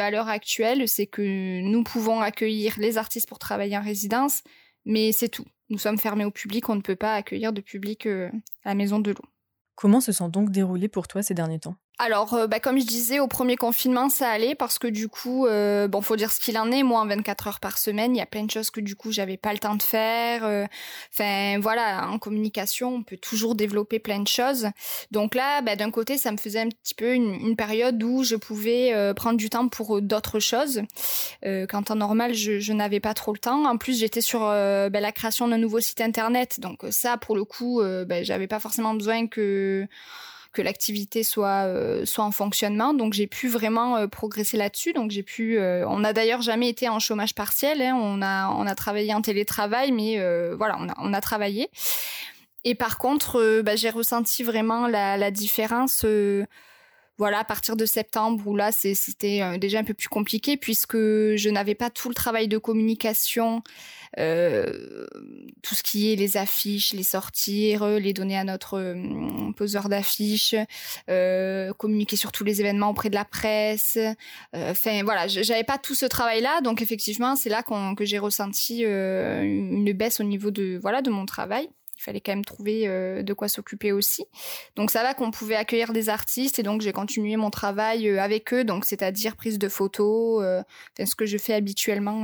à 0.00 0.10
l'heure 0.10 0.28
actuelle, 0.28 0.88
c'est 0.88 1.06
que 1.06 1.60
nous 1.60 1.84
pouvons 1.84 2.20
accueillir 2.20 2.74
les 2.78 2.98
artistes 2.98 3.28
pour 3.28 3.38
travailler 3.38 3.76
en 3.76 3.82
résidence, 3.82 4.42
mais 4.84 5.12
c'est 5.12 5.28
tout 5.28 5.46
nous 5.70 5.78
sommes 5.78 5.98
fermés 5.98 6.24
au 6.24 6.30
public, 6.30 6.68
on 6.68 6.74
ne 6.74 6.80
peut 6.80 6.96
pas 6.96 7.14
accueillir 7.14 7.52
de 7.52 7.60
public 7.60 8.06
euh, 8.06 8.28
à 8.64 8.74
maison 8.74 8.98
de 8.98 9.12
l'eau. 9.12 9.24
Comment 9.76 10.00
se 10.00 10.12
sont 10.12 10.28
donc 10.28 10.50
déroulés 10.50 10.88
pour 10.88 11.08
toi 11.08 11.22
ces 11.22 11.32
derniers 11.32 11.60
temps? 11.60 11.76
Alors, 12.00 12.32
euh, 12.32 12.46
bah, 12.46 12.60
comme 12.60 12.80
je 12.80 12.86
disais, 12.86 13.20
au 13.20 13.28
premier 13.28 13.56
confinement, 13.56 14.08
ça 14.08 14.30
allait 14.30 14.54
parce 14.54 14.78
que 14.78 14.86
du 14.86 15.08
coup, 15.08 15.46
euh, 15.46 15.86
bon, 15.86 16.00
faut 16.00 16.16
dire 16.16 16.32
ce 16.32 16.40
qu'il 16.40 16.56
en 16.56 16.72
est. 16.72 16.82
Moi, 16.82 16.98
en 16.98 17.06
24 17.06 17.46
heures 17.46 17.60
par 17.60 17.76
semaine, 17.76 18.16
il 18.16 18.18
y 18.18 18.22
a 18.22 18.26
plein 18.26 18.44
de 18.44 18.50
choses 18.50 18.70
que 18.70 18.80
du 18.80 18.96
coup, 18.96 19.12
j'avais 19.12 19.36
pas 19.36 19.52
le 19.52 19.58
temps 19.58 19.74
de 19.74 19.82
faire. 19.82 20.46
Euh, 20.46 20.64
enfin, 21.12 21.58
voilà, 21.60 22.08
en 22.08 22.18
communication, 22.18 22.94
on 22.94 23.02
peut 23.02 23.18
toujours 23.18 23.54
développer 23.54 23.98
plein 23.98 24.20
de 24.20 24.28
choses. 24.28 24.68
Donc 25.10 25.34
là, 25.34 25.60
bah, 25.60 25.76
d'un 25.76 25.90
côté, 25.90 26.16
ça 26.16 26.32
me 26.32 26.38
faisait 26.38 26.60
un 26.60 26.70
petit 26.70 26.94
peu 26.94 27.12
une, 27.12 27.54
période 27.54 28.02
où 28.02 28.22
je 28.22 28.36
pouvais 28.36 28.94
prendre 29.14 29.36
du 29.36 29.50
temps 29.50 29.68
pour 29.68 30.00
d'autres 30.00 30.38
choses. 30.38 30.80
quand 31.42 31.90
en 31.90 31.96
normal, 31.96 32.32
je, 32.32 32.60
je 32.60 32.72
n'avais 32.72 33.00
pas 33.00 33.12
trop 33.12 33.34
le 33.34 33.38
temps. 33.38 33.66
En 33.66 33.76
plus, 33.76 33.98
j'étais 33.98 34.22
sur 34.22 34.40
bah, 34.40 34.88
la 34.88 35.12
création 35.12 35.48
d'un 35.48 35.58
nouveau 35.58 35.80
site 35.80 36.00
internet. 36.00 36.60
Donc 36.60 36.86
ça, 36.90 37.18
pour 37.18 37.36
le 37.36 37.44
coup, 37.44 37.82
bah, 38.06 38.22
j'avais 38.22 38.46
pas 38.46 38.60
forcément 38.60 38.94
besoin 38.94 39.26
que 39.26 39.86
que 40.52 40.62
l'activité 40.62 41.22
soit 41.22 41.66
euh, 41.66 42.04
soit 42.04 42.24
en 42.24 42.32
fonctionnement. 42.32 42.94
Donc 42.94 43.12
j'ai 43.12 43.26
pu 43.26 43.48
vraiment 43.48 43.96
euh, 43.96 44.06
progresser 44.06 44.56
là-dessus. 44.56 44.92
Donc 44.92 45.10
j'ai 45.10 45.22
pu. 45.22 45.58
Euh, 45.58 45.86
on 45.88 46.00
n'a 46.00 46.12
d'ailleurs 46.12 46.42
jamais 46.42 46.68
été 46.68 46.88
en 46.88 46.98
chômage 46.98 47.34
partiel. 47.34 47.80
Hein. 47.82 47.96
On 48.00 48.22
a 48.22 48.48
on 48.50 48.66
a 48.66 48.74
travaillé 48.74 49.14
en 49.14 49.22
télétravail, 49.22 49.92
mais 49.92 50.16
voilà, 50.54 50.76
on 50.80 50.88
a 50.88 50.94
on 50.98 51.12
a 51.12 51.20
travaillé. 51.20 51.70
Et 52.64 52.74
par 52.74 52.98
contre, 52.98 53.62
bah, 53.62 53.74
j'ai 53.76 53.90
ressenti 53.90 54.42
vraiment 54.42 54.86
la, 54.86 55.16
la 55.16 55.30
différence 55.30 56.04
voilà, 57.20 57.40
à 57.40 57.44
partir 57.44 57.76
de 57.76 57.84
septembre, 57.84 58.42
où 58.46 58.56
là, 58.56 58.72
c'était 58.72 59.42
euh, 59.42 59.58
déjà 59.58 59.78
un 59.78 59.84
peu 59.84 59.92
plus 59.92 60.08
compliqué, 60.08 60.56
puisque 60.56 60.96
je 60.96 61.50
n'avais 61.50 61.74
pas 61.74 61.90
tout 61.90 62.08
le 62.08 62.14
travail 62.14 62.48
de 62.48 62.56
communication, 62.56 63.62
euh, 64.18 65.06
tout 65.62 65.74
ce 65.74 65.82
qui 65.82 66.10
est 66.10 66.16
les 66.16 66.38
affiches, 66.38 66.94
les 66.94 67.02
sortir, 67.02 67.86
les 67.86 68.14
donner 68.14 68.38
à 68.38 68.44
notre 68.44 68.78
euh, 68.78 69.52
poseur 69.52 69.90
d'affiches, 69.90 70.54
euh, 71.10 71.74
communiquer 71.74 72.16
sur 72.16 72.32
tous 72.32 72.42
les 72.42 72.62
événements 72.62 72.88
auprès 72.88 73.10
de 73.10 73.14
la 73.14 73.26
presse. 73.26 73.98
Enfin, 74.54 75.02
voilà, 75.04 75.28
j'avais 75.28 75.64
pas 75.64 75.76
tout 75.76 75.94
ce 75.94 76.06
travail-là, 76.06 76.62
donc 76.62 76.80
effectivement, 76.80 77.36
c'est 77.36 77.50
là 77.50 77.62
que 77.62 78.04
j'ai 78.06 78.18
ressenti 78.18 78.82
une 78.82 79.92
baisse 79.92 80.20
au 80.20 80.24
niveau 80.24 80.50
de, 80.50 80.78
voilà, 80.80 81.02
de 81.02 81.10
mon 81.10 81.26
travail 81.26 81.68
il 82.00 82.02
fallait 82.02 82.20
quand 82.20 82.32
même 82.32 82.46
trouver 82.46 82.88
euh, 82.88 83.22
de 83.22 83.32
quoi 83.34 83.48
s'occuper 83.48 83.92
aussi. 83.92 84.24
Donc 84.74 84.90
ça 84.90 85.02
va 85.02 85.12
qu'on 85.12 85.30
pouvait 85.30 85.56
accueillir 85.56 85.92
des 85.92 86.08
artistes 86.08 86.58
et 86.58 86.62
donc 86.62 86.80
j'ai 86.80 86.92
continué 86.92 87.36
mon 87.36 87.50
travail 87.50 88.08
euh, 88.08 88.22
avec 88.22 88.54
eux, 88.54 88.64
donc 88.64 88.86
c'est-à-dire 88.86 89.36
prise 89.36 89.58
de 89.58 89.68
photos, 89.68 90.42
euh, 90.42 90.62
ce 90.98 91.14
que 91.14 91.26
je 91.26 91.36
fais 91.36 91.52
habituellement 91.52 92.22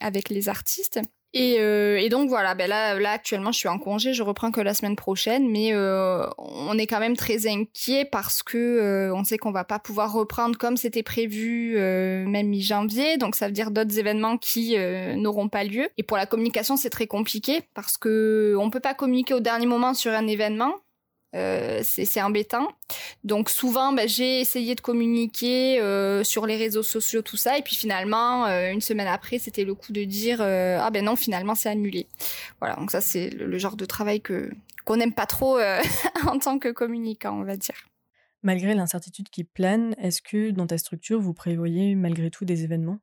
avec 0.00 0.30
les 0.30 0.48
artistes. 0.48 1.00
Et, 1.34 1.56
euh, 1.60 1.98
et, 1.98 2.10
donc 2.10 2.28
voilà, 2.28 2.54
ben 2.54 2.68
là, 2.68 2.98
là 2.98 3.12
actuellement 3.12 3.52
je 3.52 3.58
suis 3.58 3.68
en 3.68 3.78
congé, 3.78 4.12
je 4.12 4.22
reprends 4.22 4.50
que 4.50 4.60
la 4.60 4.74
semaine 4.74 4.96
prochaine, 4.96 5.48
mais 5.48 5.72
euh, 5.72 6.26
on 6.36 6.76
est 6.76 6.86
quand 6.86 7.00
même 7.00 7.16
très 7.16 7.46
inquiet 7.46 8.04
parce 8.04 8.42
que 8.42 8.58
euh, 8.58 9.14
on 9.14 9.24
sait 9.24 9.38
qu'on 9.38 9.50
va 9.50 9.64
pas 9.64 9.78
pouvoir 9.78 10.12
reprendre 10.12 10.58
comme 10.58 10.76
c'était 10.76 11.02
prévu, 11.02 11.74
euh, 11.76 12.26
même 12.26 12.48
mi-janvier. 12.48 13.16
Donc 13.16 13.34
ça 13.34 13.46
veut 13.46 13.52
dire 13.52 13.70
d'autres 13.70 13.98
événements 13.98 14.36
qui 14.36 14.76
euh, 14.76 15.14
n'auront 15.14 15.48
pas 15.48 15.64
lieu. 15.64 15.88
Et 15.96 16.02
pour 16.02 16.18
la 16.18 16.26
communication 16.26 16.76
c'est 16.76 16.90
très 16.90 17.06
compliqué 17.06 17.62
parce 17.74 17.96
que 17.96 18.54
on 18.58 18.68
peut 18.68 18.80
pas 18.80 18.94
communiquer 18.94 19.32
au 19.32 19.40
dernier 19.40 19.66
moment 19.66 19.94
sur 19.94 20.12
un 20.12 20.26
événement. 20.26 20.74
Euh, 21.34 21.80
c'est 21.82 22.20
embêtant. 22.20 22.68
Donc 23.24 23.48
souvent, 23.48 23.92
bah, 23.92 24.06
j'ai 24.06 24.40
essayé 24.40 24.74
de 24.74 24.80
communiquer 24.80 25.80
euh, 25.80 26.24
sur 26.24 26.46
les 26.46 26.56
réseaux 26.56 26.82
sociaux, 26.82 27.22
tout 27.22 27.38
ça, 27.38 27.56
et 27.56 27.62
puis 27.62 27.74
finalement, 27.74 28.46
euh, 28.46 28.70
une 28.70 28.82
semaine 28.82 29.06
après, 29.06 29.38
c'était 29.38 29.64
le 29.64 29.74
coup 29.74 29.92
de 29.92 30.04
dire 30.04 30.42
ah 30.42 30.90
ben 30.90 31.04
non, 31.04 31.16
finalement 31.16 31.54
c'est 31.54 31.70
annulé. 31.70 32.06
Voilà, 32.60 32.76
donc 32.76 32.90
ça 32.90 33.00
c'est 33.00 33.30
le, 33.30 33.58
genre 33.58 33.76
de 33.76 33.84
travail 33.84 34.20
que 34.20 34.50
qu'on 34.84 34.96
n'aime 34.96 35.14
pas 35.14 35.26
trop 35.26 35.58
en 36.26 36.38
tant 36.38 36.58
que 36.58 36.68
communicant, 36.68 37.38
on 37.38 37.44
va 37.44 37.56
dire. 37.56 37.76
Malgré 38.42 38.74
l'incertitude 38.74 39.28
qui 39.30 39.44
plane, 39.44 39.94
est-ce 39.98 40.20
que 40.20 40.50
dans 40.50 40.66
ta 40.66 40.76
structure, 40.76 41.20
vous 41.20 41.32
prévoyez 41.32 41.94
malgré 41.94 42.28
tout 42.30 42.44
des 42.44 42.64
événements? 42.64 42.98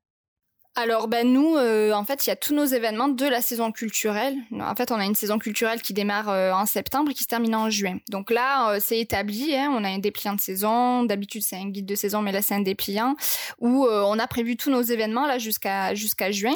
Alors 0.80 1.08
ben 1.08 1.32
nous, 1.32 1.56
euh, 1.56 1.92
en 1.92 2.06
fait, 2.06 2.26
il 2.26 2.30
y 2.30 2.34
a 2.34 2.36
tous 2.36 2.54
nos 2.54 2.66
événements 2.66 3.10
de 3.10 3.26
la 3.26 3.42
saison 3.42 3.72
culturelle. 3.72 4.36
En 4.60 4.76
fait, 4.76 4.92
on 4.92 4.96
a 4.96 5.06
une 5.06 5.16
saison 5.16 5.38
culturelle 5.38 5.82
qui 5.82 5.94
démarre 5.94 6.30
euh, 6.30 6.52
en 6.52 6.66
septembre 6.66 7.12
et 7.12 7.14
qui 7.14 7.24
se 7.24 7.28
termine 7.28 7.56
en 7.56 7.70
juin. 7.70 7.98
Donc 8.10 8.32
là, 8.32 8.72
euh, 8.72 8.80
c'est 8.82 9.00
établi. 9.00 9.56
Hein, 9.56 9.72
on 9.76 9.84
a 9.84 9.90
un 9.90 9.98
dépliant 9.98 10.34
de 10.34 10.40
saison. 10.40 11.04
D'habitude, 11.04 11.42
c'est 11.44 11.58
un 11.58 11.68
guide 11.70 11.86
de 11.86 11.96
saison, 11.96 12.22
mais 12.22 12.32
là, 12.32 12.42
c'est 12.42 12.56
un 12.56 12.62
dépliant 12.62 13.16
où 13.60 13.86
on 13.88 14.20
a 14.20 14.28
prévu 14.28 14.56
tous 14.56 14.70
nos 14.70 14.82
événements 14.82 15.28
là 15.28 15.38
jusqu'à 15.38 15.94
jusqu'à 15.96 16.32
juin. 16.32 16.56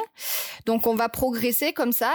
Donc 0.64 0.86
on 0.86 0.94
va 0.94 1.08
progresser 1.08 1.72
comme 1.72 1.92
ça. 1.92 2.10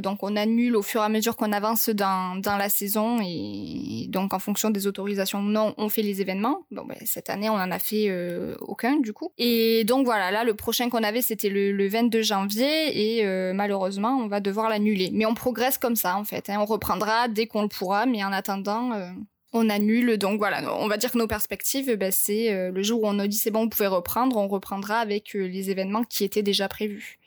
donc 0.00 0.22
on 0.22 0.36
annule 0.36 0.76
au 0.76 0.82
fur 0.82 1.00
et 1.00 1.04
à 1.04 1.08
mesure 1.08 1.36
qu'on 1.36 1.52
avance 1.52 1.88
dans 1.88 2.36
dans 2.36 2.56
la 2.56 2.68
saison 2.68 3.18
et 3.22 4.06
donc 4.08 4.34
en 4.34 4.38
fonction 4.38 4.70
des 4.70 4.86
autorisations 4.86 5.42
non, 5.42 5.74
on 5.78 5.88
fait 5.88 6.02
les 6.02 6.20
événements. 6.20 6.60
Bon, 6.70 6.84
ben, 6.84 6.96
cette 7.04 7.30
année, 7.30 7.48
on 7.48 7.54
en 7.54 7.70
a 7.70 7.78
fait 7.78 8.12
aucun 8.60 8.96
du 8.96 9.12
coup. 9.12 9.32
Et 9.38 9.84
donc 9.84 10.04
voilà, 10.04 10.30
là, 10.30 10.44
le 10.44 10.54
prochain 10.54 10.90
qu'on 10.90 11.02
avait, 11.02 11.22
c'était 11.22 11.37
c'était 11.40 11.50
le, 11.50 11.88
22 11.88 12.22
janvier 12.22 13.18
et 13.18 13.26
euh, 13.26 13.52
malheureusement 13.52 14.16
on 14.18 14.28
va 14.28 14.40
devoir 14.40 14.68
l'annuler. 14.68 15.10
Mais 15.12 15.26
on 15.26 15.34
progresse 15.34 15.78
comme 15.78 15.96
ça 15.96 16.16
en 16.16 16.24
fait. 16.24 16.50
Hein. 16.50 16.58
On 16.60 16.64
reprendra 16.64 17.28
dès 17.28 17.46
qu'on 17.46 17.62
le 17.62 17.68
pourra, 17.68 18.06
mais 18.06 18.24
en 18.24 18.32
attendant 18.32 18.92
euh, 18.92 19.08
on 19.52 19.70
annule. 19.70 20.18
Donc 20.18 20.38
voilà, 20.38 20.74
on 20.76 20.88
va 20.88 20.96
dire 20.96 21.12
que 21.12 21.18
nos 21.18 21.26
perspectives, 21.26 21.94
ben, 21.96 22.10
c'est 22.12 22.52
euh, 22.52 22.70
le 22.70 22.82
jour 22.82 23.02
où 23.02 23.06
on 23.06 23.14
nous 23.14 23.26
dit 23.26 23.38
c'est 23.38 23.50
bon, 23.50 23.64
vous 23.64 23.68
pouvez 23.68 23.86
reprendre, 23.86 24.36
on 24.36 24.48
reprendra 24.48 24.98
avec 24.98 25.32
les 25.34 25.70
événements 25.70 26.04
qui 26.04 26.24
étaient 26.24 26.42
déjà 26.42 26.68
prévus. 26.68 27.18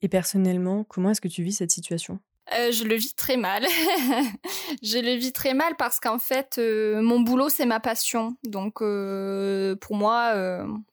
Et 0.00 0.08
personnellement, 0.08 0.84
comment 0.84 1.10
est-ce 1.10 1.20
que 1.20 1.28
tu 1.28 1.42
vis 1.42 1.52
cette 1.52 1.70
situation? 1.70 2.20
Euh, 2.54 2.72
je 2.72 2.84
le 2.84 2.94
vis 2.94 3.14
très 3.14 3.36
mal. 3.36 3.64
je 4.82 4.98
le 4.98 5.14
vis 5.14 5.32
très 5.32 5.54
mal 5.54 5.74
parce 5.76 6.00
qu'en 6.00 6.18
fait, 6.18 6.56
euh, 6.58 7.02
mon 7.02 7.20
boulot 7.20 7.48
c'est 7.48 7.66
ma 7.66 7.80
passion. 7.80 8.36
Donc 8.44 8.80
euh, 8.80 9.76
pour 9.76 9.96
moi, 9.96 10.34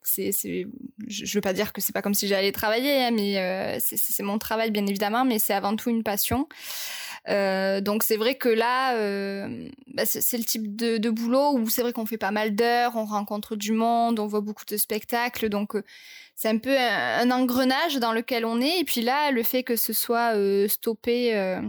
c'est, 0.03 0.31
c'est, 0.31 0.67
je, 1.07 1.25
je 1.25 1.37
veux 1.37 1.41
pas 1.41 1.53
dire 1.53 1.73
que 1.73 1.81
c'est 1.81 1.93
pas 1.93 2.01
comme 2.01 2.13
si 2.13 2.27
j'allais 2.27 2.51
travailler, 2.51 3.05
hein, 3.05 3.11
mais 3.11 3.79
c'est, 3.79 3.97
c'est 3.97 4.23
mon 4.23 4.37
travail 4.37 4.71
bien 4.71 4.85
évidemment, 4.85 5.25
mais 5.25 5.39
c'est 5.39 5.53
avant 5.53 5.75
tout 5.75 5.89
une 5.89 6.03
passion. 6.03 6.47
Donc 7.27 8.03
c'est 8.03 8.17
vrai 8.17 8.35
que 8.35 8.49
là, 8.49 8.97
bah, 9.87 10.05
c'est, 10.05 10.37
le 10.37 10.43
type 10.43 10.75
de, 10.75 10.97
de 10.97 11.09
boulot 11.09 11.53
où 11.53 11.69
c'est 11.69 11.81
vrai 11.81 11.93
qu'on 11.93 12.05
fait 12.05 12.17
pas 12.17 12.31
mal 12.31 12.55
d'heures, 12.55 12.95
on 12.95 13.05
rencontre 13.05 13.55
du 13.55 13.71
monde, 13.71 14.19
on 14.19 14.27
voit 14.27 14.41
beaucoup 14.41 14.65
de 14.65 14.77
spectacles, 14.77 15.49
donc 15.49 15.75
c'est 16.35 16.49
un 16.49 16.57
peu 16.57 16.77
un, 16.77 17.31
engrenage 17.31 17.95
dans 17.95 18.11
lequel 18.11 18.45
on 18.45 18.59
est. 18.59 18.79
Et 18.79 18.83
puis 18.83 19.01
là, 19.01 19.31
le 19.31 19.41
fait 19.41 19.63
que 19.63 19.75
ce 19.75 19.93
soit 19.93 20.35
euh, 20.35 20.67
stoppé 20.67 21.35
euh, 21.35 21.61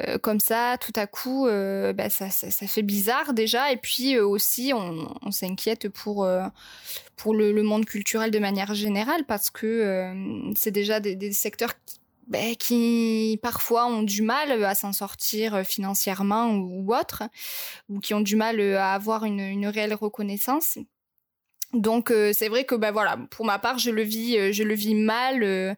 euh, 0.00 0.18
comme 0.18 0.40
ça, 0.40 0.76
tout 0.78 0.92
à 0.94 1.06
coup, 1.06 1.46
bah, 1.46 2.10
ça, 2.10 2.30
ça, 2.30 2.50
ça, 2.50 2.66
fait 2.66 2.82
bizarre 2.82 3.32
déjà. 3.32 3.72
Et 3.72 3.78
puis 3.78 4.18
aussi, 4.18 4.72
on, 4.74 5.08
on 5.22 5.30
s'inquiète 5.30 5.88
pour 5.88 6.28
pour 7.16 7.34
le, 7.34 7.52
le, 7.52 7.62
monde 7.62 7.86
culturel 7.86 8.30
de 8.30 8.38
manière 8.38 8.74
générale 8.74 9.24
parce 9.26 9.50
que 9.50 10.12
c'est 10.56 10.70
déjà 10.70 11.00
des, 11.00 11.16
des 11.16 11.32
secteurs 11.32 11.72
qui, 11.86 12.01
bah, 12.26 12.54
qui 12.58 13.38
parfois 13.42 13.86
ont 13.86 14.02
du 14.02 14.22
mal 14.22 14.64
à 14.64 14.74
s'en 14.74 14.92
sortir 14.92 15.64
financièrement 15.64 16.54
ou, 16.54 16.94
autre, 16.94 17.24
ou 17.88 18.00
qui 18.00 18.14
ont 18.14 18.20
du 18.20 18.36
mal 18.36 18.60
à 18.60 18.94
avoir 18.94 19.24
une, 19.24 19.40
une 19.40 19.66
réelle 19.66 19.94
reconnaissance. 19.94 20.78
Donc 21.72 22.10
euh, 22.10 22.32
c'est 22.34 22.48
vrai 22.48 22.64
que 22.64 22.74
bah 22.74 22.92
voilà, 22.92 23.18
pour 23.30 23.46
ma 23.46 23.58
part, 23.58 23.78
je 23.78 23.90
le 23.90 24.02
vis, 24.02 24.36
euh, 24.36 24.52
je 24.52 24.62
le 24.62 24.74
vis 24.74 24.94
mal. 24.94 25.42
Euh, 25.42 25.74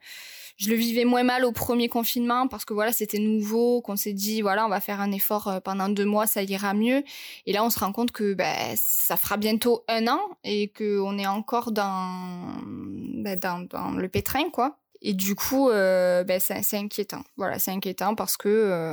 je 0.56 0.70
le 0.70 0.76
vivais 0.76 1.04
moins 1.04 1.24
mal 1.24 1.44
au 1.44 1.50
premier 1.50 1.88
confinement 1.88 2.46
parce 2.46 2.64
que 2.64 2.74
voilà, 2.74 2.92
c'était 2.92 3.18
nouveau, 3.18 3.80
qu'on 3.80 3.96
s'est 3.96 4.12
dit 4.12 4.40
voilà, 4.40 4.64
on 4.64 4.68
va 4.68 4.80
faire 4.80 5.00
un 5.00 5.10
effort 5.10 5.60
pendant 5.64 5.88
deux 5.88 6.04
mois, 6.04 6.28
ça 6.28 6.44
ira 6.44 6.74
mieux. 6.74 7.02
Et 7.46 7.52
là, 7.52 7.64
on 7.64 7.70
se 7.70 7.80
rend 7.80 7.90
compte 7.90 8.12
que 8.12 8.34
bah, 8.34 8.54
ça 8.76 9.16
fera 9.16 9.36
bientôt 9.36 9.84
un 9.88 10.06
an 10.06 10.20
et 10.44 10.68
que 10.68 11.00
on 11.00 11.18
est 11.18 11.26
encore 11.26 11.72
dans, 11.72 12.62
bah, 13.24 13.34
dans, 13.34 13.66
dans 13.68 13.90
le 13.90 14.08
pétrin 14.08 14.48
quoi. 14.50 14.78
Et 15.06 15.12
du 15.12 15.34
coup, 15.34 15.68
bah, 15.68 16.40
c'est 16.40 16.76
inquiétant. 16.78 17.22
Voilà, 17.36 17.58
c'est 17.58 17.70
inquiétant 17.70 18.14
parce 18.14 18.36
que 18.36 18.92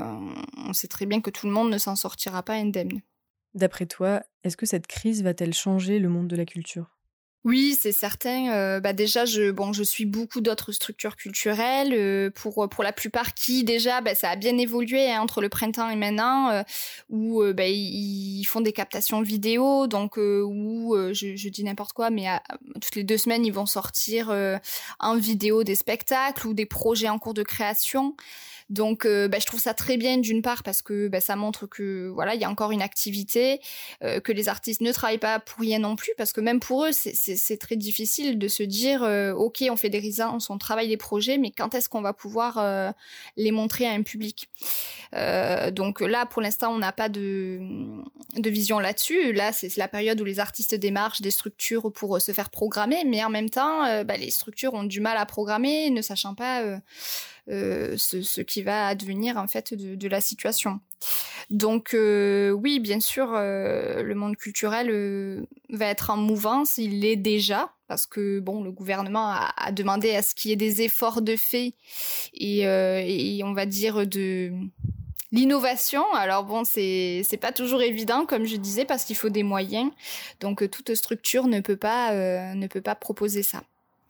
on 0.58 0.74
sait 0.74 0.90
très 0.90 1.06
bien 1.06 1.22
que 1.22 1.30
tout 1.30 1.48
le 1.48 1.54
monde 1.54 1.72
ne 1.72 1.78
s'en 1.78 1.96
sortira 1.96 2.44
pas 2.44 2.54
indemne. 2.54 3.02
D'après 3.54 3.86
toi, 3.86 4.22
est-ce 4.44 4.58
que 4.58 4.66
cette 4.66 4.88
crise 4.88 5.24
va-t-elle 5.24 5.54
changer 5.54 6.00
le 6.00 6.10
monde 6.10 6.28
de 6.28 6.36
la 6.36 6.46
culture? 6.46 6.98
Oui, 7.44 7.76
c'est 7.80 7.92
certain. 7.92 8.52
Euh, 8.54 8.80
bah 8.80 8.94
déjà, 8.94 9.26
je 9.26 9.50
bon, 9.50 9.74
je 9.74 9.82
suis 9.82 10.06
beaucoup 10.06 10.42
d'autres 10.42 10.72
structures 10.72 11.16
culturelles 11.16 11.92
euh, 11.92 12.30
pour 12.30 12.70
pour 12.70 12.84
la 12.84 12.94
plupart 12.94 13.34
qui 13.34 13.64
déjà, 13.64 14.00
bah, 14.00 14.14
ça 14.14 14.30
a 14.30 14.36
bien 14.36 14.60
évolué 14.60 15.10
hein, 15.12 15.22
entre 15.22 15.42
le 15.42 15.50
printemps 15.50 15.90
et 15.90 15.96
maintenant, 15.96 16.52
euh, 16.52 16.62
où 17.10 17.44
bah, 17.54 17.66
ils 17.68 18.44
font 18.46 18.62
des 18.62 18.74
captations 18.74 19.22
vidéo, 19.24 19.88
donc 19.88 20.18
où 20.18 20.96
je, 21.14 21.36
je, 21.36 21.50
dis 21.50 21.64
n'importe 21.64 21.94
quoi, 21.94 22.12
mais 22.12 22.28
toutes 22.80 22.96
les 22.96 23.04
deux 23.04 23.18
semaines 23.18 23.44
ils 23.44 23.54
vont 23.54 23.66
sortir 23.66 24.32
en 25.00 25.16
vidéo 25.18 25.64
des 25.64 25.76
spectacles 25.76 26.48
ou 26.48 26.54
des 26.54 26.68
projets 26.68 27.10
en 27.10 27.18
cours 27.18 27.34
de 27.34 27.44
création. 27.44 28.16
Donc, 28.72 29.06
euh, 29.06 29.28
bah, 29.28 29.38
je 29.40 29.46
trouve 29.46 29.60
ça 29.60 29.74
très 29.74 29.98
bien 29.98 30.18
d'une 30.18 30.42
part 30.42 30.64
parce 30.64 30.82
que 30.82 31.10
bah, 31.10 31.20
ça 31.20 31.36
montre 31.36 31.68
que 31.68 32.08
voilà, 32.08 32.36
il 32.36 32.42
y 32.42 32.46
a 32.46 32.50
encore 32.50 32.72
une 32.72 32.82
activité, 32.82 33.60
euh, 34.02 34.22
que 34.22 34.32
les 34.32 34.48
artistes 34.48 34.80
ne 34.80 34.94
travaillent 34.94 35.18
pas 35.18 35.40
pour 35.40 35.60
rien 35.60 35.80
non 35.80 35.98
plus, 35.98 36.14
parce 36.18 36.32
que 36.32 36.40
même 36.40 36.62
pour 36.62 36.86
eux, 36.86 36.92
c'est 36.94 37.58
très 37.58 37.76
difficile 37.76 38.40
de 38.40 38.48
se 38.48 38.64
dire, 38.64 39.04
euh, 39.04 39.34
ok, 39.34 39.66
on 39.70 39.76
fait 39.76 39.90
des 39.90 40.00
résidences, 40.00 40.50
on 40.50 40.58
travaille 40.58 40.88
des 40.88 40.96
projets, 40.96 41.38
mais 41.38 41.52
quand 41.52 41.76
est-ce 41.76 41.90
qu'on 41.90 42.02
va 42.02 42.14
pouvoir 42.14 42.94
les 43.36 43.52
montrer 43.52 43.86
à 43.86 43.92
un 43.92 44.04
public? 44.04 44.50
Donc 45.74 46.00
là, 46.00 46.26
pour 46.26 46.42
l'instant, 46.42 46.74
on 46.74 46.78
n'a 46.78 46.94
pas 46.94 47.10
de, 47.10 47.60
vision 48.38 48.80
là-dessus. 48.80 49.34
Là, 49.34 49.52
c'est 49.52 49.76
la 49.76 49.90
période 49.90 50.22
où 50.22 50.24
les 50.24 50.40
artistes 50.40 50.76
démarchent 50.76 51.22
des 51.22 51.32
structures 51.32 51.92
pour 51.92 52.22
se 52.22 52.32
faire 52.32 52.50
programmer, 52.50 53.04
mais 53.06 53.24
en 53.24 53.30
même 53.30 53.50
temps, 53.50 54.04
bah, 54.06 54.16
les 54.16 54.32
structures 54.32 54.74
ont 54.74 54.84
du 54.84 55.02
mal 55.02 55.18
à 55.18 55.26
programmer, 55.26 55.90
ne 55.90 56.02
sachant 56.02 56.36
pas 56.36 56.80
ce, 57.48 58.22
ce, 58.22 58.42
qui 58.42 58.64
va 58.64 58.88
advenir 58.88 59.38
en 59.38 59.48
fait 59.48 59.74
de, 59.74 60.08
la 60.08 60.22
situation. 60.22 60.80
Donc 61.50 61.94
euh, 61.94 62.52
oui, 62.52 62.80
bien 62.80 63.00
sûr, 63.00 63.34
euh, 63.34 64.04
le 64.04 64.16
monde 64.16 64.38
culturel 64.38 64.90
euh, 64.90 65.42
va 65.70 65.88
être 65.88 66.10
en 66.10 66.18
mouvance, 66.18 66.78
il 66.78 67.02
l'est 67.02 67.16
déjà 67.16 67.74
parce 67.88 68.06
que 68.06 68.40
bon, 68.40 68.64
le 68.64 68.72
gouvernement 68.72 69.34
a, 69.58 69.72
demandé 69.74 70.16
à 70.16 70.22
ce 70.22 70.34
qu'il 70.34 70.50
y 70.50 70.54
ait 70.54 70.58
des 70.58 70.82
efforts 70.82 71.22
de 71.22 71.36
fait 71.36 71.74
et, 72.34 72.66
euh, 72.66 73.42
on 73.44 73.54
va 73.54 73.66
dire 73.66 74.08
de 74.08 74.52
L'innovation, 75.34 76.04
alors 76.14 76.44
bon, 76.44 76.66
c'est 76.66 77.22
c'est 77.24 77.38
pas 77.38 77.54
toujours 77.54 77.82
évident, 77.82 78.26
comme 78.26 78.44
je 78.44 78.58
disais, 78.58 78.84
parce 78.84 79.06
qu'il 79.06 79.16
faut 79.16 79.30
des 79.30 79.44
moyens. 79.44 79.90
Donc 80.42 80.70
toute 80.70 80.94
structure 80.94 81.48
ne 81.48 81.62
peut 81.62 81.78
pas 81.78 82.12
euh, 82.12 82.54
ne 82.54 82.68
peut 82.68 82.82
pas 82.82 82.96
proposer 82.96 83.42
ça. 83.42 83.64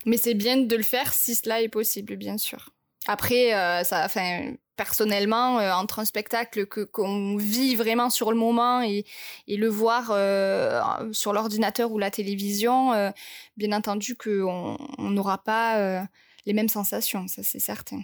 Mais 0.04 0.16
c'est 0.16 0.34
bien 0.34 0.56
de 0.56 0.76
le 0.76 0.82
faire 0.82 1.12
si 1.12 1.36
cela 1.36 1.62
est 1.62 1.68
possible, 1.68 2.16
bien 2.16 2.38
sûr. 2.38 2.70
Après, 3.06 3.54
euh, 3.54 3.82
ça, 3.84 4.04
enfin, 4.04 4.52
personnellement, 4.76 5.58
euh, 5.58 5.72
entre 5.72 5.98
un 5.98 6.04
spectacle 6.04 6.66
que 6.66 6.82
qu'on 6.82 7.36
vit 7.36 7.74
vraiment 7.74 8.10
sur 8.10 8.30
le 8.30 8.38
moment 8.38 8.82
et, 8.82 9.04
et 9.48 9.56
le 9.56 9.68
voir 9.68 10.10
euh, 10.10 10.80
sur 11.12 11.32
l'ordinateur 11.32 11.90
ou 11.90 11.98
la 11.98 12.10
télévision, 12.10 13.12
bien 13.56 13.72
entendu 13.72 14.16
qu'on 14.16 14.78
n'aura 14.98 15.38
pas 15.42 16.06
les 16.46 16.52
mêmes 16.52 16.68
sensations, 16.68 17.26
ça 17.28 17.42
c'est 17.42 17.58
certain. 17.58 18.02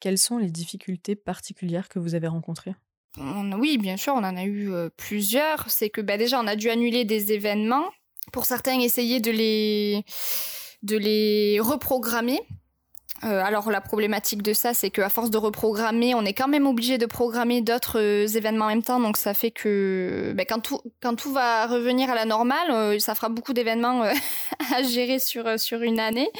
Quelles 0.00 0.18
sont 0.18 0.38
les 0.38 0.50
difficultés 0.50 1.14
particulières 1.14 1.88
que 1.88 1.98
vous 1.98 2.14
avez 2.14 2.28
rencontrées? 2.28 2.74
Oui, 3.18 3.76
bien 3.78 3.96
sûr, 3.96 4.14
on 4.14 4.24
en 4.24 4.36
a 4.36 4.44
eu 4.44 4.72
plusieurs. 4.96 5.68
C'est 5.68 5.90
que 5.90 6.00
bah, 6.00 6.16
déjà, 6.16 6.40
on 6.40 6.46
a 6.46 6.56
dû 6.56 6.70
annuler 6.70 7.04
des 7.04 7.32
événements. 7.32 7.84
Pour 8.32 8.46
certains, 8.46 8.78
essayer 8.80 9.20
de 9.20 9.30
les, 9.30 10.04
de 10.82 10.96
les 10.96 11.58
reprogrammer 11.60 12.40
euh, 13.24 13.44
alors 13.44 13.70
la 13.70 13.80
problématique 13.80 14.42
de 14.42 14.52
ça, 14.52 14.72
c'est 14.72 14.90
qu'à 14.90 15.08
force 15.08 15.30
de 15.30 15.36
reprogrammer, 15.36 16.14
on 16.14 16.24
est 16.24 16.32
quand 16.32 16.48
même 16.48 16.66
obligé 16.66 16.96
de 16.96 17.06
programmer 17.06 17.60
d'autres 17.60 18.00
euh, 18.00 18.26
événements 18.26 18.66
en 18.66 18.68
même 18.68 18.82
temps. 18.82 19.00
Donc 19.00 19.16
ça 19.16 19.34
fait 19.34 19.50
que 19.50 20.32
ben, 20.34 20.46
quand, 20.48 20.60
tout, 20.60 20.80
quand 21.02 21.14
tout 21.14 21.32
va 21.32 21.66
revenir 21.66 22.10
à 22.10 22.14
la 22.14 22.24
normale, 22.24 22.70
euh, 22.70 22.98
ça 22.98 23.14
fera 23.14 23.28
beaucoup 23.28 23.52
d'événements 23.52 24.02
à 24.74 24.82
gérer 24.82 25.18
sur, 25.18 25.58
sur 25.58 25.82
une 25.82 26.00
année. 26.00 26.30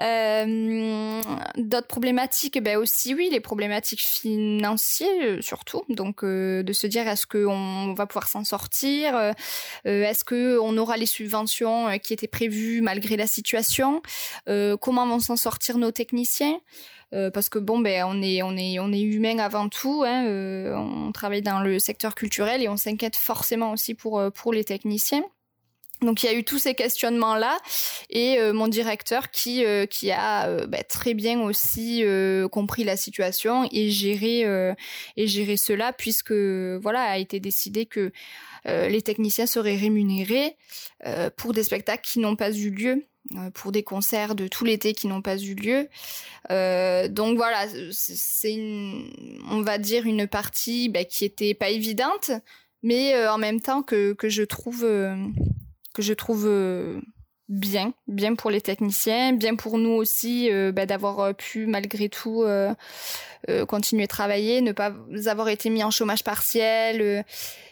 Euh, 0.00 1.20
d'autres 1.56 1.86
problématiques, 1.86 2.62
ben 2.62 2.78
aussi 2.78 3.14
oui, 3.14 3.28
les 3.30 3.40
problématiques 3.40 4.00
financières 4.00 5.08
euh, 5.22 5.42
surtout. 5.42 5.82
Donc 5.88 6.24
euh, 6.24 6.62
de 6.62 6.72
se 6.72 6.86
dire 6.86 7.06
est-ce 7.06 7.26
qu'on 7.26 7.92
va 7.94 8.06
pouvoir 8.06 8.28
s'en 8.28 8.44
sortir, 8.44 9.34
est-ce 9.84 10.24
que 10.24 10.58
on 10.58 10.76
aura 10.78 10.96
les 10.96 11.06
subventions 11.06 11.98
qui 11.98 12.12
étaient 12.12 12.28
prévues 12.28 12.80
malgré 12.80 13.16
la 13.16 13.26
situation, 13.26 14.02
comment 14.80 15.06
vont 15.06 15.20
s'en 15.20 15.36
sortir 15.36 15.78
nos 15.78 15.90
techniciens? 15.90 16.58
parce 17.32 17.48
que 17.48 17.58
bon 17.58 17.80
ben 17.80 18.04
on 18.06 18.22
est 18.22 18.40
on 18.42 18.56
est 18.56 18.78
on 18.78 18.92
est 18.92 19.00
humain 19.00 19.38
avant 19.40 19.68
tout 19.68 20.04
hein, 20.06 20.24
on 20.76 21.10
travaille 21.10 21.42
dans 21.42 21.58
le 21.58 21.80
secteur 21.80 22.14
culturel 22.14 22.62
et 22.62 22.68
on 22.68 22.76
s'inquiète 22.76 23.16
forcément 23.16 23.72
aussi 23.72 23.94
pour 23.94 24.22
pour 24.32 24.52
les 24.52 24.62
techniciens 24.62 25.24
donc 26.02 26.22
il 26.22 26.26
y 26.26 26.28
a 26.28 26.34
eu 26.34 26.44
tous 26.44 26.58
ces 26.58 26.74
questionnements 26.74 27.36
là 27.36 27.58
et 28.08 28.38
euh, 28.38 28.52
mon 28.52 28.68
directeur 28.68 29.30
qui 29.30 29.64
euh, 29.64 29.86
qui 29.86 30.10
a 30.10 30.48
euh, 30.48 30.66
bah, 30.66 30.82
très 30.82 31.14
bien 31.14 31.40
aussi 31.40 32.02
compris 32.50 32.84
la 32.84 32.96
situation 32.96 33.68
et 33.70 33.90
géré 33.90 34.40
et 35.16 35.26
géré 35.26 35.56
cela 35.56 35.92
puisque 35.92 36.32
voilà 36.32 37.02
a 37.02 37.18
été 37.18 37.40
décidé 37.40 37.86
que 37.86 38.12
les 38.64 39.02
techniciens 39.02 39.46
seraient 39.46 39.76
rémunérés 39.76 40.56
pour 41.36 41.52
des 41.52 41.62
spectacles 41.62 42.02
qui 42.02 42.18
n'ont 42.18 42.36
pas 42.36 42.52
eu 42.52 42.70
lieu 42.70 43.04
pour 43.54 43.72
des 43.72 43.82
concerts 43.82 44.34
de 44.34 44.48
tout 44.48 44.64
l'été 44.64 44.92
qui 44.92 45.06
n'ont 45.06 45.22
pas 45.22 45.38
eu 45.38 45.54
lieu. 45.54 45.88
donc 47.08 47.36
voilà, 47.36 47.66
c'est 47.90 48.58
on 49.50 49.62
va 49.62 49.78
dire 49.78 50.06
une 50.06 50.26
partie 50.26 50.88
bah, 50.88 51.04
qui 51.04 51.24
était 51.24 51.54
pas 51.54 51.70
évidente, 51.70 52.30
mais 52.82 53.28
en 53.28 53.38
même 53.38 53.60
temps 53.60 53.82
que, 53.82 54.12
que 54.12 54.28
je 54.28 54.42
trouve 54.42 54.84
que 55.94 56.02
je 56.02 56.12
trouve 56.12 56.44
euh, 56.46 57.00
bien, 57.48 57.92
bien 58.06 58.34
pour 58.34 58.50
les 58.50 58.60
techniciens, 58.60 59.32
bien 59.32 59.56
pour 59.56 59.78
nous 59.78 59.90
aussi 59.90 60.50
euh, 60.50 60.72
bah, 60.72 60.86
d'avoir 60.86 61.20
euh, 61.20 61.32
pu 61.32 61.66
malgré 61.66 62.08
tout 62.08 62.44
continuer 63.68 64.04
à 64.04 64.06
travailler, 64.06 64.60
ne 64.60 64.72
pas 64.72 64.92
avoir 65.26 65.48
été 65.48 65.70
mis 65.70 65.82
en 65.82 65.90
chômage 65.90 66.22
partiel 66.22 67.24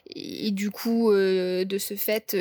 et, 0.06 0.50
du 0.50 0.70
coup 0.70 1.12
de 1.12 1.78
ce 1.78 1.94
fait 1.94 2.34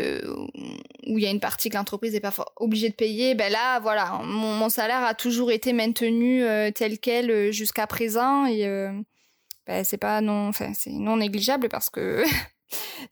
où 1.05 1.17
il 1.17 1.23
y 1.23 1.27
a 1.27 1.29
une 1.29 1.41
partie 1.41 1.69
que 1.69 1.75
l'entreprise 1.75 2.13
n'est 2.13 2.21
pas 2.21 2.33
obligée 2.55 2.87
de 2.87 2.95
payer, 2.95 3.35
ben 3.35 3.51
là 3.51 3.79
voilà 3.81 4.21
mon, 4.23 4.69
salaire 4.69 5.03
a 5.03 5.13
toujours 5.13 5.51
été 5.51 5.73
maintenu 5.73 6.41
tel 6.73 6.99
quel 6.99 7.51
jusqu'à 7.51 7.85
présent 7.85 8.45
et 8.45 8.63
ben, 9.67 9.83
c'est 9.83 9.97
pas 9.97 10.21
non 10.21 10.47
enfin 10.47 10.71
c'est 10.73 10.93
non 10.93 11.17
négligeable 11.17 11.67
parce 11.67 11.89
que 11.89 12.23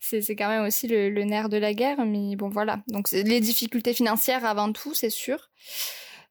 c'est 0.00 0.36
quand 0.36 0.48
même 0.48 0.64
aussi 0.64 0.86
le, 0.88 1.24
nerf 1.24 1.48
de 1.48 1.56
la 1.56 1.74
guerre. 1.74 2.04
Mais 2.04 2.36
bon, 2.36 2.48
voilà. 2.48 2.82
Donc, 2.88 3.10
les 3.10 3.40
difficultés 3.40 3.94
financières 3.94 4.44
avant 4.44 4.72
tout, 4.72 4.94
c'est 4.94 5.10
sûr. 5.10 5.50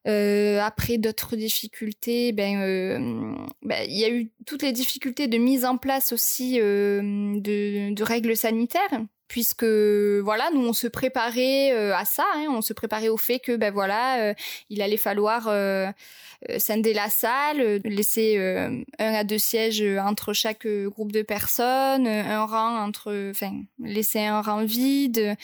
Euh, 0.06 0.60
après 0.60 0.98
d'autres 0.98 1.34
difficultés, 1.34 2.30
ben 2.30 2.60
euh, 2.60 3.34
ben, 3.62 3.84
il 3.88 3.98
y 3.98 4.04
a 4.04 4.10
eu 4.10 4.30
toutes 4.46 4.62
les 4.62 4.70
difficultés 4.70 5.26
de 5.26 5.36
mise 5.36 5.64
en 5.64 5.78
place 5.78 6.12
aussi 6.12 6.60
euh, 6.60 7.00
de, 7.40 7.92
de, 7.92 8.02
règles 8.04 8.36
sanitaires 8.36 9.02
puisque 9.28 9.64
voilà 9.64 10.50
nous 10.52 10.66
on 10.66 10.72
se 10.72 10.86
préparait 10.86 11.72
euh, 11.72 11.94
à 11.96 12.04
ça 12.04 12.24
hein, 12.34 12.46
on 12.48 12.62
se 12.62 12.72
préparait 12.72 13.08
au 13.08 13.16
fait 13.16 13.38
que 13.40 13.56
ben 13.56 13.72
voilà 13.72 14.20
euh, 14.20 14.34
il 14.70 14.82
allait 14.82 14.96
falloir 14.96 15.46
euh, 15.48 15.90
scinder 16.58 16.92
la 16.92 17.10
salle 17.10 17.80
laisser 17.84 18.38
un 18.38 19.14
à 19.14 19.24
deux 19.24 19.38
sièges 19.38 19.82
entre 19.98 20.32
chaque 20.32 20.66
groupe 20.66 21.10
de 21.10 21.22
personnes 21.22 22.06
un 22.06 22.44
rang 22.44 22.78
entre 22.78 23.30
enfin 23.30 23.52
laisser 23.78 24.20
un 24.20 24.42
rang 24.42 24.64
vide 24.64 25.36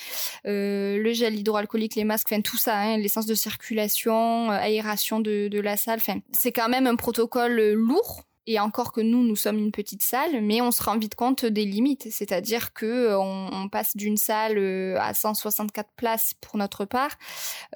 le 0.45 1.12
gel 1.12 1.35
hydroalcoolique 1.37 1.97
les 1.97 2.05
masques 2.05 2.28
enfin 2.30 2.43
tout 2.43 2.59
ça 2.59 2.78
hein, 2.78 2.99
l'essence 2.99 3.26
de 3.26 3.35
circulation 3.35 4.51
aération 4.51 5.20
de, 5.20 5.49
de 5.49 5.61
la 5.61 5.76
salle 5.76 5.99
enfin 6.01 6.20
c'est 6.33 6.53
quand 6.53 6.68
même 6.68 6.87
un 6.87 6.97
protocole 6.97 7.72
lourd 7.72 8.24
et 8.47 8.59
encore 8.59 8.93
que 8.93 9.01
nous, 9.01 9.22
nous 9.22 9.36
sommes 9.36 9.59
une 9.59 9.70
petite 9.70 10.03
salle, 10.03 10.43
mais 10.43 10.61
on 10.61 10.70
se 10.70 10.82
rend 10.82 10.99
vite 10.99 11.14
compte 11.14 11.45
des 11.45 11.64
limites. 11.64 12.09
C'est-à-dire 12.11 12.72
que 12.72 12.86
euh, 12.86 13.18
on, 13.18 13.68
passe 13.68 13.97
d'une 13.97 14.16
salle 14.16 14.59
euh, 14.59 14.99
à 15.01 15.14
164 15.14 15.90
places 15.97 16.34
pour 16.40 16.57
notre 16.57 16.84
part, 16.84 17.12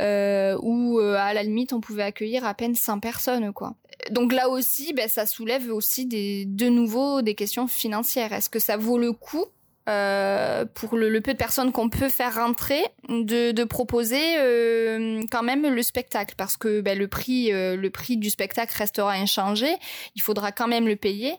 euh, 0.00 0.58
où 0.62 0.98
à 0.98 1.32
la 1.32 1.42
limite 1.42 1.72
on 1.72 1.80
pouvait 1.80 2.02
accueillir 2.02 2.44
à 2.44 2.54
peine 2.54 2.74
100 2.74 3.00
personnes, 3.00 3.52
quoi. 3.52 3.74
Donc 4.10 4.32
là 4.32 4.48
aussi, 4.48 4.92
ben, 4.92 5.08
ça 5.08 5.26
soulève 5.26 5.70
aussi 5.72 6.06
des, 6.06 6.44
de 6.44 6.68
nouveau 6.68 7.22
des 7.22 7.34
questions 7.34 7.66
financières. 7.66 8.32
Est-ce 8.32 8.50
que 8.50 8.58
ça 8.58 8.76
vaut 8.76 8.98
le 8.98 9.12
coup 9.12 9.46
euh, 9.88 10.64
pour 10.64 10.96
le, 10.96 11.20
peu 11.20 11.32
de 11.32 11.38
personnes 11.38 11.70
qu'on 11.70 11.88
peut 11.88 12.08
faire 12.08 12.34
rentrer, 12.34 12.84
de, 13.08 13.64
proposer 13.64 14.36
euh, 14.38 15.22
quand 15.30 15.44
même 15.44 15.64
le 15.66 15.82
spectacle 15.82 16.34
parce 16.36 16.56
que 16.56 16.80
ben, 16.80 16.98
le 16.98 17.06
prix 17.06 17.52
euh, 17.52 17.76
le 17.76 17.90
prix 17.90 18.16
du 18.16 18.28
spectacle 18.28 18.74
restera 18.76 19.12
inchangé. 19.12 19.68
Il 20.16 20.22
faudra 20.22 20.50
quand 20.50 20.66
même 20.66 20.88
le 20.88 20.96
payer. 20.96 21.34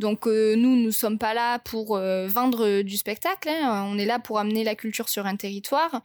Donc 0.00 0.26
nous 0.26 0.76
nous 0.76 0.90
sommes 0.90 1.18
pas 1.18 1.34
là 1.34 1.60
pour 1.60 1.96
vendre 1.98 2.82
du 2.82 2.96
spectacle. 2.96 3.48
Hein. 3.48 3.86
On 3.88 3.96
est 3.96 4.06
là 4.06 4.18
pour 4.18 4.40
amener 4.40 4.64
la 4.64 4.74
culture 4.74 5.08
sur 5.08 5.26
un 5.26 5.36
territoire. 5.36 6.02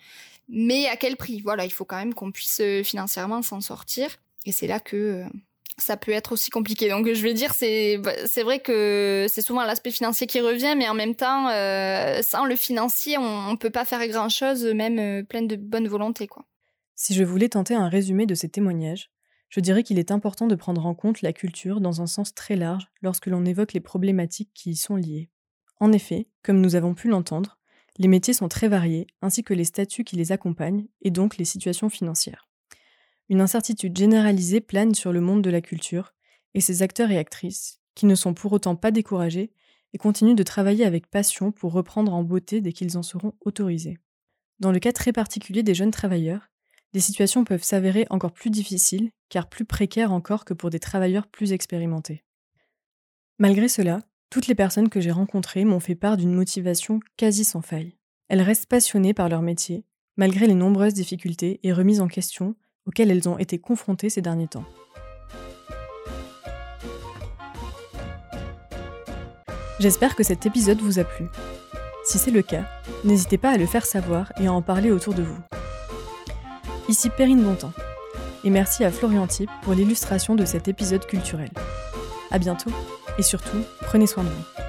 Mais 0.47 0.87
à 0.87 0.95
quel 0.95 1.15
prix? 1.15 1.41
Voilà, 1.41 1.65
il 1.65 1.71
faut 1.71 1.85
quand 1.85 1.97
même 1.97 2.13
qu'on 2.13 2.31
puisse 2.31 2.61
financièrement 2.83 3.41
s'en 3.41 3.61
sortir. 3.61 4.09
Et 4.45 4.51
c'est 4.51 4.67
là 4.67 4.79
que 4.79 5.25
ça 5.82 5.97
peut 5.97 6.11
être 6.11 6.32
aussi 6.32 6.49
compliqué. 6.49 6.89
Donc 6.89 7.11
je 7.11 7.21
vais 7.21 7.34
dire, 7.34 7.53
c'est 7.53 7.97
bah, 7.97 8.11
c'est 8.25 8.43
vrai 8.43 8.59
que 8.59 9.25
c'est 9.30 9.41
souvent 9.41 9.63
l'aspect 9.63 9.91
financier 9.91 10.27
qui 10.27 10.41
revient, 10.41 10.75
mais 10.77 10.88
en 10.88 10.93
même 10.93 11.15
temps, 11.15 11.49
euh, 11.49 12.21
sans 12.21 12.45
le 12.45 12.55
financier, 12.55 13.17
on, 13.17 13.51
ne 13.51 13.57
peut 13.57 13.69
pas 13.69 13.86
faire 13.86 14.05
grand 14.07 14.30
chose, 14.30 14.65
même 14.65 14.99
euh, 14.99 15.23
pleine 15.23 15.47
de 15.47 15.55
bonne 15.55 15.88
volonté, 15.88 16.27
quoi. 16.27 16.45
Si 16.95 17.13
je 17.13 17.23
voulais 17.23 17.49
tenter 17.49 17.75
un 17.75 17.88
résumé 17.88 18.25
de 18.25 18.36
ces 18.36 18.49
témoignages, 18.49 19.09
je 19.47 19.61
dirais 19.61 19.84
qu'il 19.84 19.99
est 19.99 20.11
important 20.11 20.47
de 20.47 20.55
prendre 20.55 20.86
en 20.86 20.93
compte 20.93 21.21
la 21.21 21.34
culture 21.34 21.80
dans 21.80 22.01
un 22.01 22.07
sens 22.07 22.34
très 22.34 22.55
large 22.55 22.88
lorsque 23.01 23.27
l'on 23.27 23.45
évoque 23.45 23.73
les 23.73 23.80
problématiques 23.80 24.51
qui 24.53 24.71
y 24.71 24.75
sont 24.75 24.95
liées. 24.95 25.30
En 25.80 25.93
effet, 25.93 26.27
comme 26.43 26.59
nous 26.59 26.75
avons 26.75 26.93
pu 26.93 27.07
l'entendre, 27.07 27.57
les 27.97 28.07
métiers 28.07 28.34
sont 28.34 28.49
très 28.49 28.67
variés, 28.67 29.07
ainsi 29.21 29.43
que 29.43 29.53
les 29.53 29.63
statuts 29.63 30.03
qui 30.03 30.17
les 30.17 30.32
accompagnent, 30.32 30.88
et 31.01 31.11
donc 31.11 31.38
les 31.38 31.45
situations 31.45 31.89
financières. 31.89 32.49
Une 33.30 33.41
incertitude 33.41 33.95
généralisée 33.95 34.59
plane 34.59 34.95
sur 34.95 35.13
le 35.13 35.21
monde 35.21 35.43
de 35.43 35.51
la 35.51 35.61
culture 35.61 36.13
et 36.55 36.61
ses 36.61 36.82
acteurs 36.82 37.11
et 37.11 37.17
actrices, 37.17 37.80
qui 37.93 38.07
ne 38.07 38.15
sont 38.15 38.34
pour 38.34 38.51
autant 38.53 38.75
pas 38.75 38.91
découragés 38.91 39.51
et 39.93 39.97
continuent 39.97 40.36
de 40.36 40.43
travailler 40.43 40.84
avec 40.84 41.07
passion 41.07 41.51
pour 41.51 41.73
reprendre 41.73 42.13
en 42.13 42.23
beauté 42.23 42.59
dès 42.59 42.73
qu'ils 42.73 42.97
en 42.97 43.03
seront 43.03 43.34
autorisés. 43.41 43.97
Dans 44.59 44.71
le 44.71 44.80
cas 44.80 44.91
très 44.91 45.13
particulier 45.13 45.63
des 45.63 45.75
jeunes 45.75 45.91
travailleurs, 45.91 46.49
les 46.93 46.99
situations 46.99 47.43
peuvent 47.43 47.63
s'avérer 47.63 48.07
encore 48.09 48.34
plus 48.34 48.49
difficiles, 48.49 49.11
car 49.30 49.47
plus 49.47 49.65
précaires 49.65 50.11
encore 50.11 50.43
que 50.43 50.55
pour 50.55 50.71
des 50.71 50.80
travailleurs 50.80 51.27
plus 51.27 51.53
expérimentés. 51.53 52.23
Malgré 53.38 53.67
cela, 53.67 54.01
toutes 54.32 54.47
les 54.47 54.55
personnes 54.55 54.89
que 54.89 55.01
j'ai 55.01 55.11
rencontrées 55.11 55.65
m'ont 55.65 55.80
fait 55.80 55.95
part 55.95 56.17
d'une 56.17 56.34
motivation 56.34 56.99
quasi 57.15 57.43
sans 57.43 57.61
faille. 57.61 57.95
Elles 58.27 58.41
restent 58.41 58.65
passionnées 58.65 59.13
par 59.13 59.30
leur 59.30 59.41
métier, 59.41 59.86
malgré 60.17 60.47
les 60.47 60.55
nombreuses 60.55 60.93
difficultés 60.93 61.59
et 61.63 61.73
remises 61.73 62.01
en 62.01 62.07
question 62.07 62.55
auxquelles 62.89 63.11
elles 63.11 63.29
ont 63.29 63.37
été 63.37 63.59
confrontées 63.59 64.09
ces 64.09 64.21
derniers 64.21 64.47
temps. 64.47 64.65
J'espère 69.79 70.15
que 70.15 70.23
cet 70.23 70.47
épisode 70.47 70.81
vous 70.81 70.97
a 70.97 71.03
plu. 71.03 71.27
Si 72.03 72.17
c'est 72.17 72.31
le 72.31 72.41
cas, 72.41 72.63
n'hésitez 73.03 73.37
pas 73.37 73.51
à 73.51 73.57
le 73.57 73.67
faire 73.67 73.85
savoir 73.85 74.33
et 74.41 74.47
à 74.47 74.51
en 74.51 74.63
parler 74.63 74.89
autour 74.89 75.13
de 75.13 75.21
vous. 75.21 75.37
Ici 76.89 77.11
Perrine 77.11 77.43
Bontemps, 77.43 77.73
et 78.43 78.49
merci 78.49 78.83
à 78.83 78.91
Florian 78.91 79.27
Type 79.27 79.51
pour 79.61 79.73
l'illustration 79.73 80.33
de 80.33 80.45
cet 80.45 80.67
épisode 80.67 81.05
culturel. 81.05 81.51
À 82.31 82.39
bientôt, 82.39 82.71
et 83.19 83.21
surtout, 83.21 83.61
prenez 83.81 84.07
soin 84.07 84.23
de 84.23 84.29
vous. 84.29 84.68